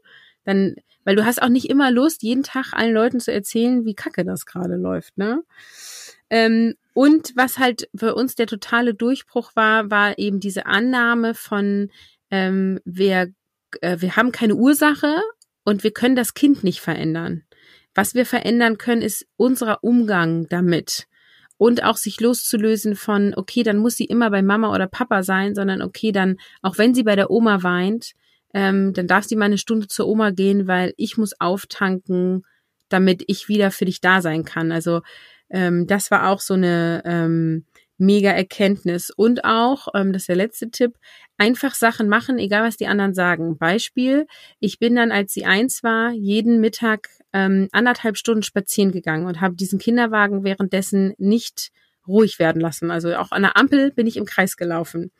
Dann 0.44 0.76
weil 1.09 1.16
du 1.16 1.24
hast 1.24 1.40
auch 1.40 1.48
nicht 1.48 1.70
immer 1.70 1.90
Lust, 1.90 2.22
jeden 2.22 2.42
Tag 2.42 2.74
allen 2.74 2.92
Leuten 2.92 3.18
zu 3.18 3.32
erzählen, 3.32 3.86
wie 3.86 3.94
kacke 3.94 4.26
das 4.26 4.44
gerade 4.44 4.76
läuft, 4.76 5.16
ne? 5.16 5.42
Ähm, 6.28 6.74
und 6.92 7.32
was 7.34 7.59
halt 7.59 7.88
für 7.96 8.14
uns 8.14 8.34
der 8.34 8.46
totale 8.46 8.92
Durchbruch 8.92 9.52
war, 9.54 9.90
war 9.90 10.18
eben 10.18 10.38
diese 10.38 10.66
Annahme 10.66 11.32
von, 11.32 11.90
ähm, 12.30 12.78
wir, 12.84 13.32
äh, 13.80 13.96
wir 14.00 14.16
haben 14.16 14.32
keine 14.32 14.54
Ursache 14.54 15.16
und 15.64 15.82
wir 15.82 15.92
können 15.92 16.14
das 16.14 16.34
Kind 16.34 16.62
nicht 16.62 16.80
verändern. 16.80 17.44
was 17.94 18.14
wir 18.14 18.26
verändern 18.26 18.76
können, 18.76 19.00
ist 19.00 19.26
unser 19.38 19.82
Umgang 19.82 20.46
damit 20.50 21.06
und 21.56 21.84
auch 21.84 21.96
sich 21.96 22.20
loszulösen 22.20 22.96
von, 22.96 23.32
okay, 23.34 23.62
dann 23.62 23.78
muss 23.78 23.96
sie 23.96 24.04
immer 24.04 24.30
bei 24.30 24.42
Mama 24.42 24.74
oder 24.74 24.86
Papa 24.86 25.22
sein, 25.22 25.54
sondern 25.54 25.80
okay, 25.80 26.12
dann, 26.12 26.36
auch 26.61 26.76
wenn 26.76 26.94
sie 26.94 27.02
bei 27.02 27.16
der 27.16 27.30
Oma 27.30 27.62
weint, 27.62 28.12
ähm, 28.55 28.92
dann 28.92 29.07
darf 29.07 29.24
sie 29.24 29.36
mal 29.36 29.46
eine 29.46 29.59
Stunde 29.59 29.88
zur 29.88 30.09
Oma 30.09 30.30
gehen, 30.30 30.66
weil 30.66 30.94
ich 30.96 31.16
muss 31.16 31.38
auftanken, 31.40 32.44
damit 32.88 33.22
ich 33.26 33.49
wieder 33.49 33.70
für 33.70 33.84
dich 33.84 34.01
da 34.01 34.22
sein 34.22 34.44
kann. 34.44 34.72
Also 34.72 35.03
ähm, 35.51 35.86
das 35.86 36.11
war 36.11 36.30
auch 36.30 36.40
so 36.40 36.55
eine 36.55 37.03
ähm, 37.05 37.64
mega 37.99 38.30
Erkenntnis. 38.30 39.11
Und 39.11 39.44
auch, 39.44 39.88
ähm, 39.94 40.12
das 40.12 40.22
ist 40.22 40.28
der 40.28 40.36
letzte 40.36 40.70
Tipp, 40.70 40.94
einfach 41.36 41.74
Sachen 41.74 42.09
machen, 42.09 42.38
egal 42.38 42.62
was 42.62 42.76
die 42.76 42.86
anderen 42.86 43.14
sagen. 43.14 43.59
Beispiel, 43.59 44.26
ich 44.61 44.78
bin 44.78 44.96
dann, 44.96 45.12
als 45.12 45.32
sie 45.32 45.44
eins 45.44 45.82
war, 45.82 46.12
jeden 46.12 46.61
Mittag 46.61 47.09
ähm, 47.32 47.68
anderthalb 47.72 48.16
Stunden 48.16 48.42
spazieren 48.42 48.92
gegangen 48.92 49.26
und 49.26 49.40
habe 49.40 49.57
diesen 49.57 49.78
Kinderwagen 49.78 50.44
währenddessen 50.44 51.14
nicht 51.18 51.70
ruhig 52.09 52.38
werden 52.38 52.61
lassen. 52.61 52.90
Also 52.90 53.14
auch 53.16 53.30
an 53.30 53.42
der 53.42 53.56
Ampel 53.56 53.92
bin 53.92 54.06
ich 54.06 54.16
im 54.16 54.24
Kreis 54.24 54.56
gelaufen. 54.56 55.12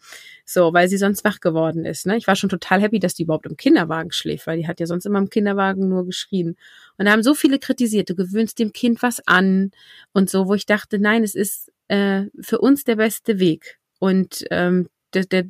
So, 0.45 0.73
weil 0.73 0.89
sie 0.89 0.97
sonst 0.97 1.25
wach 1.25 1.41
geworden 1.41 1.85
ist. 1.85 2.07
Ne? 2.07 2.17
Ich 2.17 2.27
war 2.27 2.35
schon 2.35 2.49
total 2.49 2.81
happy, 2.81 2.99
dass 2.99 3.15
die 3.15 3.25
überhaupt 3.25 3.47
im 3.47 3.57
Kinderwagen 3.57 4.13
schläft, 4.13 4.47
weil 4.47 4.57
die 4.57 4.67
hat 4.67 4.81
ja 4.81 4.87
sonst 4.87 5.05
immer 5.05 5.19
im 5.19 5.29
Kinderwagen 5.29 5.89
nur 5.89 6.07
geschrien. 6.07 6.57
Und 6.97 7.05
da 7.05 7.13
haben 7.13 7.23
so 7.23 7.35
viele 7.35 7.59
kritisiert, 7.59 8.09
du 8.09 8.15
gewöhnst 8.15 8.59
dem 8.59 8.73
Kind 8.73 9.03
was 9.03 9.21
an 9.27 9.73
und 10.13 10.31
so, 10.31 10.49
wo 10.49 10.55
ich 10.55 10.65
dachte, 10.65 10.99
nein, 10.99 11.23
es 11.23 11.35
ist 11.35 11.71
äh, 11.89 12.25
für 12.41 12.61
uns 12.61 12.85
der 12.85 12.97
beste 12.97 13.39
Weg. 13.39 13.79
Und 13.99 14.45
ähm, 14.51 14.89
der, 15.13 15.25
der, 15.25 15.45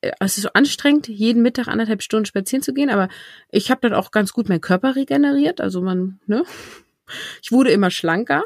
äh, 0.00 0.12
es 0.20 0.38
ist 0.38 0.44
so 0.44 0.50
anstrengend, 0.54 1.08
jeden 1.08 1.42
Mittag 1.42 1.68
anderthalb 1.68 2.02
Stunden 2.02 2.26
spazieren 2.26 2.62
zu 2.62 2.72
gehen, 2.72 2.90
aber 2.90 3.08
ich 3.50 3.70
habe 3.70 3.80
dann 3.82 3.94
auch 3.94 4.10
ganz 4.10 4.32
gut 4.32 4.48
meinen 4.48 4.60
Körper 4.60 4.96
regeneriert. 4.96 5.60
Also 5.60 5.82
man, 5.82 6.20
ne? 6.26 6.44
Ich 7.42 7.50
wurde 7.50 7.72
immer 7.72 7.90
schlanker. 7.90 8.44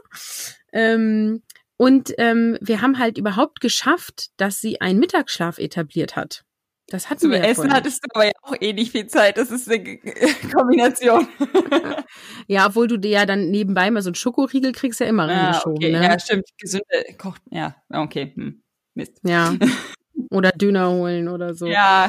Ähm, 0.73 1.43
und 1.77 2.15
ähm, 2.19 2.57
wir 2.61 2.81
haben 2.81 2.99
halt 2.99 3.19
überhaupt 3.19 3.61
geschafft, 3.61 4.31
dass 4.37 4.61
sie 4.61 4.81
einen 4.81 4.99
Mittagsschlaf 5.01 5.59
etabliert 5.59 6.17
hat. 6.17 6.45
Das 6.89 7.09
hatten 7.09 7.23
Zum 7.23 7.31
wir 7.31 7.39
ja 7.39 7.45
Essen 7.45 7.73
hattest 7.73 8.05
du 8.05 8.09
aber 8.15 8.27
ja 8.27 8.33
auch 8.43 8.55
eh 8.61 8.75
nicht 8.75 8.93
viel 8.93 9.07
Zeit. 9.07 9.39
Das 9.39 9.51
ist 9.51 9.71
eine 9.71 9.99
Kombination. 10.55 11.27
ja, 12.47 12.67
obwohl 12.67 12.89
du 12.89 12.99
dir 12.99 13.11
ja 13.11 13.27
dann 13.27 13.51
nebenbei 13.51 13.91
mal 13.91 14.03
so 14.03 14.11
einen 14.11 14.17
Schokoriegel 14.17 14.73
kriegst, 14.73 15.01
ja 15.01 15.07
immer 15.07 15.25
ah, 15.25 15.27
reingeschoben. 15.27 15.77
Okay. 15.79 15.93
Ne? 15.93 16.05
Ja, 16.05 16.19
stimmt. 16.19 16.45
Gesunde 16.59 16.85
Kocht. 17.17 17.41
Ja, 17.51 17.77
okay. 17.89 18.33
Hm. 18.37 18.63
Mist. 18.95 19.19
Ja. 19.25 19.55
Oder 20.31 20.51
Döner 20.51 20.91
holen 20.91 21.29
oder 21.29 21.55
so. 21.55 21.67
Ja, 21.67 22.09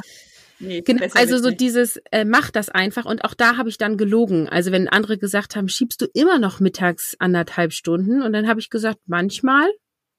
Nee, 0.60 0.82
genau, 0.82 1.06
also 1.16 1.38
so 1.38 1.52
dieses, 1.52 1.98
äh, 2.12 2.24
mach 2.24 2.50
das 2.50 2.70
einfach. 2.70 3.06
Und 3.06 3.26
auch 3.26 3.34
da 3.34 3.58
habe 3.58 3.70
ich 3.70 3.78
dann 3.78 3.98
gelogen. 3.98 4.48
Also 4.48 4.72
wenn 4.72 4.88
andere 4.88 5.18
gesagt 5.18 5.56
haben, 5.56 5.68
schiebst 5.68 6.02
du 6.02 6.06
immer 6.14 6.40
noch 6.40 6.60
mittags 6.60 7.16
anderthalb 7.20 7.74
Stunden? 7.74 8.22
Und 8.22 8.34
dann 8.34 8.48
habe 8.48 8.60
ich 8.60 8.70
gesagt, 8.70 9.00
manchmal. 9.06 9.68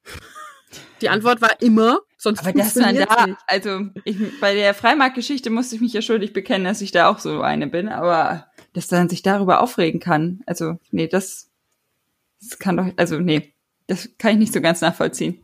Die 1.00 1.08
Antwort 1.08 1.40
war 1.40 1.62
immer, 1.62 2.00
sonst 2.18 2.40
Aber 2.40 2.52
das 2.52 2.74
man 2.74 2.96
da, 2.96 3.26
nicht. 3.26 3.38
also 3.46 3.86
ich, 4.04 4.16
bei 4.40 4.54
der 4.54 4.74
Freimarktgeschichte 4.74 5.48
musste 5.48 5.76
ich 5.76 5.80
mich 5.80 5.92
ja 5.92 6.02
schuldig 6.02 6.32
bekennen, 6.32 6.64
dass 6.64 6.80
ich 6.80 6.90
da 6.90 7.08
auch 7.08 7.18
so 7.18 7.40
eine 7.40 7.68
bin, 7.68 7.88
aber 7.88 8.46
dass 8.72 8.90
man 8.90 9.08
sich 9.08 9.22
darüber 9.22 9.60
aufregen 9.60 10.00
kann, 10.00 10.42
also 10.44 10.78
nee, 10.90 11.06
das, 11.06 11.50
das 12.42 12.58
kann 12.58 12.76
doch, 12.76 12.86
also 12.96 13.20
nee, 13.20 13.54
das 13.86 14.10
kann 14.18 14.32
ich 14.32 14.38
nicht 14.38 14.52
so 14.52 14.60
ganz 14.60 14.80
nachvollziehen. 14.80 15.40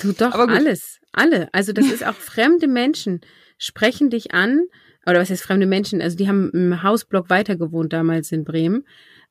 Du 0.00 0.12
doch, 0.12 0.34
alles, 0.34 0.98
alle. 1.12 1.48
Also 1.52 1.72
das 1.72 1.86
ist 1.86 2.04
auch 2.04 2.14
fremde 2.14 2.66
Menschen 2.66 3.20
sprechen 3.62 4.10
dich 4.10 4.34
an, 4.34 4.66
oder 5.06 5.20
was 5.20 5.30
heißt 5.30 5.42
fremde 5.42 5.66
Menschen, 5.66 6.00
also 6.00 6.16
die 6.16 6.28
haben 6.28 6.50
im 6.50 6.82
Hausblock 6.82 7.30
weiter 7.30 7.56
gewohnt 7.56 7.92
damals 7.92 8.32
in 8.32 8.44
Bremen. 8.44 8.84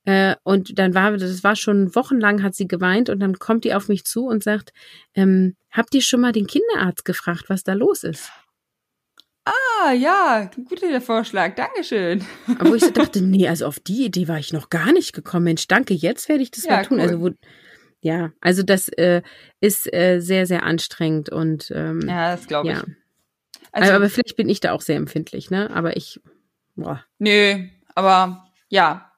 Äh, 0.04 0.34
und 0.42 0.78
dann 0.78 0.94
war, 0.94 1.16
das 1.16 1.44
war 1.44 1.54
schon 1.54 1.94
wochenlang, 1.94 2.42
hat 2.42 2.54
sie 2.54 2.66
geweint 2.66 3.08
und 3.08 3.20
dann 3.20 3.38
kommt 3.38 3.64
die 3.64 3.74
auf 3.74 3.88
mich 3.88 4.04
zu 4.04 4.26
und 4.26 4.42
sagt, 4.42 4.72
ähm, 5.14 5.54
habt 5.70 5.94
ihr 5.94 6.02
schon 6.02 6.20
mal 6.20 6.32
den 6.32 6.46
Kinderarzt 6.46 7.04
gefragt, 7.04 7.44
was 7.48 7.62
da 7.62 7.74
los 7.74 8.02
ist? 8.02 8.30
Ah, 9.44 9.92
ja, 9.92 10.50
guter 10.68 11.00
Vorschlag, 11.00 11.54
Dankeschön. 11.54 12.24
Aber 12.58 12.70
wo 12.70 12.74
ich 12.74 12.84
so 12.84 12.90
dachte, 12.92 13.22
nee, 13.22 13.48
also 13.48 13.66
auf 13.66 13.80
die 13.80 14.04
Idee 14.04 14.28
war 14.28 14.38
ich 14.38 14.52
noch 14.52 14.70
gar 14.70 14.92
nicht 14.92 15.12
gekommen. 15.12 15.44
Mensch, 15.44 15.66
danke, 15.66 15.94
jetzt 15.94 16.28
werde 16.28 16.42
ich 16.42 16.50
das 16.50 16.64
ja, 16.64 16.76
mal 16.76 16.84
tun. 16.84 17.00
Also 17.00 17.16
cool. 17.16 17.30
Also 17.30 17.36
wo, 17.36 17.48
ja, 18.00 18.32
also 18.40 18.62
das 18.62 18.88
äh, 18.88 19.22
ist 19.60 19.92
äh, 19.92 20.20
sehr, 20.20 20.46
sehr 20.46 20.64
anstrengend 20.64 21.30
und 21.30 21.72
ähm, 21.74 22.02
ja, 22.06 22.32
das 22.32 22.48
glaube 22.48 22.70
ich. 22.70 22.76
Ja. 22.76 22.84
Also, 23.72 23.92
aber 23.92 24.08
vielleicht 24.10 24.36
bin 24.36 24.48
ich 24.48 24.60
da 24.60 24.72
auch 24.72 24.82
sehr 24.82 24.96
empfindlich, 24.96 25.50
ne? 25.50 25.70
Aber 25.70 25.96
ich. 25.96 26.20
Boah. 26.76 27.04
Nö, 27.18 27.66
aber 27.94 28.46
ja. 28.68 29.12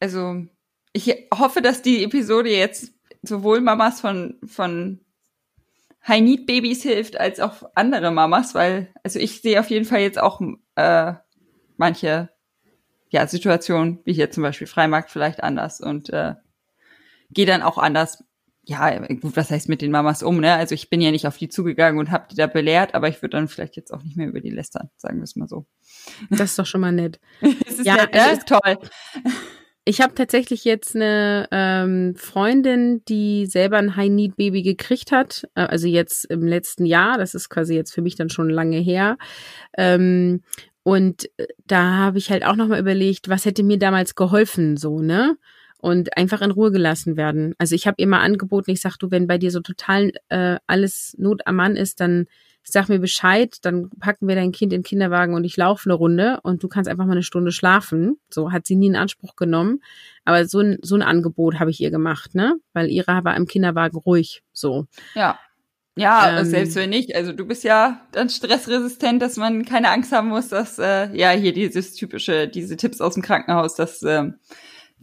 Also, 0.00 0.46
ich 0.92 1.28
hoffe, 1.32 1.60
dass 1.60 1.82
die 1.82 2.04
Episode 2.04 2.50
jetzt 2.50 2.92
sowohl 3.22 3.60
Mamas 3.60 4.00
von, 4.00 4.38
von 4.46 5.00
High 6.06 6.20
Need 6.20 6.46
Babys 6.46 6.82
hilft, 6.82 7.18
als 7.18 7.40
auch 7.40 7.70
andere 7.74 8.10
Mamas, 8.10 8.54
weil, 8.54 8.92
also 9.02 9.18
ich 9.18 9.40
sehe 9.40 9.58
auf 9.58 9.70
jeden 9.70 9.86
Fall 9.86 10.00
jetzt 10.00 10.20
auch 10.20 10.40
äh, 10.76 11.14
manche 11.76 12.28
ja, 13.08 13.26
Situationen, 13.26 14.00
wie 14.04 14.12
hier 14.12 14.30
zum 14.30 14.42
Beispiel 14.42 14.66
Freimarkt, 14.66 15.10
vielleicht 15.10 15.42
anders 15.42 15.80
und 15.80 16.10
äh, 16.10 16.34
gehe 17.30 17.46
dann 17.46 17.62
auch 17.62 17.78
anders 17.78 18.24
ja, 18.66 18.98
gut, 19.06 19.36
was 19.36 19.50
heißt 19.50 19.68
mit 19.68 19.82
den 19.82 19.90
Mamas 19.90 20.22
um, 20.22 20.40
ne? 20.40 20.54
Also 20.54 20.74
ich 20.74 20.88
bin 20.88 21.00
ja 21.00 21.10
nicht 21.10 21.26
auf 21.26 21.36
die 21.36 21.48
zugegangen 21.48 21.98
und 21.98 22.10
habe 22.10 22.26
die 22.30 22.36
da 22.36 22.46
belehrt, 22.46 22.94
aber 22.94 23.08
ich 23.08 23.20
würde 23.20 23.36
dann 23.36 23.48
vielleicht 23.48 23.76
jetzt 23.76 23.92
auch 23.92 24.02
nicht 24.02 24.16
mehr 24.16 24.28
über 24.28 24.40
die 24.40 24.50
lästern, 24.50 24.90
sagen 24.96 25.18
wir 25.18 25.24
es 25.24 25.36
mal 25.36 25.48
so. 25.48 25.66
Das 26.30 26.50
ist 26.50 26.58
doch 26.58 26.66
schon 26.66 26.80
mal 26.80 26.92
nett. 26.92 27.20
das 27.40 27.78
ist 27.78 27.86
ja, 27.86 27.96
nett, 27.96 28.14
das 28.14 28.38
ist 28.38 28.48
toll. 28.48 28.78
Ich 29.86 30.00
habe 30.00 30.14
tatsächlich 30.14 30.64
jetzt 30.64 30.96
eine 30.96 31.46
ähm, 31.50 32.14
Freundin, 32.16 33.04
die 33.06 33.44
selber 33.46 33.76
ein 33.76 33.96
High-Need-Baby 33.96 34.62
gekriegt 34.62 35.12
hat, 35.12 35.46
äh, 35.54 35.60
also 35.60 35.86
jetzt 35.86 36.24
im 36.24 36.46
letzten 36.46 36.86
Jahr, 36.86 37.18
das 37.18 37.34
ist 37.34 37.50
quasi 37.50 37.74
jetzt 37.74 37.92
für 37.92 38.00
mich 38.00 38.16
dann 38.16 38.30
schon 38.30 38.48
lange 38.48 38.78
her. 38.78 39.18
Ähm, 39.76 40.42
und 40.84 41.28
äh, 41.36 41.48
da 41.66 41.98
habe 41.98 42.16
ich 42.16 42.30
halt 42.30 42.46
auch 42.46 42.56
nochmal 42.56 42.80
überlegt, 42.80 43.28
was 43.28 43.44
hätte 43.44 43.62
mir 43.62 43.78
damals 43.78 44.14
geholfen, 44.14 44.78
so, 44.78 45.00
ne? 45.00 45.36
Und 45.84 46.16
einfach 46.16 46.40
in 46.40 46.50
Ruhe 46.50 46.72
gelassen 46.72 47.18
werden. 47.18 47.54
Also 47.58 47.74
ich 47.74 47.86
habe 47.86 47.96
ihr 47.98 48.06
mal 48.06 48.20
angeboten, 48.20 48.70
ich 48.70 48.80
sag 48.80 48.96
du, 48.96 49.10
wenn 49.10 49.26
bei 49.26 49.36
dir 49.36 49.50
so 49.50 49.60
total 49.60 50.12
äh, 50.30 50.56
alles 50.66 51.14
Not 51.18 51.46
am 51.46 51.56
Mann 51.56 51.76
ist, 51.76 52.00
dann 52.00 52.24
sag 52.62 52.88
mir 52.88 53.00
Bescheid, 53.00 53.58
dann 53.60 53.90
packen 54.00 54.26
wir 54.26 54.34
dein 54.34 54.50
Kind 54.50 54.72
in 54.72 54.80
den 54.80 54.82
Kinderwagen 54.82 55.34
und 55.34 55.44
ich 55.44 55.58
laufe 55.58 55.84
eine 55.84 55.92
Runde 55.92 56.40
und 56.42 56.62
du 56.62 56.68
kannst 56.68 56.88
einfach 56.88 57.04
mal 57.04 57.12
eine 57.12 57.22
Stunde 57.22 57.52
schlafen. 57.52 58.16
So 58.30 58.50
hat 58.50 58.66
sie 58.66 58.76
nie 58.76 58.86
in 58.86 58.96
Anspruch 58.96 59.36
genommen. 59.36 59.82
Aber 60.24 60.46
so 60.46 60.60
ein, 60.60 60.78
so 60.80 60.94
ein 60.94 61.02
Angebot 61.02 61.60
habe 61.60 61.70
ich 61.70 61.82
ihr 61.82 61.90
gemacht, 61.90 62.34
ne? 62.34 62.54
Weil 62.72 62.88
ihre 62.88 63.22
war 63.22 63.36
im 63.36 63.44
Kinderwagen 63.44 63.98
ruhig. 63.98 64.42
So. 64.54 64.86
Ja. 65.14 65.38
Ja, 65.96 66.40
ähm, 66.40 66.46
selbst 66.46 66.76
wenn 66.76 66.88
nicht. 66.88 67.14
Also 67.14 67.34
du 67.34 67.44
bist 67.44 67.62
ja 67.62 68.00
dann 68.10 68.30
stressresistent, 68.30 69.20
dass 69.20 69.36
man 69.36 69.66
keine 69.66 69.90
Angst 69.90 70.12
haben 70.12 70.28
muss, 70.28 70.48
dass 70.48 70.78
äh, 70.78 71.14
ja 71.14 71.30
hier 71.32 71.52
dieses 71.52 71.92
typische, 71.92 72.48
diese 72.48 72.78
Tipps 72.78 73.02
aus 73.02 73.14
dem 73.14 73.22
Krankenhaus, 73.22 73.74
dass 73.74 74.02
äh, 74.02 74.30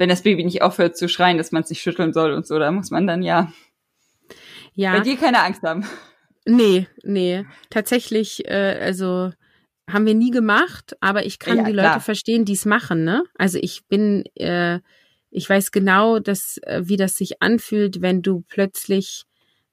wenn 0.02 0.10
das 0.10 0.24
Baby 0.24 0.43
nicht 0.43 0.64
aufhört 0.64 0.97
zu 0.97 1.08
schreien, 1.08 1.38
dass 1.38 1.52
man 1.52 1.62
es 1.62 1.70
nicht 1.70 1.84
schütteln 1.84 2.12
soll 2.12 2.34
und 2.34 2.47
so, 2.47 2.58
da 2.58 2.72
muss 2.72 2.89
man 2.89 3.06
dann 3.06 3.22
ja, 3.22 3.54
ja. 4.74 4.93
bei 4.93 5.02
dir 5.02 5.16
keine 5.16 5.43
Angst 5.43 5.62
haben. 5.62 5.86
Nee, 6.43 6.88
nee. 7.04 7.45
Tatsächlich, 7.70 8.43
äh, 8.49 8.80
also 8.82 9.32
haben 9.88 10.08
wir 10.08 10.16
nie 10.16 10.32
gemacht, 10.32 10.97
aber 11.02 11.24
ich 11.28 11.38
kann 11.38 11.58
ja, 11.58 11.64
die 11.66 11.72
Leute 11.72 11.88
klar. 11.88 11.99
verstehen, 11.99 12.45
die 12.45 12.54
es 12.54 12.66
machen, 12.66 13.04
ne? 13.04 13.24
Also 13.38 13.60
ich 13.62 13.86
bin, 13.89 14.24
äh, 14.34 14.80
ich 15.30 15.47
weiß 15.47 15.70
genau, 15.70 16.18
dass, 16.18 16.58
äh, 16.64 16.82
wie 16.84 16.97
das 16.97 17.14
sich 17.14 17.43
anfühlt, 17.43 18.02
wenn 18.02 18.24
du 18.24 18.43
plötzlich 18.49 19.26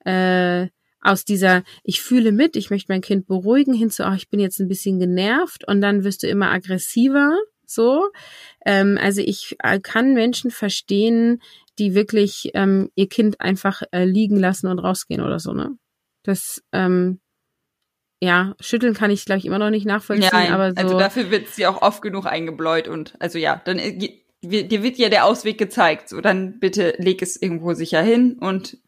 äh, 0.05 0.67
aus 1.01 1.25
dieser, 1.25 1.63
ich 1.85 2.03
fühle 2.03 2.33
mit, 2.33 2.55
ich 2.55 2.69
möchte 2.69 2.93
mein 2.93 3.01
Kind 3.01 3.27
beruhigen, 3.27 3.73
hin 3.73 3.89
zu, 3.89 4.05
ach, 4.05 4.17
ich 4.17 4.29
bin 4.29 4.41
jetzt 4.41 4.61
ein 4.61 4.69
bisschen 4.69 4.99
genervt 4.99 5.67
und 5.67 5.81
dann 5.81 6.05
wirst 6.05 6.23
du 6.23 6.27
immer 6.27 6.51
aggressiver 6.51 7.35
so. 7.71 8.11
Ähm, 8.65 8.99
also 9.01 9.21
ich 9.21 9.57
äh, 9.63 9.81
kann 9.81 10.15
Menschen 10.15 10.51
verstehen, 10.51 11.43
die 11.79 11.95
wirklich 11.95 12.51
ähm, 12.55 12.91
ihr 12.95 13.09
Kind 13.09 13.41
einfach 13.41 13.83
äh, 13.93 14.05
liegen 14.05 14.37
lassen 14.37 14.67
und 14.67 14.79
rausgehen 14.79 15.21
oder 15.21 15.39
so, 15.39 15.53
ne? 15.53 15.77
Das, 16.23 16.63
ähm, 16.73 17.21
ja, 18.21 18.55
schütteln 18.59 18.95
kann 18.95 19.11
ich, 19.11 19.25
glaube 19.25 19.39
ich, 19.39 19.47
immer 19.47 19.59
noch 19.59 19.71
nicht 19.71 19.87
nachvollziehen, 19.87 20.31
ja, 20.33 20.55
aber 20.55 20.73
so. 20.73 20.77
Also 20.77 20.99
dafür 20.99 21.31
wird 21.31 21.49
sie 21.49 21.67
auch 21.67 21.83
oft 21.83 22.03
genug 22.03 22.27
eingebläut 22.27 22.89
und 22.89 23.15
also 23.21 23.39
ja, 23.39 23.61
dann 23.65 23.79
äh, 23.79 23.97
dir 24.43 24.83
wird 24.83 24.99
ja 24.99 25.09
der 25.09 25.25
Ausweg 25.25 25.59
gezeigt. 25.59 26.09
So, 26.09 26.21
dann 26.21 26.59
bitte 26.59 26.95
leg 26.99 27.23
es 27.23 27.41
irgendwo 27.41 27.75
sicher 27.75 28.03
hin 28.03 28.39
und 28.41 28.79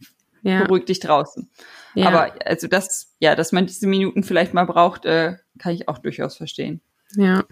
ja. 0.42 0.64
beruhig 0.64 0.84
dich 0.84 1.00
draußen. 1.00 1.50
Ja. 1.94 2.08
Aber 2.08 2.34
also 2.44 2.66
das, 2.66 3.14
ja, 3.18 3.34
dass 3.34 3.52
man 3.52 3.66
diese 3.66 3.86
Minuten 3.86 4.22
vielleicht 4.22 4.54
mal 4.54 4.64
braucht, 4.64 5.04
äh, 5.04 5.36
kann 5.58 5.74
ich 5.74 5.88
auch 5.88 5.98
durchaus 5.98 6.36
verstehen. 6.36 6.80
Ja. 7.16 7.44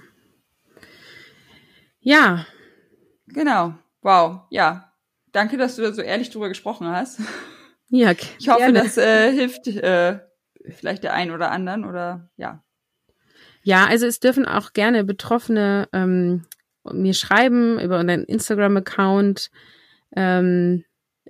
Ja. 2.09 2.46
Genau. 3.26 3.74
Wow. 4.00 4.40
Ja. 4.48 4.94
Danke, 5.32 5.59
dass 5.59 5.76
du 5.76 5.82
da 5.82 5.92
so 5.92 6.00
ehrlich 6.00 6.30
drüber 6.30 6.48
gesprochen 6.48 6.88
hast. 6.88 7.20
Ja, 7.90 8.12
Ich 8.38 8.48
hoffe, 8.48 8.61
gerne. 8.61 8.78
das 8.78 8.96
äh, 8.96 9.30
hilft 9.30 9.66
äh, 9.66 10.20
vielleicht 10.70 11.04
der 11.04 11.12
einen 11.12 11.32
oder 11.32 11.50
anderen 11.50 11.84
oder 11.84 12.30
ja. 12.38 12.64
Ja, 13.62 13.84
also 13.84 14.06
es 14.06 14.20
dürfen 14.20 14.46
auch 14.46 14.72
gerne 14.72 15.04
Betroffene 15.04 15.86
ähm, 15.92 16.46
mir 16.90 17.12
schreiben 17.12 17.78
über 17.78 17.98
unseren 18.00 18.24
Instagram-Account. 18.24 19.50
Ähm, 20.16 20.86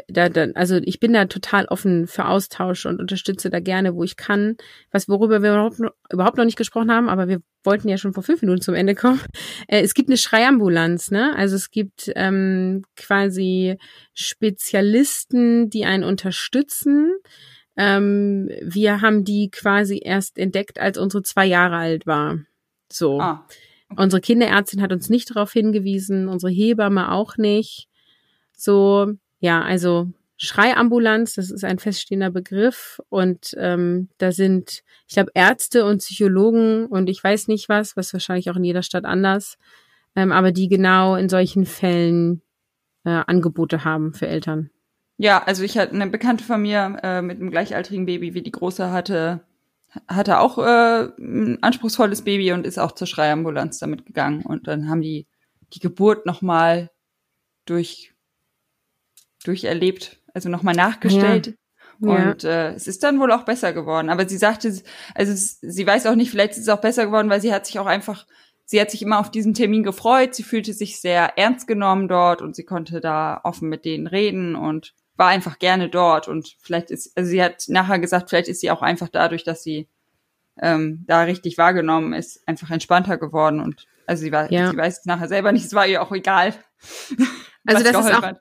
da, 0.08 0.28
da, 0.28 0.46
also 0.54 0.76
ich 0.76 1.00
bin 1.00 1.12
da 1.12 1.24
total 1.26 1.66
offen 1.66 2.06
für 2.06 2.26
Austausch 2.26 2.86
und 2.86 3.00
unterstütze 3.00 3.50
da 3.50 3.60
gerne, 3.60 3.94
wo 3.94 4.04
ich 4.04 4.16
kann. 4.16 4.56
Was 4.90 5.08
worüber 5.08 5.42
wir 5.42 5.50
überhaupt, 5.50 5.80
überhaupt 6.12 6.36
noch 6.36 6.44
nicht 6.44 6.58
gesprochen 6.58 6.92
haben, 6.92 7.08
aber 7.08 7.28
wir 7.28 7.40
wollten 7.64 7.88
ja 7.88 7.98
schon 7.98 8.12
vor 8.12 8.22
fünf 8.22 8.42
Minuten 8.42 8.60
zum 8.60 8.74
Ende 8.74 8.94
kommen. 8.94 9.20
Äh, 9.66 9.82
es 9.82 9.92
gibt 9.92 10.08
eine 10.08 10.16
Schreiambulanz, 10.16 11.10
ne? 11.10 11.36
Also 11.36 11.56
es 11.56 11.70
gibt 11.70 12.10
ähm, 12.14 12.84
quasi 12.96 13.76
Spezialisten, 14.14 15.68
die 15.68 15.84
einen 15.84 16.04
unterstützen. 16.04 17.12
Ähm, 17.76 18.48
wir 18.62 19.02
haben 19.02 19.24
die 19.24 19.50
quasi 19.50 20.00
erst 20.02 20.38
entdeckt, 20.38 20.78
als 20.80 20.96
unsere 20.96 21.22
zwei 21.22 21.44
Jahre 21.44 21.76
alt 21.76 22.06
war. 22.06 22.38
So. 22.90 23.20
Ah. 23.20 23.46
Unsere 23.96 24.20
Kinderärztin 24.20 24.80
hat 24.80 24.92
uns 24.92 25.08
nicht 25.10 25.30
darauf 25.30 25.52
hingewiesen, 25.52 26.28
unsere 26.28 26.52
Hebamme 26.52 27.12
auch 27.12 27.36
nicht. 27.36 27.88
So, 28.56 29.12
ja, 29.40 29.62
also 29.62 30.08
Schreiambulanz, 30.36 31.34
das 31.34 31.50
ist 31.50 31.64
ein 31.64 31.80
feststehender 31.80 32.30
Begriff 32.30 33.00
und 33.08 33.54
ähm, 33.58 34.08
da 34.18 34.30
sind, 34.30 34.84
ich 35.08 35.14
glaube, 35.14 35.32
Ärzte 35.34 35.84
und 35.84 35.98
Psychologen 35.98 36.86
und 36.86 37.10
ich 37.10 37.22
weiß 37.22 37.48
nicht 37.48 37.68
was, 37.68 37.96
was 37.96 38.12
wahrscheinlich 38.12 38.48
auch 38.50 38.56
in 38.56 38.64
jeder 38.64 38.82
Stadt 38.82 39.04
anders, 39.04 39.58
ähm, 40.14 40.30
aber 40.30 40.52
die 40.52 40.68
genau 40.68 41.16
in 41.16 41.28
solchen 41.28 41.66
Fällen 41.66 42.42
äh, 43.04 43.22
Angebote 43.26 43.84
haben 43.84 44.14
für 44.14 44.28
Eltern. 44.28 44.70
Ja, 45.16 45.42
also 45.42 45.64
ich 45.64 45.76
hatte 45.76 45.94
eine 45.94 46.06
Bekannte 46.06 46.44
von 46.44 46.62
mir 46.62 46.96
äh, 47.02 47.20
mit 47.20 47.40
einem 47.40 47.50
gleichaltrigen 47.50 48.06
Baby 48.06 48.34
wie 48.34 48.42
die 48.42 48.52
große 48.52 48.92
hatte, 48.92 49.40
hatte 50.06 50.38
auch 50.38 50.58
äh, 50.58 51.08
ein 51.18 51.60
anspruchsvolles 51.62 52.22
Baby 52.22 52.52
und 52.52 52.64
ist 52.64 52.78
auch 52.78 52.92
zur 52.92 53.08
Schreiambulanz 53.08 53.80
damit 53.80 54.06
gegangen 54.06 54.42
und 54.42 54.68
dann 54.68 54.88
haben 54.88 55.00
die 55.00 55.26
die 55.72 55.80
Geburt 55.80 56.26
nochmal 56.26 56.90
durch 57.66 58.14
durcherlebt, 59.44 60.20
also 60.34 60.48
nochmal 60.48 60.74
nachgestellt. 60.74 61.48
Ja. 61.48 61.54
Und 62.00 62.44
äh, 62.44 62.74
es 62.74 62.86
ist 62.86 63.02
dann 63.02 63.18
wohl 63.18 63.32
auch 63.32 63.44
besser 63.44 63.72
geworden. 63.72 64.08
Aber 64.08 64.28
sie 64.28 64.36
sagte, 64.36 64.72
also 65.14 65.32
sie 65.34 65.86
weiß 65.86 66.06
auch 66.06 66.14
nicht, 66.14 66.30
vielleicht 66.30 66.52
ist 66.52 66.58
es 66.58 66.68
auch 66.68 66.80
besser 66.80 67.06
geworden, 67.06 67.28
weil 67.28 67.40
sie 67.40 67.52
hat 67.52 67.66
sich 67.66 67.78
auch 67.78 67.86
einfach, 67.86 68.26
sie 68.64 68.80
hat 68.80 68.90
sich 68.90 69.02
immer 69.02 69.18
auf 69.18 69.30
diesen 69.30 69.54
Termin 69.54 69.82
gefreut. 69.82 70.34
Sie 70.34 70.44
fühlte 70.44 70.72
sich 70.72 71.00
sehr 71.00 71.36
ernst 71.36 71.66
genommen 71.66 72.06
dort 72.06 72.40
und 72.40 72.54
sie 72.54 72.64
konnte 72.64 73.00
da 73.00 73.40
offen 73.42 73.68
mit 73.68 73.84
denen 73.84 74.06
reden 74.06 74.54
und 74.54 74.94
war 75.16 75.28
einfach 75.28 75.58
gerne 75.58 75.88
dort. 75.88 76.28
Und 76.28 76.56
vielleicht 76.60 76.90
ist, 76.90 77.16
also 77.16 77.28
sie 77.28 77.42
hat 77.42 77.64
nachher 77.66 77.98
gesagt, 77.98 78.30
vielleicht 78.30 78.48
ist 78.48 78.60
sie 78.60 78.70
auch 78.70 78.82
einfach 78.82 79.08
dadurch, 79.08 79.42
dass 79.42 79.64
sie 79.64 79.88
ähm, 80.60 81.04
da 81.06 81.22
richtig 81.22 81.58
wahrgenommen 81.58 82.12
ist, 82.12 82.46
einfach 82.46 82.70
entspannter 82.70 83.18
geworden. 83.18 83.60
Und 83.60 83.86
also 84.06 84.22
sie 84.22 84.30
war, 84.30 84.50
ja. 84.52 84.70
sie 84.70 84.76
weiß 84.76 85.00
es 85.00 85.04
nachher 85.04 85.28
selber 85.28 85.50
nicht, 85.50 85.66
es 85.66 85.74
war 85.74 85.86
ihr 85.86 86.02
auch 86.02 86.12
egal. 86.12 86.54
Also 87.66 87.84
das 87.84 88.06
ist 88.06 88.14
auch, 88.14 88.22
hat. 88.22 88.40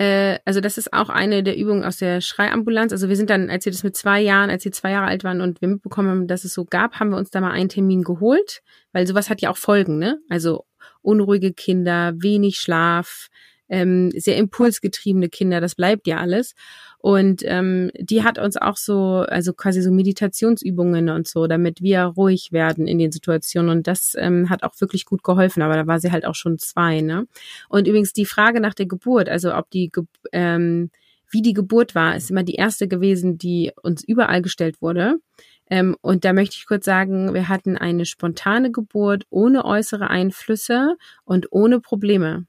Äh, 0.00 0.38
also 0.46 0.62
das 0.62 0.78
ist 0.78 0.94
auch 0.94 1.10
eine 1.10 1.42
der 1.42 1.58
Übungen 1.58 1.84
aus 1.84 1.98
der 1.98 2.22
Schreiambulanz. 2.22 2.90
Also 2.92 3.10
wir 3.10 3.16
sind 3.16 3.28
dann, 3.28 3.50
als 3.50 3.66
wir 3.66 3.72
das 3.72 3.84
mit 3.84 3.94
zwei 3.94 4.18
Jahren, 4.20 4.48
als 4.48 4.62
sie 4.62 4.70
zwei 4.70 4.92
Jahre 4.92 5.06
alt 5.06 5.24
waren 5.24 5.42
und 5.42 5.60
wir 5.60 5.68
mitbekommen 5.68 6.08
haben, 6.08 6.26
dass 6.26 6.44
es 6.44 6.54
so 6.54 6.64
gab, 6.64 6.98
haben 6.98 7.10
wir 7.10 7.18
uns 7.18 7.30
da 7.30 7.42
mal 7.42 7.50
einen 7.50 7.68
Termin 7.68 8.02
geholt, 8.02 8.62
weil 8.92 9.06
sowas 9.06 9.28
hat 9.28 9.42
ja 9.42 9.50
auch 9.50 9.58
Folgen, 9.58 9.98
ne? 9.98 10.18
Also 10.30 10.64
unruhige 11.02 11.52
Kinder, 11.52 12.14
wenig 12.16 12.56
Schlaf, 12.56 13.28
ähm, 13.70 14.10
sehr 14.10 14.36
impulsgetriebene 14.36 15.28
Kinder, 15.28 15.60
das 15.60 15.74
bleibt 15.74 16.06
ja 16.06 16.18
alles. 16.18 16.54
Und 16.98 17.42
ähm, 17.46 17.90
die 17.98 18.22
hat 18.22 18.38
uns 18.38 18.58
auch 18.58 18.76
so, 18.76 19.24
also 19.26 19.54
quasi 19.54 19.80
so 19.80 19.90
Meditationsübungen 19.90 21.08
und 21.08 21.26
so, 21.26 21.46
damit 21.46 21.80
wir 21.80 22.02
ruhig 22.02 22.52
werden 22.52 22.86
in 22.86 22.98
den 22.98 23.12
Situationen. 23.12 23.70
Und 23.70 23.86
das 23.86 24.14
ähm, 24.18 24.50
hat 24.50 24.64
auch 24.64 24.78
wirklich 24.80 25.06
gut 25.06 25.22
geholfen, 25.22 25.62
aber 25.62 25.76
da 25.76 25.86
war 25.86 26.00
sie 26.00 26.12
halt 26.12 26.26
auch 26.26 26.34
schon 26.34 26.58
zwei, 26.58 27.00
ne? 27.00 27.26
Und 27.70 27.88
übrigens 27.88 28.12
die 28.12 28.26
Frage 28.26 28.60
nach 28.60 28.74
der 28.74 28.86
Geburt, 28.86 29.30
also 29.30 29.54
ob 29.54 29.70
die 29.70 29.90
ähm, 30.32 30.90
wie 31.30 31.42
die 31.42 31.54
Geburt 31.54 31.94
war, 31.94 32.16
ist 32.16 32.30
immer 32.30 32.42
die 32.42 32.56
erste 32.56 32.88
gewesen, 32.88 33.38
die 33.38 33.70
uns 33.82 34.02
überall 34.02 34.42
gestellt 34.42 34.82
wurde. 34.82 35.20
Ähm, 35.70 35.96
und 36.00 36.24
da 36.24 36.32
möchte 36.32 36.56
ich 36.58 36.66
kurz 36.66 36.84
sagen, 36.84 37.32
wir 37.32 37.48
hatten 37.48 37.78
eine 37.78 38.04
spontane 38.04 38.72
Geburt 38.72 39.24
ohne 39.30 39.64
äußere 39.64 40.10
Einflüsse 40.10 40.96
und 41.24 41.46
ohne 41.52 41.80
Probleme. 41.80 42.46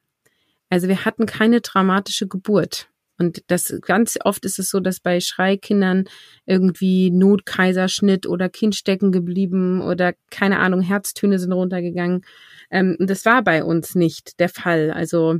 Also 0.72 0.88
wir 0.88 1.03
hatten 1.03 1.26
keine 1.26 1.61
traumatische 1.61 2.28
Geburt. 2.28 2.88
Und 3.17 3.43
das 3.47 3.76
ganz 3.82 4.17
oft 4.24 4.45
ist 4.45 4.57
es 4.57 4.69
so, 4.69 4.80
dass 4.80 5.01
bei 5.01 5.19
Schreikindern 5.19 6.05
irgendwie 6.45 7.11
Notkaiserschnitt 7.11 8.26
oder 8.26 8.49
Kind 8.49 8.76
stecken 8.76 9.11
geblieben 9.11 9.82
oder 9.82 10.13
keine 10.32 10.59
Ahnung, 10.59 10.82
Herztöne 10.82 11.38
sind 11.38 11.51
runtergegangen. 11.51 12.26
Ähm, 12.72 12.95
und 12.99 13.09
das 13.09 13.26
war 13.26 13.43
bei 13.43 13.63
uns 13.63 13.95
nicht 13.95 14.39
der 14.39 14.49
Fall. 14.49 14.91
Also 14.91 15.38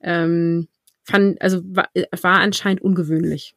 ähm, 0.00 0.66
fand, 1.04 1.40
also 1.40 1.62
war, 1.64 1.88
war 2.20 2.40
anscheinend 2.40 2.82
ungewöhnlich. 2.82 3.54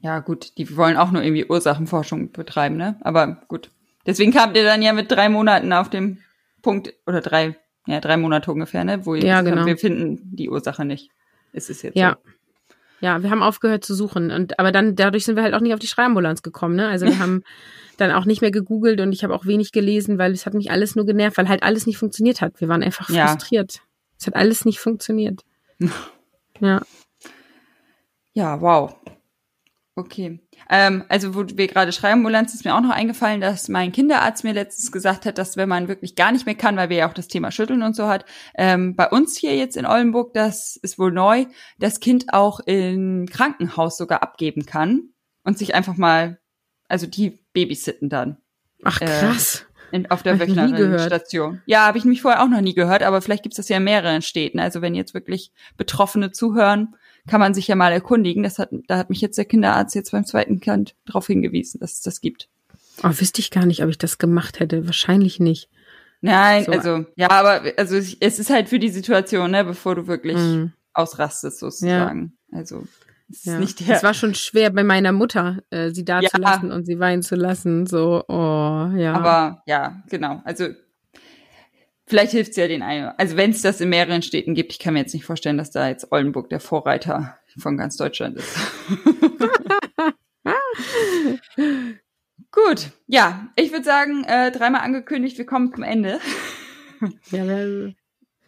Ja, 0.00 0.18
gut, 0.18 0.58
die 0.58 0.76
wollen 0.76 0.96
auch 0.96 1.12
nur 1.12 1.22
irgendwie 1.22 1.46
Ursachenforschung 1.46 2.32
betreiben, 2.32 2.76
ne? 2.76 2.96
Aber 3.02 3.40
gut. 3.46 3.70
Deswegen 4.04 4.32
kamt 4.32 4.56
ihr 4.56 4.64
dann 4.64 4.82
ja 4.82 4.92
mit 4.92 5.12
drei 5.12 5.28
Monaten 5.28 5.72
auf 5.72 5.88
dem 5.88 6.18
Punkt, 6.60 6.92
oder 7.06 7.20
drei, 7.20 7.56
ja, 7.90 8.00
drei 8.00 8.16
Monate 8.16 8.52
ungefähr, 8.52 8.84
ne? 8.84 9.04
Wo 9.04 9.14
ja, 9.14 9.42
genau. 9.42 9.66
wir 9.66 9.76
finden 9.76 10.20
die 10.34 10.48
Ursache 10.48 10.84
nicht 10.84 11.10
ist 11.52 11.70
es 11.70 11.82
jetzt 11.82 11.96
ja. 11.96 12.16
so. 12.22 12.30
Ja, 13.02 13.22
wir 13.22 13.30
haben 13.30 13.42
aufgehört 13.42 13.82
zu 13.82 13.94
suchen 13.94 14.30
und 14.30 14.58
aber 14.58 14.72
dann 14.72 14.94
dadurch 14.94 15.24
sind 15.24 15.36
wir 15.36 15.42
halt 15.42 15.54
auch 15.54 15.60
nicht 15.60 15.72
auf 15.72 15.80
die 15.80 15.86
Schreiambulanz 15.86 16.42
gekommen, 16.42 16.76
ne? 16.76 16.88
Also 16.88 17.06
wir 17.06 17.18
haben 17.18 17.42
dann 17.96 18.12
auch 18.12 18.26
nicht 18.26 18.42
mehr 18.42 18.50
gegoogelt 18.50 19.00
und 19.00 19.12
ich 19.12 19.24
habe 19.24 19.34
auch 19.34 19.46
wenig 19.46 19.72
gelesen, 19.72 20.18
weil 20.18 20.32
es 20.32 20.44
hat 20.44 20.54
mich 20.54 20.70
alles 20.70 20.96
nur 20.96 21.06
genervt, 21.06 21.38
weil 21.38 21.48
halt 21.48 21.62
alles 21.62 21.86
nicht 21.86 21.96
funktioniert 21.96 22.40
hat. 22.40 22.60
Wir 22.60 22.68
waren 22.68 22.82
einfach 22.82 23.08
ja. 23.08 23.28
frustriert. 23.28 23.80
Es 24.18 24.26
hat 24.26 24.36
alles 24.36 24.66
nicht 24.66 24.80
funktioniert. 24.80 25.40
ja. 26.60 26.82
Ja, 28.34 28.60
wow. 28.60 28.94
Okay. 30.00 30.40
Ähm, 30.70 31.04
also 31.08 31.34
wo 31.34 31.44
wir 31.46 31.66
gerade 31.66 31.92
Schreiambulanz 31.92 32.54
ist 32.54 32.64
mir 32.64 32.74
auch 32.74 32.80
noch 32.80 32.90
eingefallen, 32.90 33.40
dass 33.40 33.68
mein 33.68 33.92
Kinderarzt 33.92 34.44
mir 34.44 34.54
letztens 34.54 34.90
gesagt 34.90 35.26
hat, 35.26 35.36
dass 35.36 35.58
wenn 35.58 35.68
man 35.68 35.88
wirklich 35.88 36.14
gar 36.16 36.32
nicht 36.32 36.46
mehr 36.46 36.54
kann, 36.54 36.76
weil 36.76 36.88
wir 36.88 36.96
ja 36.96 37.08
auch 37.08 37.12
das 37.12 37.28
Thema 37.28 37.50
Schütteln 37.50 37.82
und 37.82 37.94
so 37.94 38.08
hat, 38.08 38.24
ähm, 38.54 38.96
bei 38.96 39.08
uns 39.08 39.36
hier 39.36 39.56
jetzt 39.56 39.76
in 39.76 39.84
Oldenburg, 39.84 40.32
das 40.32 40.76
ist 40.76 40.98
wohl 40.98 41.12
neu, 41.12 41.44
das 41.78 42.00
Kind 42.00 42.32
auch 42.32 42.60
im 42.60 43.26
Krankenhaus 43.26 43.98
sogar 43.98 44.22
abgeben 44.22 44.64
kann 44.64 45.10
und 45.44 45.58
sich 45.58 45.74
einfach 45.74 45.96
mal, 45.96 46.38
also 46.88 47.06
die 47.06 47.44
babysitten 47.52 48.08
dann. 48.08 48.38
Ach 48.82 49.02
äh, 49.02 49.06
krass. 49.06 49.66
Äh, 49.66 49.96
in, 49.96 50.10
auf 50.10 50.22
der 50.22 50.38
Wöchnerinnenstation. 50.38 51.62
Ja, 51.66 51.86
habe 51.86 51.98
ich 51.98 52.04
mich 52.04 52.22
vorher 52.22 52.42
auch 52.42 52.48
noch 52.48 52.60
nie 52.60 52.74
gehört, 52.74 53.02
aber 53.02 53.20
vielleicht 53.20 53.42
gibt 53.42 53.54
es 53.54 53.56
das 53.56 53.68
ja 53.68 53.78
in 53.78 53.84
mehreren 53.84 54.22
Städten. 54.22 54.60
Also 54.60 54.82
wenn 54.82 54.94
jetzt 54.94 55.14
wirklich 55.14 55.52
Betroffene 55.76 56.30
zuhören, 56.30 56.94
kann 57.30 57.38
man 57.38 57.54
sich 57.54 57.68
ja 57.68 57.76
mal 57.76 57.92
erkundigen. 57.92 58.42
Das 58.42 58.58
hat, 58.58 58.70
da 58.88 58.98
hat 58.98 59.08
mich 59.08 59.20
jetzt 59.20 59.38
der 59.38 59.44
Kinderarzt 59.44 59.94
jetzt 59.94 60.10
beim 60.10 60.26
zweiten 60.26 60.58
Kind 60.58 60.96
darauf 61.06 61.28
hingewiesen, 61.28 61.78
dass 61.78 61.92
es 61.92 62.00
das 62.00 62.20
gibt. 62.20 62.48
Oh, 63.04 63.08
wüsste 63.08 63.40
ich 63.40 63.52
gar 63.52 63.66
nicht, 63.66 63.84
ob 63.84 63.88
ich 63.88 63.98
das 63.98 64.18
gemacht 64.18 64.58
hätte. 64.58 64.84
Wahrscheinlich 64.86 65.38
nicht. 65.38 65.70
Nein, 66.22 66.64
so. 66.64 66.72
also, 66.72 67.06
ja, 67.14 67.30
aber 67.30 67.62
also 67.76 67.96
es 67.96 68.38
ist 68.38 68.50
halt 68.50 68.68
für 68.68 68.80
die 68.80 68.88
Situation, 68.88 69.52
ne, 69.52 69.64
bevor 69.64 69.94
du 69.94 70.08
wirklich 70.08 70.36
mm. 70.36 70.72
ausrastest, 70.92 71.60
sozusagen. 71.60 72.32
Ja. 72.50 72.58
Also 72.58 72.84
es 73.30 73.44
ja. 73.44 73.60
Es 73.60 74.02
war 74.02 74.12
schon 74.12 74.34
schwer 74.34 74.70
bei 74.70 74.82
meiner 74.82 75.12
Mutter, 75.12 75.60
äh, 75.70 75.90
sie 75.92 76.04
da 76.04 76.20
ja. 76.20 76.28
zu 76.28 76.38
lassen 76.38 76.72
und 76.72 76.84
sie 76.84 76.98
weinen 76.98 77.22
zu 77.22 77.36
lassen. 77.36 77.86
So, 77.86 78.24
oh, 78.26 78.90
ja. 78.96 79.12
Aber 79.14 79.62
ja, 79.66 80.02
genau. 80.08 80.42
Also 80.44 80.66
Vielleicht 82.10 82.32
hilft 82.32 82.50
es 82.50 82.56
ja 82.56 82.66
den 82.66 82.82
einen. 82.82 83.12
Also 83.18 83.36
wenn 83.36 83.52
es 83.52 83.62
das 83.62 83.80
in 83.80 83.88
mehreren 83.88 84.22
Städten 84.22 84.56
gibt, 84.56 84.72
ich 84.72 84.80
kann 84.80 84.94
mir 84.94 85.00
jetzt 85.00 85.14
nicht 85.14 85.24
vorstellen, 85.24 85.56
dass 85.56 85.70
da 85.70 85.86
jetzt 85.86 86.10
Oldenburg 86.10 86.48
der 86.48 86.58
Vorreiter 86.58 87.38
von 87.56 87.76
ganz 87.76 87.96
Deutschland 87.96 88.36
ist. 88.36 88.58
Gut, 92.50 92.90
ja, 93.06 93.46
ich 93.54 93.70
würde 93.70 93.84
sagen, 93.84 94.24
äh, 94.24 94.50
dreimal 94.50 94.80
angekündigt, 94.80 95.38
wir 95.38 95.46
kommen 95.46 95.72
zum 95.72 95.84
Ende. 95.84 96.18
ja, 97.30 97.46
wir 97.46 97.94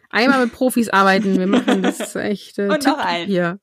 einmal 0.09 0.43
mit 0.43 0.53
Profis 0.53 0.89
arbeiten, 0.89 1.39
wir 1.39 1.47
machen 1.47 1.83
das 1.83 2.15
echt. 2.17 2.59
Äh, 2.59 2.67
Und 2.67 2.85
noch 2.85 2.97
ein. 2.97 3.27
Hier. 3.27 3.59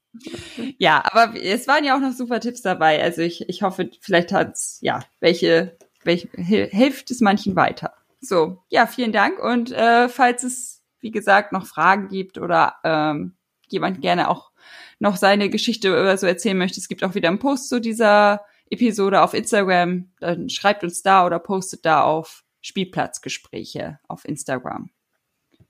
Ja, 0.78 1.02
aber 1.04 1.38
es 1.38 1.68
waren 1.68 1.84
ja 1.84 1.94
auch 1.94 2.00
noch 2.00 2.12
super 2.12 2.40
Tipps 2.40 2.62
dabei. 2.62 3.02
Also 3.02 3.20
ich, 3.20 3.46
ich 3.50 3.60
hoffe, 3.62 3.90
vielleicht 4.00 4.32
hat's, 4.32 4.78
ja, 4.80 5.00
welche, 5.20 5.76
welche 6.04 6.30
hilft 6.38 7.10
es 7.10 7.20
manchen 7.20 7.54
weiter. 7.54 7.92
So, 8.20 8.62
ja, 8.68 8.86
vielen 8.86 9.12
Dank. 9.12 9.38
Und 9.38 9.72
äh, 9.72 10.08
falls 10.08 10.42
es, 10.44 10.82
wie 11.00 11.10
gesagt, 11.10 11.52
noch 11.52 11.66
Fragen 11.66 12.08
gibt 12.08 12.38
oder 12.38 12.76
ähm, 12.84 13.36
jemand 13.68 14.00
gerne 14.02 14.28
auch 14.28 14.50
noch 14.98 15.16
seine 15.16 15.48
Geschichte 15.48 15.92
oder 15.92 16.16
so 16.16 16.26
erzählen 16.26 16.58
möchte, 16.58 16.78
es 16.78 16.88
gibt 16.88 17.02
auch 17.02 17.14
wieder 17.14 17.28
einen 17.28 17.38
Post 17.38 17.68
zu 17.68 17.80
dieser 17.80 18.44
Episode 18.68 19.22
auf 19.22 19.34
Instagram. 19.34 20.10
Dann 20.20 20.50
schreibt 20.50 20.84
uns 20.84 21.02
da 21.02 21.24
oder 21.26 21.38
postet 21.38 21.86
da 21.86 22.02
auf 22.02 22.44
Spielplatzgespräche 22.60 23.98
auf 24.06 24.26
Instagram. 24.26 24.90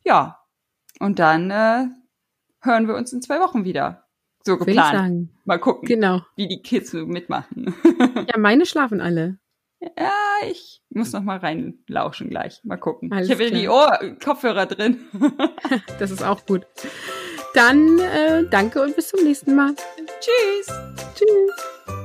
Ja, 0.04 0.40
und 0.98 1.18
dann 1.18 1.50
äh, 1.50 1.86
hören 2.62 2.88
wir 2.88 2.96
uns 2.96 3.12
in 3.12 3.22
zwei 3.22 3.40
Wochen 3.40 3.64
wieder. 3.64 4.06
So 4.44 4.56
geplant. 4.56 5.28
Mal 5.44 5.58
gucken, 5.58 5.86
genau. 5.86 6.22
wie 6.34 6.48
die 6.48 6.62
Kids 6.62 6.92
mitmachen. 6.92 7.74
ja, 8.26 8.38
meine 8.38 8.66
schlafen 8.66 9.00
alle. 9.00 9.38
Ja, 9.80 10.12
ich 10.46 10.82
muss 10.90 11.12
noch 11.12 11.22
mal 11.22 11.38
reinlauschen 11.38 12.28
gleich. 12.28 12.60
Mal 12.64 12.76
gucken. 12.76 13.12
Alles 13.12 13.28
ich 13.28 13.32
habe 13.32 13.44
ja 13.44 13.50
die 13.50 13.68
Ohr 13.68 14.16
Kopfhörer 14.22 14.66
drin. 14.66 15.00
das 15.98 16.10
ist 16.10 16.22
auch 16.22 16.44
gut. 16.44 16.66
Dann 17.54 17.98
äh, 17.98 18.44
danke 18.48 18.82
und 18.82 18.94
bis 18.94 19.08
zum 19.08 19.24
nächsten 19.24 19.54
Mal. 19.54 19.74
Tschüss. 20.20 20.66
Tschüss. 21.14 21.96